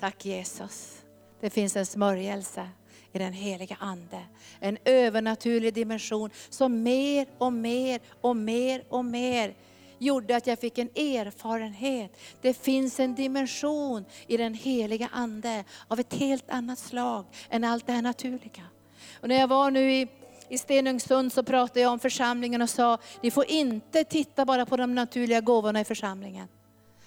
tack 0.00 0.24
Jesus. 0.24 1.02
Det 1.40 1.50
finns 1.50 1.76
en 1.76 1.86
smörjelse 1.86 2.68
i 3.12 3.18
den 3.18 3.32
heliga 3.32 3.76
Ande. 3.80 4.22
En 4.60 4.78
övernaturlig 4.84 5.74
dimension 5.74 6.30
som 6.48 6.82
mer 6.82 7.26
och 7.38 7.52
mer 7.52 8.00
och 8.20 8.36
mer 8.36 8.84
och 8.88 9.04
mer 9.04 9.54
gjorde 9.98 10.36
att 10.36 10.46
jag 10.46 10.58
fick 10.58 10.78
en 10.78 10.88
erfarenhet. 10.88 12.18
Det 12.40 12.54
finns 12.54 13.00
en 13.00 13.14
dimension 13.14 14.04
i 14.26 14.36
den 14.36 14.54
heliga 14.54 15.08
Ande 15.12 15.64
av 15.88 16.00
ett 16.00 16.14
helt 16.14 16.50
annat 16.50 16.78
slag 16.78 17.24
än 17.50 17.64
allt 17.64 17.86
det 17.86 17.92
här 17.92 18.02
naturliga. 18.02 18.62
Och 19.20 19.28
när 19.28 19.40
jag 19.40 19.48
var 19.48 19.70
nu 19.70 19.92
i 19.92 20.08
i 20.48 20.58
Stenungsund 20.58 21.32
så 21.32 21.42
pratade 21.42 21.80
jag 21.80 21.92
om 21.92 21.98
församlingen 21.98 22.62
och 22.62 22.70
sa, 22.70 22.98
ni 23.22 23.30
får 23.30 23.44
inte 23.50 24.04
titta 24.04 24.44
bara 24.44 24.66
på 24.66 24.76
de 24.76 24.94
naturliga 24.94 25.40
gåvorna 25.40 25.80
i 25.80 25.84
församlingen. 25.84 26.48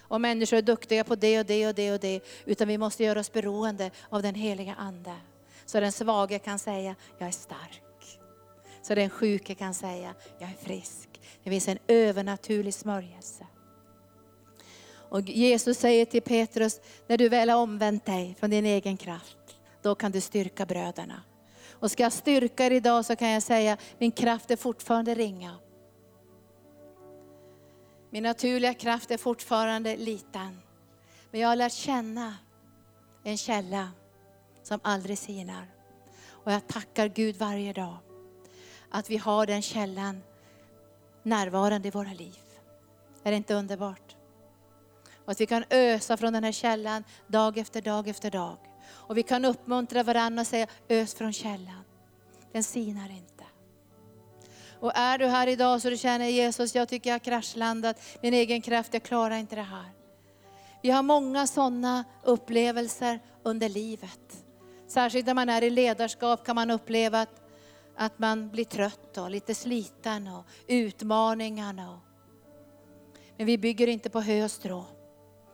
Och 0.00 0.20
människor 0.20 0.56
är 0.56 0.62
duktiga 0.62 1.04
på 1.04 1.14
det 1.14 1.40
och 1.40 1.46
det 1.46 1.68
och 1.68 1.74
det 1.74 1.92
och 1.92 2.00
det. 2.00 2.20
Utan 2.44 2.68
vi 2.68 2.78
måste 2.78 3.04
göra 3.04 3.20
oss 3.20 3.32
beroende 3.32 3.90
av 4.08 4.22
den 4.22 4.34
heliga 4.34 4.74
Ande. 4.74 5.14
Så 5.66 5.80
den 5.80 5.92
svage 5.92 6.38
kan 6.38 6.58
säga, 6.58 6.94
jag 7.18 7.28
är 7.28 7.32
stark. 7.32 7.82
Så 8.82 8.94
den 8.94 9.10
sjuke 9.10 9.54
kan 9.54 9.74
säga, 9.74 10.14
jag 10.38 10.50
är 10.50 10.64
frisk. 10.64 11.08
Det 11.42 11.50
finns 11.50 11.68
en 11.68 11.78
övernaturlig 11.86 12.74
smörjelse. 12.74 13.46
Och 15.10 15.20
Jesus 15.20 15.78
säger 15.78 16.04
till 16.04 16.22
Petrus, 16.22 16.80
när 17.06 17.18
du 17.18 17.28
väl 17.28 17.50
har 17.50 17.56
omvänt 17.56 18.06
dig 18.06 18.36
från 18.40 18.50
din 18.50 18.66
egen 18.66 18.96
kraft, 18.96 19.38
då 19.82 19.94
kan 19.94 20.12
du 20.12 20.20
styrka 20.20 20.66
bröderna. 20.66 21.22
Och 21.80 21.90
ska 21.90 22.02
jag 22.02 22.12
styrka 22.12 22.66
er 22.66 22.70
idag 22.70 23.04
så 23.04 23.16
kan 23.16 23.28
jag 23.28 23.42
säga, 23.42 23.76
min 23.98 24.12
kraft 24.12 24.50
är 24.50 24.56
fortfarande 24.56 25.14
ringa. 25.14 25.56
Min 28.10 28.22
naturliga 28.22 28.74
kraft 28.74 29.10
är 29.10 29.16
fortfarande 29.16 29.96
liten. 29.96 30.60
Men 31.30 31.40
jag 31.40 31.48
har 31.48 31.56
lärt 31.56 31.72
känna 31.72 32.34
en 33.24 33.36
källa 33.36 33.90
som 34.62 34.80
aldrig 34.82 35.18
sinar. 35.18 35.66
Och 36.28 36.52
jag 36.52 36.66
tackar 36.66 37.08
Gud 37.08 37.36
varje 37.36 37.72
dag 37.72 37.96
att 38.90 39.10
vi 39.10 39.16
har 39.16 39.46
den 39.46 39.62
källan 39.62 40.22
närvarande 41.22 41.88
i 41.88 41.90
våra 41.90 42.12
liv. 42.12 42.38
Är 43.22 43.30
det 43.30 43.36
inte 43.36 43.54
underbart? 43.54 44.16
Och 45.24 45.32
att 45.32 45.40
vi 45.40 45.46
kan 45.46 45.64
ösa 45.70 46.16
från 46.16 46.32
den 46.32 46.44
här 46.44 46.52
källan 46.52 47.04
dag 47.26 47.58
efter 47.58 47.82
dag 47.82 48.08
efter 48.08 48.30
dag. 48.30 48.56
Och 48.90 49.16
vi 49.16 49.22
kan 49.22 49.44
uppmuntra 49.44 50.02
varandra 50.02 50.40
och 50.40 50.46
säga 50.46 50.66
ös 50.88 51.14
från 51.14 51.32
källan. 51.32 51.84
Den 52.52 52.64
sinar 52.64 53.10
inte. 53.10 53.44
Och 54.80 54.92
är 54.94 55.18
du 55.18 55.26
här 55.26 55.46
idag 55.46 55.82
så 55.82 55.90
du 55.90 55.96
känner 55.96 56.26
Jesus, 56.26 56.74
jag 56.74 56.88
tycker 56.88 57.10
jag 57.10 57.14
har 57.14 57.18
kraschlandat, 57.18 58.00
min 58.22 58.34
egen 58.34 58.62
kraft, 58.62 58.94
jag 58.94 59.02
klarar 59.02 59.36
inte 59.36 59.56
det 59.56 59.62
här. 59.62 59.90
Vi 60.82 60.90
har 60.90 61.02
många 61.02 61.46
sådana 61.46 62.04
upplevelser 62.22 63.20
under 63.42 63.68
livet. 63.68 64.44
Särskilt 64.88 65.26
när 65.26 65.34
man 65.34 65.48
är 65.48 65.62
i 65.62 65.70
ledarskap 65.70 66.46
kan 66.46 66.54
man 66.54 66.70
uppleva 66.70 67.20
att, 67.20 67.42
att 67.96 68.18
man 68.18 68.50
blir 68.50 68.64
trött 68.64 69.18
och 69.18 69.30
lite 69.30 69.54
sliten 69.54 70.28
och 70.28 70.44
utmaningarna. 70.66 71.90
Och... 71.90 71.98
Men 73.36 73.46
vi 73.46 73.58
bygger 73.58 73.86
inte 73.86 74.10
på 74.10 74.20
hö 74.20 74.44
och 74.44 74.50
strå. 74.50 74.84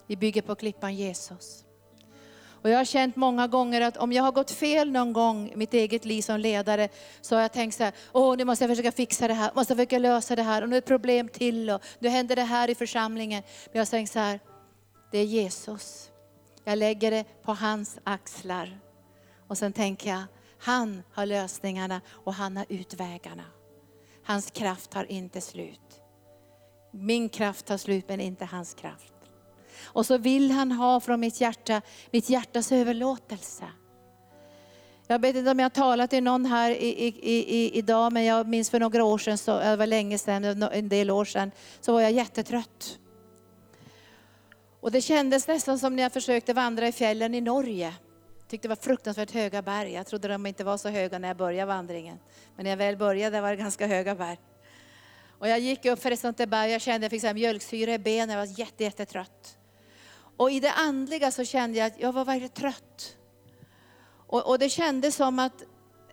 Vi 0.07 0.17
bygger 0.17 0.43
på 0.43 0.55
klippan 0.55 0.95
Jesus. 0.95 1.66
Och 2.63 2.71
jag 2.71 2.77
har 2.77 2.85
känt 2.85 3.17
många 3.17 3.47
gånger 3.47 3.81
att 3.81 3.97
om 3.97 4.13
jag 4.13 4.23
har 4.23 4.33
gått 4.33 4.51
fel 4.51 4.91
någon 4.91 5.13
gång 5.13 5.51
i 5.51 5.57
mitt 5.57 5.75
eget 5.75 6.05
liv 6.05 6.23
som 6.23 6.41
ledare, 6.41 6.89
så 7.21 7.35
har 7.35 7.43
jag 7.43 7.53
tänkt 7.53 7.75
så 7.75 7.85
här, 7.85 7.93
åh 8.13 8.37
nu 8.37 8.45
måste 8.45 8.65
jag 8.65 8.71
försöka 8.71 8.93
fixa 8.93 9.29
det 9.29 9.35
här, 9.35 9.51
måste 9.55 9.71
jag 9.73 9.79
försöka 9.79 9.99
lösa 9.99 10.37
det 10.37 10.43
här, 10.43 10.63
och 10.63 10.69
nu 10.69 10.77
är 10.77 10.81
det 10.81 10.85
ett 10.85 10.89
problem 10.89 11.29
till, 11.29 11.71
och 11.71 11.83
nu 11.99 12.09
händer 12.09 12.37
det 12.37 12.43
här 12.43 12.71
i 12.71 12.75
församlingen. 12.75 13.43
Men 13.65 13.73
jag 13.73 13.81
har 13.81 13.87
tänkt 13.87 14.13
så 14.13 14.19
här, 14.19 14.41
det 15.13 15.19
är 15.19 15.25
Jesus. 15.25 16.11
Jag 16.65 16.79
lägger 16.79 17.11
det 17.11 17.25
på 17.43 17.53
hans 17.53 17.99
axlar. 18.05 18.79
Och 19.49 19.59
sen 19.59 19.73
tänker 19.73 20.11
jag, 20.11 20.23
han 20.59 21.03
har 21.13 21.27
lösningarna 21.27 22.01
och 22.11 22.35
han 22.35 22.57
har 22.57 22.67
utvägarna. 22.69 23.45
Hans 24.25 24.51
kraft 24.51 24.95
har 24.95 25.13
inte 25.13 25.41
slut. 25.41 26.01
Min 26.91 27.29
kraft 27.29 27.67
tar 27.67 27.77
slut 27.77 28.09
men 28.09 28.21
inte 28.21 28.45
hans 28.45 28.75
kraft. 28.75 29.16
Och 29.87 30.07
så 30.07 30.19
vill 30.19 30.51
han 30.51 30.73
ha 30.73 31.01
från 31.01 31.21
mitt 31.21 31.41
hjärta, 31.41 31.83
mitt 32.11 32.31
hjärtas 32.31 32.73
överlåtelse. 32.73 33.65
Jag 35.09 35.19
vet 35.19 35.37
inte 35.37 35.51
om 35.51 35.59
jag 35.59 35.65
har 35.65 35.71
talat 35.71 36.11
till 36.11 36.23
någon 36.23 36.47
här 36.47 36.71
i, 36.71 37.07
i, 37.07 37.57
i, 37.57 37.79
idag, 37.79 38.13
men 38.13 38.25
jag 38.25 38.49
minns 38.49 38.71
för 38.71 38.81
några 38.81 39.05
år 39.05 39.19
sedan, 39.19 39.39
så, 39.39 39.59
det 39.59 39.77
var 39.77 39.87
länge 39.87 40.19
sedan, 40.19 40.63
en 40.63 40.89
del 40.89 41.11
år 41.11 41.25
sedan, 41.25 41.51
så 41.81 41.93
var 41.93 42.01
jag 42.01 42.13
jättetrött. 42.13 42.99
Och 44.81 44.93
det 44.93 45.01
kändes 45.01 45.49
nästan 45.49 45.79
som 45.79 45.97
när 45.97 46.03
jag 46.03 46.13
försökte 46.13 46.53
vandra 46.53 46.89
i 46.89 46.93
fjällen 46.93 47.35
i 47.35 47.41
Norge. 47.41 47.95
Tyckte 48.49 48.69
det 48.69 48.71
var 48.71 48.77
fruktansvärt 48.77 49.31
höga 49.31 49.63
berg. 49.63 49.93
Jag 49.93 50.07
trodde 50.07 50.29
de 50.29 50.47
inte 50.47 50.65
var 50.65 50.77
så 50.77 50.89
höga 50.89 51.19
när 51.19 51.29
jag 51.29 51.37
började 51.37 51.67
vandringen. 51.67 52.19
Men 52.57 52.65
när 52.65 52.71
jag 52.71 52.77
väl 52.77 52.97
började 52.97 53.41
var 53.41 53.51
det 53.51 53.57
ganska 53.57 53.87
höga 53.87 54.15
berg. 54.15 54.39
Och 55.39 55.49
jag 55.49 55.59
gick 55.59 55.85
upp 55.85 56.03
för 56.03 56.11
ett 56.11 56.21
sånt 56.21 56.37
där 56.37 56.47
berg, 56.47 56.71
jag 56.71 56.81
kände 56.81 57.07
att 57.07 57.13
jag 57.13 57.23
fick 57.23 57.35
mjölksyra 57.35 57.95
i 57.95 57.99
benen, 57.99 58.31
jag 58.31 58.47
var 58.47 58.59
jätte, 58.61 58.85
jättetrött. 58.85 59.56
Och 60.37 60.51
i 60.51 60.61
det 60.61 60.73
andliga 60.73 61.31
så 61.31 61.45
kände 61.45 61.79
jag 61.79 61.87
att 61.87 62.01
jag 62.01 62.13
var 62.13 62.25
väldigt 62.25 62.55
trött. 62.55 63.17
Och, 64.27 64.49
och 64.49 64.59
det 64.59 64.69
kändes 64.69 65.17
som 65.17 65.39
att, 65.39 65.63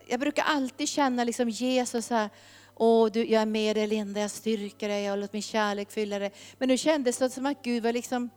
jag 0.07 0.19
brukar 0.19 0.43
alltid 0.43 0.89
känna 0.89 1.23
liksom 1.23 1.49
Jesus 1.49 2.09
här, 2.09 2.29
Åh, 2.75 3.11
du, 3.11 3.25
jag 3.25 3.41
är 3.41 3.45
med 3.45 3.75
dig 3.75 3.87
Linda, 3.87 4.21
jag 4.21 4.31
styrker 4.31 4.89
dig 4.89 5.11
och 5.11 5.17
låt 5.17 5.33
min 5.33 5.41
kärlek 5.41 5.91
fylla 5.91 6.19
dig. 6.19 6.31
Men 6.57 6.67
nu 6.67 6.77
kändes 6.77 7.17
det 7.17 7.29
som 7.29 7.45
att 7.45 7.63
Gud 7.63 7.83
var 7.83 7.93
liksom 7.93 8.29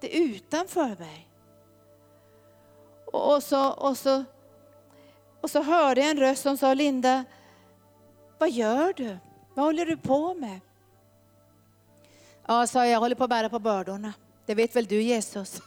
det 0.00 0.16
utanför 0.16 0.96
mig. 0.98 1.28
Och, 3.12 3.34
och, 3.34 3.42
så, 3.42 3.70
och, 3.70 3.96
så, 3.96 4.24
och 5.40 5.50
så 5.50 5.62
hörde 5.62 6.00
jag 6.00 6.10
en 6.10 6.18
röst 6.18 6.42
som 6.42 6.56
sa, 6.56 6.74
Linda, 6.74 7.24
vad 8.38 8.50
gör 8.50 8.92
du? 8.96 9.18
Vad 9.54 9.64
håller 9.64 9.86
du 9.86 9.96
på 9.96 10.34
med? 10.34 10.60
Ja, 12.46 12.66
sa 12.66 12.78
jag, 12.78 12.92
jag 12.92 13.00
håller 13.00 13.14
på 13.14 13.24
att 13.24 13.30
bära 13.30 13.48
på 13.48 13.58
bördorna. 13.58 14.12
Det 14.48 14.54
vet 14.54 14.76
väl 14.76 14.86
du 14.86 15.02
Jesus? 15.02 15.62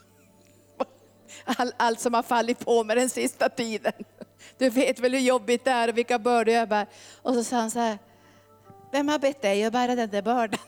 All, 1.45 1.73
allt 1.77 1.99
som 1.99 2.13
har 2.13 2.23
fallit 2.23 2.65
på 2.65 2.83
mig 2.83 2.95
den 2.95 3.09
sista 3.09 3.49
tiden. 3.49 3.93
Du 4.57 4.69
vet 4.69 4.99
väl 4.99 5.13
hur 5.13 5.19
jobbigt 5.19 5.65
det 5.65 5.71
är 5.71 5.87
och 5.87 5.97
vilka 5.97 6.19
bördor 6.19 6.53
jag 6.53 6.69
bär. 6.69 6.87
Och 7.21 7.33
så 7.33 7.43
sa 7.43 7.55
han 7.55 7.71
så 7.71 7.79
här, 7.79 7.99
vem 8.91 9.07
har 9.07 9.19
bett 9.19 9.41
dig 9.41 9.63
att 9.63 9.73
bära 9.73 9.95
den 9.95 10.09
där 10.09 10.21
bördan? 10.21 10.59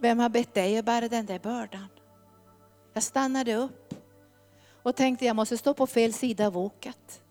Vem 0.00 0.18
har 0.18 0.28
bett 0.28 0.54
dig 0.54 0.78
att 0.78 0.84
bära 0.84 1.08
den 1.08 1.26
där 1.26 1.38
bördan? 1.38 1.88
Jag 2.92 3.02
stannade 3.02 3.54
upp 3.54 3.94
och 4.82 4.96
tänkte 4.96 5.24
jag 5.24 5.36
måste 5.36 5.58
stå 5.58 5.74
på 5.74 5.86
fel 5.86 6.12
sida 6.12 6.46
av 6.46 6.58
oket. 6.58 7.22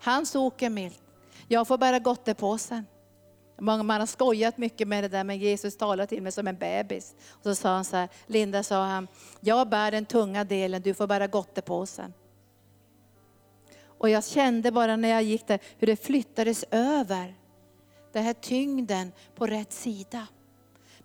Hans 0.00 0.34
ok 0.34 0.62
är 0.62 0.70
milt. 0.70 1.02
Jag 1.48 1.68
får 1.68 1.78
bära 1.78 1.98
gottepåsen. 1.98 2.86
Man 3.58 3.90
har 3.90 4.06
skojat 4.06 4.58
mycket 4.58 4.88
med 4.88 5.04
det 5.04 5.08
där, 5.08 5.24
men 5.24 5.38
Jesus 5.38 5.76
talade 5.76 6.06
till 6.06 6.22
mig 6.22 6.32
som 6.32 6.46
en 6.46 6.56
bebis. 6.56 7.14
Och 7.30 7.42
så 7.42 7.54
sa 7.54 7.74
han 7.74 7.84
så 7.84 7.96
här, 7.96 8.08
Linda 8.26 8.62
sa 8.62 8.84
han, 8.84 9.08
jag 9.40 9.68
bär 9.68 9.90
den 9.90 10.06
tunga 10.06 10.44
delen, 10.44 10.82
du 10.82 10.94
får 10.94 11.06
bära 11.06 11.26
gottepåsen. 11.26 12.14
Och 13.98 14.10
jag 14.10 14.24
kände 14.24 14.72
bara 14.72 14.96
när 14.96 15.08
jag 15.08 15.22
gick 15.22 15.46
där 15.46 15.58
hur 15.78 15.86
det 15.86 15.96
flyttades 15.96 16.64
över, 16.70 17.34
den 18.12 18.24
här 18.24 18.32
tyngden 18.32 19.12
på 19.34 19.46
rätt 19.46 19.72
sida. 19.72 20.26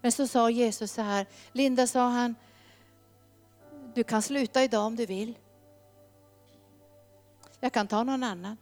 Men 0.02 0.12
så 0.12 0.28
sa 0.28 0.50
Jesus 0.50 0.92
så 0.92 1.02
här, 1.02 1.26
Linda 1.52 1.88
sa 1.88 2.10
han, 2.10 2.36
du 3.94 4.04
kan 4.04 4.22
sluta 4.22 4.64
idag 4.64 4.86
om 4.86 4.96
du 4.96 5.06
vill. 5.06 5.38
Jag 7.60 7.74
kan 7.74 7.88
ta 7.88 8.04
någon 8.04 8.24
annan. 8.24 8.58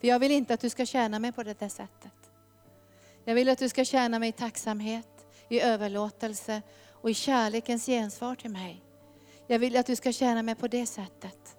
För 0.00 0.08
jag 0.08 0.18
vill 0.18 0.32
inte 0.32 0.54
att 0.54 0.60
du 0.60 0.70
ska 0.70 0.86
tjäna 0.86 1.18
mig 1.18 1.32
på 1.32 1.42
det 1.42 1.58
där 1.58 1.68
sättet. 1.68 2.21
Jag 3.24 3.34
vill 3.34 3.48
att 3.48 3.58
du 3.58 3.68
ska 3.68 3.84
tjäna 3.84 4.18
mig 4.18 4.28
i 4.28 4.32
tacksamhet, 4.32 5.26
i 5.48 5.60
överlåtelse 5.60 6.62
och 6.90 7.10
i 7.10 7.14
kärlekens 7.14 7.86
gensvar 7.86 8.34
till 8.34 8.50
mig. 8.50 8.82
Jag 9.46 9.58
vill 9.58 9.76
att 9.76 9.86
du 9.86 9.96
ska 9.96 10.12
tjäna 10.12 10.42
mig 10.42 10.54
på 10.54 10.68
det 10.68 10.86
sättet. 10.86 11.56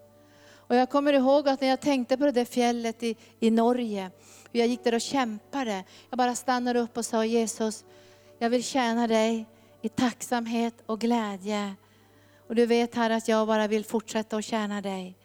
Och 0.68 0.76
jag 0.76 0.90
kommer 0.90 1.14
ihåg 1.14 1.50
att 1.50 1.62
när 1.62 1.68
jag 1.68 1.82
tänkte 1.82 2.18
på 2.18 2.26
det 2.26 2.32
där 2.32 2.46
fjället 2.46 3.04
i, 3.04 3.16
i 3.40 3.52
Norge, 3.52 4.12
hur 4.52 4.60
jag 4.60 4.68
gick 4.68 4.84
där 4.84 4.94
och 4.94 5.02
kämpade. 5.02 5.84
Jag 6.10 6.18
bara 6.18 6.36
stannade 6.36 6.80
upp 6.80 6.98
och 6.98 7.06
sa 7.06 7.26
Jesus, 7.26 7.86
jag 8.40 8.50
vill 8.50 8.64
tjäna 8.64 9.08
dig 9.08 9.46
i 9.82 9.90
tacksamhet 9.90 10.74
och 10.86 11.00
glädje. 11.00 11.76
Och 12.48 12.56
du 12.56 12.66
vet 12.66 12.96
här 12.96 13.10
att 13.10 13.28
jag 13.28 13.48
bara 13.48 13.68
vill 13.68 13.86
fortsätta 13.86 14.38
att 14.38 14.46
tjäna 14.46 14.82
dig. 14.82 15.18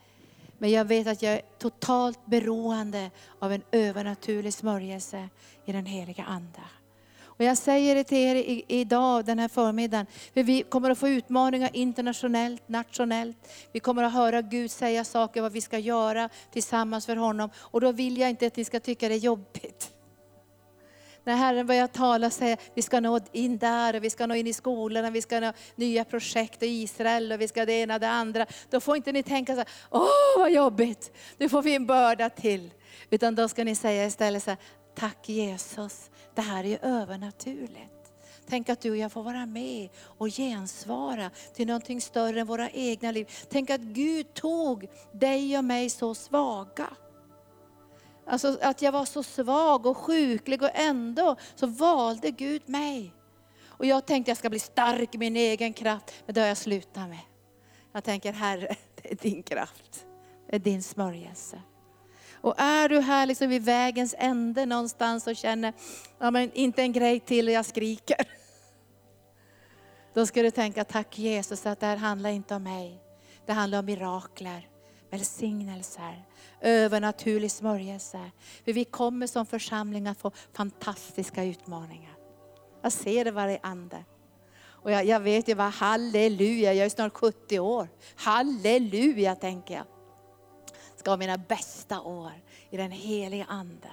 Men 0.59 0.71
jag 0.71 0.85
vet 0.85 1.07
att 1.07 1.23
jag 1.23 1.33
är 1.33 1.43
totalt 1.59 2.27
beroende 2.27 3.11
av 3.39 3.53
en 3.53 3.63
övernaturlig 3.73 4.55
smörjelse 4.55 5.29
i 5.65 5.73
den 5.73 5.87
heliga 5.87 6.25
Ande. 6.25 6.61
Och 7.39 7.45
jag 7.45 7.59
säger 7.59 7.95
det 7.95 8.05
till 8.05 8.19
er 8.19 8.63
idag, 8.69 9.25
den 9.25 9.39
här 9.39 9.49
förmiddagen, 9.49 10.07
för 10.35 10.43
vi 10.43 10.63
kommer 10.63 10.91
att 10.91 10.99
få 10.99 11.09
utmaningar 11.09 11.71
internationellt, 11.73 12.69
nationellt. 12.69 13.37
Vi 13.73 13.81
kommer 13.81 14.03
att 14.03 14.13
höra 14.13 14.43
Gud 14.43 14.71
säga 14.71 15.05
saker, 15.05 15.43
vad 15.43 15.53
vi 15.53 15.61
ska 15.61 15.79
göra 15.79 16.29
tillsammans 16.53 17.07
för 17.07 17.17
honom. 17.17 17.51
Och 17.57 17.81
då 17.81 17.93
vill 17.93 18.19
jag 18.19 18.31
inte 18.31 18.47
att 18.47 18.57
ni 18.57 18.65
ska 18.65 18.81
tycka 18.81 19.09
det 19.09 19.15
är 19.15 19.19
jobbigt. 19.19 19.93
När 21.29 21.37
Herren 21.37 21.67
börjar 21.67 21.87
tala 21.87 22.27
och 22.27 22.33
säga 22.33 22.57
vi 22.75 22.83
ska 22.83 23.01
nå 23.01 23.21
in 23.33 23.59
där, 23.59 23.97
och 23.97 24.05
vi 24.05 24.11
ska 24.11 24.27
nå 24.27 24.35
in 24.35 24.47
i 24.47 24.53
skolorna, 24.53 25.11
vi 25.11 25.23
ska 25.23 25.41
nå 25.41 25.53
nya 25.77 26.05
projekt 26.05 26.63
i 26.63 26.67
Israel 26.67 27.33
och 27.33 27.41
vi 27.41 27.49
ska 27.49 27.67
det 27.67 27.73
ena 27.73 27.95
och 27.95 28.01
det 28.01 28.09
andra. 28.09 28.47
Då 28.71 28.81
får 28.81 28.97
inte 28.97 29.13
ni 29.13 29.23
tänka 29.23 29.53
så 29.53 29.59
här, 29.59 29.69
åh 29.91 30.39
vad 30.39 30.53
jobbigt, 30.53 31.13
nu 31.39 31.49
får 31.49 31.63
vi 31.63 31.75
en 31.75 31.87
börda 31.87 32.31
till. 32.31 32.71
Utan 33.11 33.35
då 33.35 33.49
ska 33.49 33.65
ni 33.65 33.75
säga 33.75 34.07
istället 34.07 34.43
så 34.43 34.51
här, 34.51 34.59
tack 34.95 35.29
Jesus, 35.29 36.11
det 36.35 36.43
här 36.43 36.65
är 36.65 36.69
ju 36.69 36.79
övernaturligt. 36.83 38.13
Tänk 38.49 38.69
att 38.69 38.81
du 38.81 38.91
och 38.91 38.97
jag 38.97 39.13
får 39.13 39.23
vara 39.23 39.47
med 39.47 39.89
och 40.03 40.29
gensvara 40.29 41.31
till 41.55 41.67
någonting 41.67 42.01
större 42.01 42.41
än 42.41 42.47
våra 42.47 42.71
egna 42.71 43.11
liv. 43.11 43.31
Tänk 43.51 43.71
att 43.71 43.81
Gud 43.81 44.35
tog 44.35 44.89
dig 45.13 45.59
och 45.59 45.65
mig 45.65 45.91
så 45.91 46.15
svaga. 46.15 46.89
Alltså 48.29 48.59
att 48.63 48.83
jag 48.83 48.93
var 48.93 49.05
så 49.05 49.23
svag 49.23 49.87
och 49.87 49.97
sjuklig 49.97 50.63
och 50.63 50.71
ändå 50.75 51.37
så 51.55 51.67
valde 51.67 52.31
Gud 52.31 52.69
mig. 52.69 53.15
Och 53.67 53.87
jag 53.87 54.07
tänkte 54.07 54.31
jag 54.31 54.39
ska 54.39 54.51
bli 54.51 54.59
stark 54.59 55.15
i 55.15 55.19
min 55.19 55.37
egen 55.37 55.73
kraft, 55.73 56.15
men 56.27 56.35
det 56.35 56.41
har 56.41 56.49
jag 56.49 56.57
slutat 56.57 57.09
med. 57.09 57.21
Jag 57.93 58.05
tänker 58.05 58.33
Herre, 58.33 58.77
det 59.03 59.11
är 59.11 59.17
din 59.17 59.43
kraft. 59.43 60.07
Det 60.51 60.57
är 60.57 60.61
din 60.61 60.83
smörjelse. 60.83 61.63
Och 62.41 62.55
är 62.61 62.89
du 62.89 63.01
här 63.01 63.27
liksom 63.27 63.49
vid 63.49 63.63
vägens 63.63 64.15
ände 64.19 64.67
någonstans 64.67 65.27
och 65.27 65.37
känner, 65.37 65.73
ja 66.19 66.31
men 66.31 66.53
inte 66.53 66.83
en 66.83 66.93
grej 66.93 67.21
till 67.21 67.49
och 67.49 67.53
jag 67.55 67.67
skriker. 67.67 68.29
Då 70.15 70.27
ska 70.27 70.43
du 70.43 70.51
tänka, 70.51 70.85
tack 70.85 71.19
Jesus 71.19 71.67
att 71.67 71.81
det 71.81 71.87
här 71.87 71.97
handlar 71.97 72.31
inte 72.31 72.55
om 72.55 72.63
mig. 72.63 73.03
Det 73.47 73.53
handlar 73.53 73.79
om 73.79 73.85
mirakler, 73.85 74.69
välsignelser, 75.11 76.25
övernaturlig 76.61 77.51
smörjelse. 77.51 78.31
För 78.65 78.73
vi 78.73 78.85
kommer 78.85 79.27
som 79.27 79.47
församling 79.47 80.07
att 80.07 80.19
få 80.19 80.31
fantastiska 80.53 81.45
utmaningar. 81.45 82.15
Jag 82.83 82.93
ser 82.93 83.25
det 83.25 83.31
varje 83.31 83.59
ande. 83.63 84.05
Och 84.83 84.91
jag, 84.91 85.05
jag 85.05 85.21
vet 85.21 85.49
ju 85.49 85.55
vad 85.55 85.73
halleluja, 85.73 86.73
jag 86.73 86.87
är 86.87 86.91
snart 86.91 87.13
70 87.13 87.59
år. 87.59 87.89
Halleluja 88.15 89.35
tänker 89.35 89.75
jag. 89.75 89.85
Ska 90.97 91.11
ha 91.11 91.17
mina 91.17 91.39
bästa 91.39 92.01
år 92.01 92.33
i 92.71 92.77
den 92.77 92.91
heliga 92.91 93.45
Ande. 93.45 93.91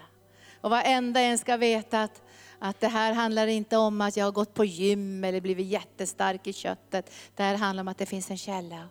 Och 0.61 0.69
varenda 0.69 1.19
en 1.19 1.37
ska 1.37 1.57
veta 1.57 2.03
att, 2.03 2.21
att 2.59 2.79
det 2.79 2.87
här 2.87 3.13
handlar 3.13 3.47
inte 3.47 3.77
om 3.77 4.01
att 4.01 4.17
jag 4.17 4.25
har 4.25 4.31
gått 4.31 4.53
på 4.53 4.65
gym 4.65 5.23
eller 5.23 5.41
blivit 5.41 5.67
jättestark 5.67 6.47
i 6.47 6.53
köttet. 6.53 7.11
Det 7.35 7.43
här 7.43 7.55
handlar 7.55 7.81
om 7.81 7.87
att 7.87 7.97
det 7.97 8.05
finns 8.05 8.31
en 8.31 8.37
källa 8.37 8.89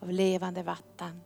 av 0.00 0.10
levande 0.10 0.62
vatten. 0.62 1.20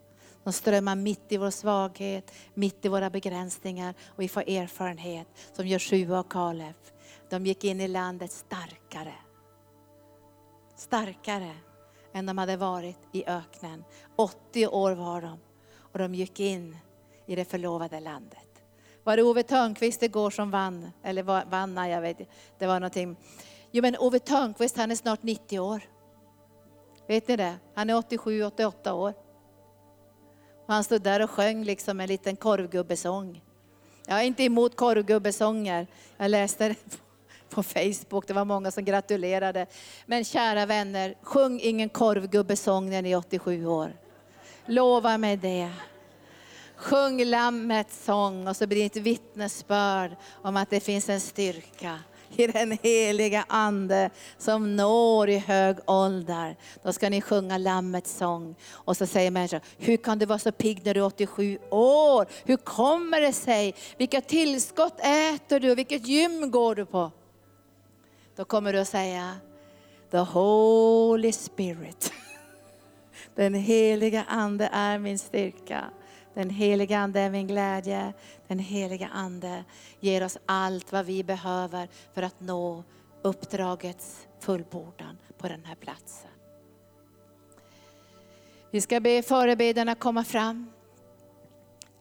De 0.46 0.52
strömmar 0.52 0.96
mitt 0.96 1.32
i 1.32 1.36
vår 1.36 1.50
svaghet, 1.50 2.32
mitt 2.54 2.84
i 2.84 2.88
våra 2.88 3.10
begränsningar 3.10 3.94
och 4.06 4.22
vi 4.22 4.28
får 4.28 4.48
erfarenhet 4.48 5.26
som 5.52 5.66
Joshua 5.66 6.20
och 6.20 6.32
Kaleb. 6.32 6.74
De 7.30 7.46
gick 7.46 7.64
in 7.64 7.80
i 7.80 7.88
landet 7.88 8.32
starkare. 8.32 9.14
Starkare 10.76 11.54
än 12.12 12.26
de 12.26 12.38
hade 12.38 12.56
varit 12.56 12.98
i 13.12 13.24
öknen. 13.26 13.84
80 14.16 14.66
år 14.66 14.92
var 14.92 15.20
de 15.20 15.38
och 15.78 15.98
de 15.98 16.14
gick 16.14 16.40
in 16.40 16.76
i 17.26 17.36
det 17.36 17.44
förlovade 17.44 18.00
landet. 18.00 18.62
Var 19.04 19.16
det 19.16 19.22
Ove 19.22 19.42
Törnqvist 19.42 20.02
igår 20.02 20.30
som 20.30 20.50
vann? 20.50 20.90
Eller 21.02 21.22
vann, 21.50 21.74
nej 21.74 21.90
jag 21.90 22.00
vet 22.00 22.18
Det 22.58 22.66
var 22.66 22.80
någonting. 22.80 23.16
Jo 23.70 23.82
men 23.82 23.96
Ove 23.96 24.18
Törnqvist 24.18 24.76
han 24.76 24.90
är 24.90 24.96
snart 24.96 25.22
90 25.22 25.58
år. 25.60 25.82
Vet 27.06 27.28
ni 27.28 27.36
det? 27.36 27.56
Han 27.74 27.90
är 27.90 27.94
87-88 27.94 28.90
år. 28.90 29.25
Och 30.66 30.74
han 30.74 30.84
stod 30.84 31.02
där 31.02 31.22
och 31.22 31.30
sjöng 31.30 31.64
liksom 31.64 32.00
en 32.00 32.08
liten 32.08 32.36
korvgubbesång. 32.36 33.42
Jag 34.06 34.20
är 34.20 34.24
inte 34.24 34.44
emot 34.44 34.76
korvgubbesånger. 34.76 35.86
Jag 36.16 36.30
läste 36.30 36.68
det 36.68 36.76
på 37.50 37.62
Facebook, 37.62 38.26
det 38.26 38.34
var 38.34 38.44
många 38.44 38.70
som 38.70 38.84
gratulerade. 38.84 39.66
Men 40.06 40.24
kära 40.24 40.66
vänner, 40.66 41.14
sjung 41.22 41.60
ingen 41.60 41.88
korvgubbesång 41.88 42.90
när 42.90 43.02
ni 43.02 43.12
är 43.12 43.16
87 43.16 43.66
år. 43.66 43.92
Lova 44.66 45.18
mig 45.18 45.36
det. 45.36 45.70
Sjung 46.76 47.24
Lammets 47.24 48.04
sång 48.04 48.48
och 48.48 48.56
så 48.56 48.66
blir 48.66 48.78
det 48.78 48.86
ett 48.86 49.06
vittnesbörd 49.06 50.16
om 50.42 50.56
att 50.56 50.70
det 50.70 50.80
finns 50.80 51.08
en 51.08 51.20
styrka 51.20 51.98
i 52.36 52.46
den 52.46 52.78
heliga 52.82 53.44
Ande 53.48 54.10
som 54.38 54.76
når 54.76 55.28
i 55.28 55.38
hög 55.38 55.76
ålder. 55.86 56.56
Då 56.82 56.92
ska 56.92 57.10
ni 57.10 57.20
sjunga 57.20 57.58
Lammets 57.58 58.16
sång. 58.16 58.54
Och 58.72 58.96
så 58.96 59.06
säger 59.06 59.30
människan, 59.30 59.60
hur 59.78 59.96
kan 59.96 60.18
du 60.18 60.26
vara 60.26 60.38
så 60.38 60.52
pigg 60.52 60.80
när 60.84 60.94
du 60.94 61.00
är 61.00 61.04
87 61.06 61.58
år? 61.70 62.26
Hur 62.44 62.56
kommer 62.56 63.20
det 63.20 63.32
sig? 63.32 63.74
Vilka 63.96 64.20
tillskott 64.20 65.00
äter 65.00 65.60
du? 65.60 65.74
Vilket 65.74 66.06
gym 66.06 66.50
går 66.50 66.74
du 66.74 66.84
på? 66.84 67.10
Då 68.36 68.44
kommer 68.44 68.72
du 68.72 68.78
att 68.78 68.88
säga, 68.88 69.36
the 70.10 70.18
Holy 70.18 71.32
Spirit. 71.32 72.12
Den 73.34 73.54
heliga 73.54 74.24
Ande 74.28 74.68
är 74.72 74.98
min 74.98 75.18
styrka. 75.18 75.84
Den 76.36 76.50
heliga 76.50 76.98
Ande 76.98 77.20
är 77.20 77.30
min 77.30 77.46
glädje. 77.46 78.12
Den 78.48 78.58
heliga 78.58 79.08
Ande 79.08 79.64
ger 80.00 80.24
oss 80.24 80.38
allt 80.46 80.92
vad 80.92 81.06
vi 81.06 81.24
behöver 81.24 81.88
för 82.14 82.22
att 82.22 82.40
nå 82.40 82.84
uppdragets 83.22 84.26
fullbordan 84.40 85.18
på 85.38 85.48
den 85.48 85.64
här 85.64 85.74
platsen. 85.74 86.30
Vi 88.70 88.80
ska 88.80 89.00
be 89.00 89.22
förebedjarna 89.22 89.94
komma 89.94 90.24
fram. 90.24 90.70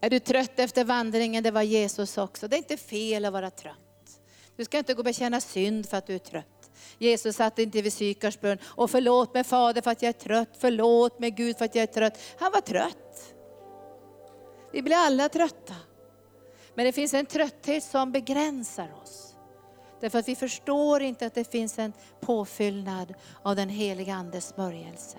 Är 0.01 0.09
du 0.09 0.19
trött 0.19 0.59
efter 0.59 0.83
vandringen? 0.83 1.43
Det 1.43 1.51
var 1.51 1.61
Jesus 1.61 2.17
också. 2.17 2.47
Det 2.47 2.55
är 2.55 2.57
inte 2.57 2.77
fel 2.77 3.25
att 3.25 3.33
vara 3.33 3.49
trött. 3.49 4.19
Du 4.55 4.65
ska 4.65 4.77
inte 4.77 4.93
gå 4.93 4.99
och 4.99 5.05
bekänna 5.05 5.41
synd 5.41 5.89
för 5.89 5.97
att 5.97 6.07
du 6.07 6.15
är 6.15 6.19
trött. 6.19 6.71
Jesus 6.97 7.35
satt 7.35 7.59
inte 7.59 7.81
vid 7.81 7.93
Sykars 7.93 8.39
bön 8.39 8.57
och 8.63 8.91
förlåt 8.91 9.33
mig 9.33 9.43
Fader 9.43 9.81
för 9.81 9.91
att 9.91 10.01
jag 10.01 10.09
är 10.09 10.13
trött, 10.13 10.49
förlåt 10.59 11.19
mig 11.19 11.31
Gud 11.31 11.57
för 11.57 11.65
att 11.65 11.75
jag 11.75 11.83
är 11.83 11.93
trött. 11.93 12.19
Han 12.39 12.51
var 12.51 12.61
trött. 12.61 13.34
Vi 14.75 14.81
blir 14.81 14.95
alla 14.95 15.29
trötta. 15.29 15.73
Men 16.73 16.85
det 16.85 16.91
finns 16.91 17.13
en 17.13 17.25
trötthet 17.25 17.83
som 17.83 18.11
begränsar 18.11 18.93
oss. 19.03 19.35
Därför 20.01 20.19
att 20.19 20.27
vi 20.27 20.35
förstår 20.35 21.01
inte 21.01 21.25
att 21.25 21.35
det 21.35 21.51
finns 21.51 21.79
en 21.79 21.93
påfyllnad 22.21 23.13
av 23.43 23.55
den 23.55 23.69
heliga 23.69 24.13
Andes 24.13 24.47
smörjelse. 24.47 25.17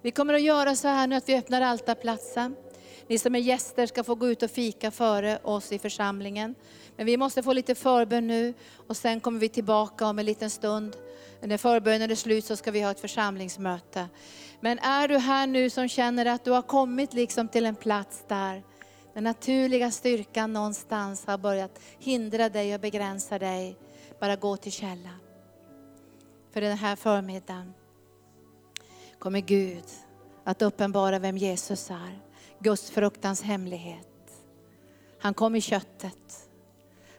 Vi 0.00 0.10
kommer 0.10 0.34
att 0.34 0.42
göra 0.42 0.76
så 0.76 0.88
här 0.88 1.06
nu 1.06 1.16
att 1.16 1.28
vi 1.28 1.36
öppnar 1.36 1.60
altarplatsen. 1.60 2.56
Ni 3.06 3.18
som 3.18 3.34
är 3.34 3.38
gäster 3.38 3.86
ska 3.86 4.04
få 4.04 4.14
gå 4.14 4.28
ut 4.28 4.42
och 4.42 4.50
fika 4.50 4.90
före 4.90 5.38
oss 5.42 5.72
i 5.72 5.78
församlingen. 5.78 6.54
Men 6.96 7.06
vi 7.06 7.16
måste 7.16 7.42
få 7.42 7.52
lite 7.52 7.74
förbön 7.74 8.26
nu 8.26 8.54
och 8.86 8.96
sen 8.96 9.20
kommer 9.20 9.40
vi 9.40 9.48
tillbaka 9.48 10.06
om 10.06 10.18
en 10.18 10.26
liten 10.26 10.50
stund. 10.50 10.96
När 11.40 11.58
förbönen 11.58 12.10
är 12.10 12.14
slut 12.14 12.44
så 12.44 12.56
ska 12.56 12.70
vi 12.70 12.80
ha 12.80 12.90
ett 12.90 13.00
församlingsmöte. 13.00 14.08
Men 14.60 14.78
är 14.78 15.08
du 15.08 15.18
här 15.18 15.46
nu 15.46 15.70
som 15.70 15.88
känner 15.88 16.26
att 16.26 16.44
du 16.44 16.50
har 16.50 16.62
kommit 16.62 17.12
liksom 17.12 17.48
till 17.48 17.66
en 17.66 17.74
plats 17.74 18.24
där 18.28 18.62
den 19.14 19.24
naturliga 19.24 19.90
styrkan 19.90 20.52
någonstans 20.52 21.26
har 21.26 21.38
börjat 21.38 21.80
hindra 21.98 22.48
dig 22.48 22.74
och 22.74 22.80
begränsa 22.80 23.38
dig. 23.38 23.76
Bara 24.20 24.36
gå 24.36 24.56
till 24.56 24.72
källan. 24.72 25.18
För 26.50 26.60
den 26.60 26.78
här 26.78 26.96
förmiddagen 26.96 27.72
kommer 29.18 29.40
Gud 29.40 29.84
att 30.44 30.62
uppenbara 30.62 31.18
vem 31.18 31.36
Jesus 31.36 31.90
är. 31.90 32.22
Guds 32.58 32.90
fruktans 32.90 33.42
hemlighet. 33.42 34.08
Han 35.18 35.34
kom 35.34 35.56
i 35.56 35.60
köttet. 35.60 36.48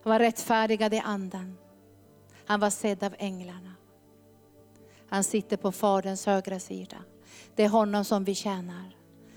Han 0.04 0.12
var 0.12 0.20
rättfärdigad 0.20 0.94
i 0.94 1.00
anden. 1.00 1.58
Han 2.46 2.60
var 2.60 2.70
sedd 2.70 3.04
av 3.04 3.16
änglarna. 3.18 3.74
Han 5.10 5.24
sitter 5.24 5.58
på 5.58 5.72
Faderns 5.72 6.26
högra 6.26 6.60
sida. 6.60 6.98
Det 7.56 7.64
är 7.64 7.70
honom 7.70 8.06
som 8.06 8.24
vi 8.24 8.36
tjänar. 8.36 8.96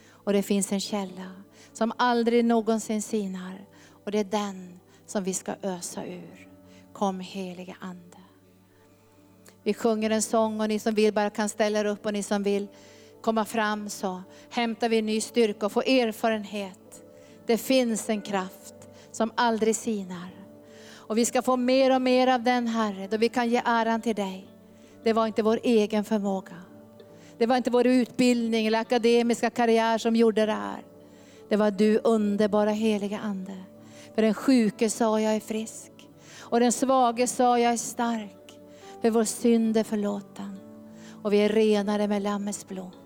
Och 0.08 0.32
det 0.32 0.42
finns 0.42 0.72
en 0.72 0.80
källa 0.80 1.32
som 1.76 1.92
aldrig 1.96 2.44
någonsin 2.44 3.02
sinar. 3.02 3.66
Och 4.04 4.10
det 4.10 4.18
är 4.18 4.24
den 4.24 4.80
som 5.06 5.24
vi 5.24 5.34
ska 5.34 5.54
ösa 5.62 6.06
ur. 6.06 6.48
Kom 6.92 7.20
helige 7.20 7.76
Ande. 7.80 8.18
Vi 9.62 9.74
sjunger 9.74 10.10
en 10.10 10.22
sång 10.22 10.60
och 10.60 10.68
ni 10.68 10.78
som 10.78 10.94
vill 10.94 11.14
bara 11.14 11.30
kan 11.30 11.48
ställa 11.48 11.78
er 11.78 11.84
upp 11.84 12.06
och 12.06 12.12
ni 12.12 12.22
som 12.22 12.42
vill 12.42 12.68
komma 13.22 13.44
fram 13.44 13.88
så 13.88 14.22
hämtar 14.50 14.88
vi 14.88 15.02
ny 15.02 15.20
styrka 15.20 15.66
och 15.66 15.72
får 15.72 15.88
erfarenhet. 15.88 17.04
Det 17.46 17.58
finns 17.58 18.08
en 18.08 18.20
kraft 18.20 18.74
som 19.12 19.32
aldrig 19.34 19.76
sinar. 19.76 20.30
Och 20.88 21.18
vi 21.18 21.24
ska 21.24 21.42
få 21.42 21.56
mer 21.56 21.94
och 21.94 22.02
mer 22.02 22.26
av 22.26 22.42
den 22.42 22.66
Herre, 22.66 23.08
då 23.10 23.16
vi 23.16 23.28
kan 23.28 23.48
ge 23.48 23.62
äran 23.64 24.00
till 24.00 24.16
dig. 24.16 24.46
Det 25.02 25.12
var 25.12 25.26
inte 25.26 25.42
vår 25.42 25.60
egen 25.62 26.04
förmåga. 26.04 26.56
Det 27.38 27.46
var 27.46 27.56
inte 27.56 27.70
vår 27.70 27.86
utbildning 27.86 28.66
eller 28.66 28.80
akademiska 28.80 29.50
karriär 29.50 29.98
som 29.98 30.16
gjorde 30.16 30.46
det 30.46 30.52
här. 30.52 30.95
Det 31.48 31.56
var 31.56 31.70
du 31.70 32.00
underbara 32.04 32.70
heliga 32.70 33.18
Ande. 33.18 33.56
För 34.14 34.22
den 34.22 34.34
sjuke 34.34 34.90
sa 34.90 35.20
jag 35.20 35.36
är 35.36 35.40
frisk. 35.40 35.92
Och 36.38 36.60
den 36.60 36.72
svage 36.72 37.26
sa 37.26 37.58
jag 37.58 37.72
är 37.72 37.76
stark. 37.76 38.58
För 39.02 39.10
vår 39.10 39.24
synd 39.24 39.76
är 39.76 39.84
förlåten. 39.84 40.58
Och 41.22 41.32
vi 41.32 41.38
är 41.38 41.48
renade 41.48 42.08
med 42.08 42.22
Lammets 42.22 42.68
blod. 42.68 43.05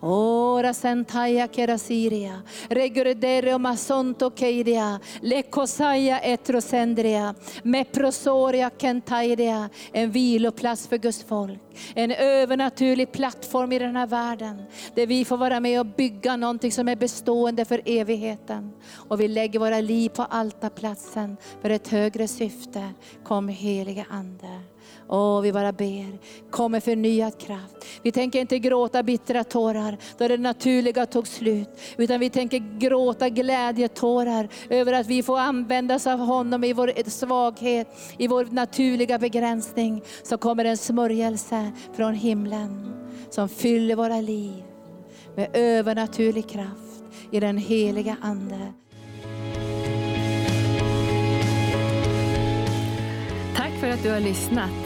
Ora 0.00 0.74
sentaya 0.74 1.48
kerasiria, 1.48 2.42
reguredere 2.68 3.54
och 3.54 3.60
masonto 3.60 4.30
keidia, 4.30 5.00
lekosaya 5.20 6.20
etrosendria, 6.20 7.34
meprosoria 7.62 8.70
kentaidia, 8.78 9.70
en 9.92 10.10
viloplats 10.10 10.88
för 10.88 10.98
Guds 10.98 11.24
folk. 11.24 11.60
En 11.94 12.10
övernaturlig 12.10 13.12
plattform 13.12 13.72
i 13.72 13.78
den 13.78 13.96
här 13.96 14.06
världen, 14.06 14.62
där 14.94 15.06
vi 15.06 15.24
får 15.24 15.36
vara 15.36 15.60
med 15.60 15.80
och 15.80 15.86
bygga 15.86 16.36
någonting 16.36 16.72
som 16.72 16.88
är 16.88 16.96
bestående 16.96 17.64
för 17.64 17.82
evigheten. 17.84 18.72
Och 19.08 19.20
vi 19.20 19.28
lägger 19.28 19.58
våra 19.58 19.80
liv 19.80 20.08
på 20.08 20.22
altarplatsen 20.22 21.36
för 21.62 21.70
ett 21.70 21.88
högre 21.88 22.28
syfte. 22.28 22.90
Kom 23.24 23.48
heliga 23.48 24.06
Ande. 24.10 24.60
Åh, 25.08 25.40
vi 25.40 25.52
bara 25.52 25.72
ber. 25.72 26.18
Kom 26.50 26.72
med 26.72 26.84
förnyad 26.84 27.40
kraft. 27.40 27.84
Vi 28.02 28.12
tänker 28.12 28.40
inte 28.40 28.58
gråta 28.58 29.02
bittra 29.02 29.44
tårar 29.44 29.98
då 30.18 30.28
det 30.28 30.36
naturliga 30.36 31.06
tog 31.06 31.26
slut. 31.26 31.68
Utan 31.96 32.20
vi 32.20 32.30
tänker 32.30 32.78
gråta 32.78 33.28
glädjetårar 33.28 34.48
över 34.70 34.92
att 34.92 35.06
vi 35.06 35.22
får 35.22 35.38
användas 35.38 36.06
av 36.06 36.18
honom 36.18 36.64
i 36.64 36.72
vår 36.72 37.10
svaghet, 37.10 37.88
i 38.18 38.28
vår 38.28 38.44
naturliga 38.44 39.18
begränsning. 39.18 40.02
Så 40.22 40.38
kommer 40.38 40.64
en 40.64 40.76
smörjelse 40.76 41.72
från 41.96 42.14
himlen 42.14 42.92
som 43.30 43.48
fyller 43.48 43.96
våra 43.96 44.20
liv 44.20 44.64
med 45.36 45.50
övernaturlig 45.52 46.48
kraft 46.48 47.04
i 47.30 47.40
den 47.40 47.58
heliga 47.58 48.16
Ande. 48.22 48.72
Tack 53.56 53.72
för 53.80 53.90
att 53.90 54.02
du 54.02 54.10
har 54.10 54.20
lyssnat. 54.20 54.85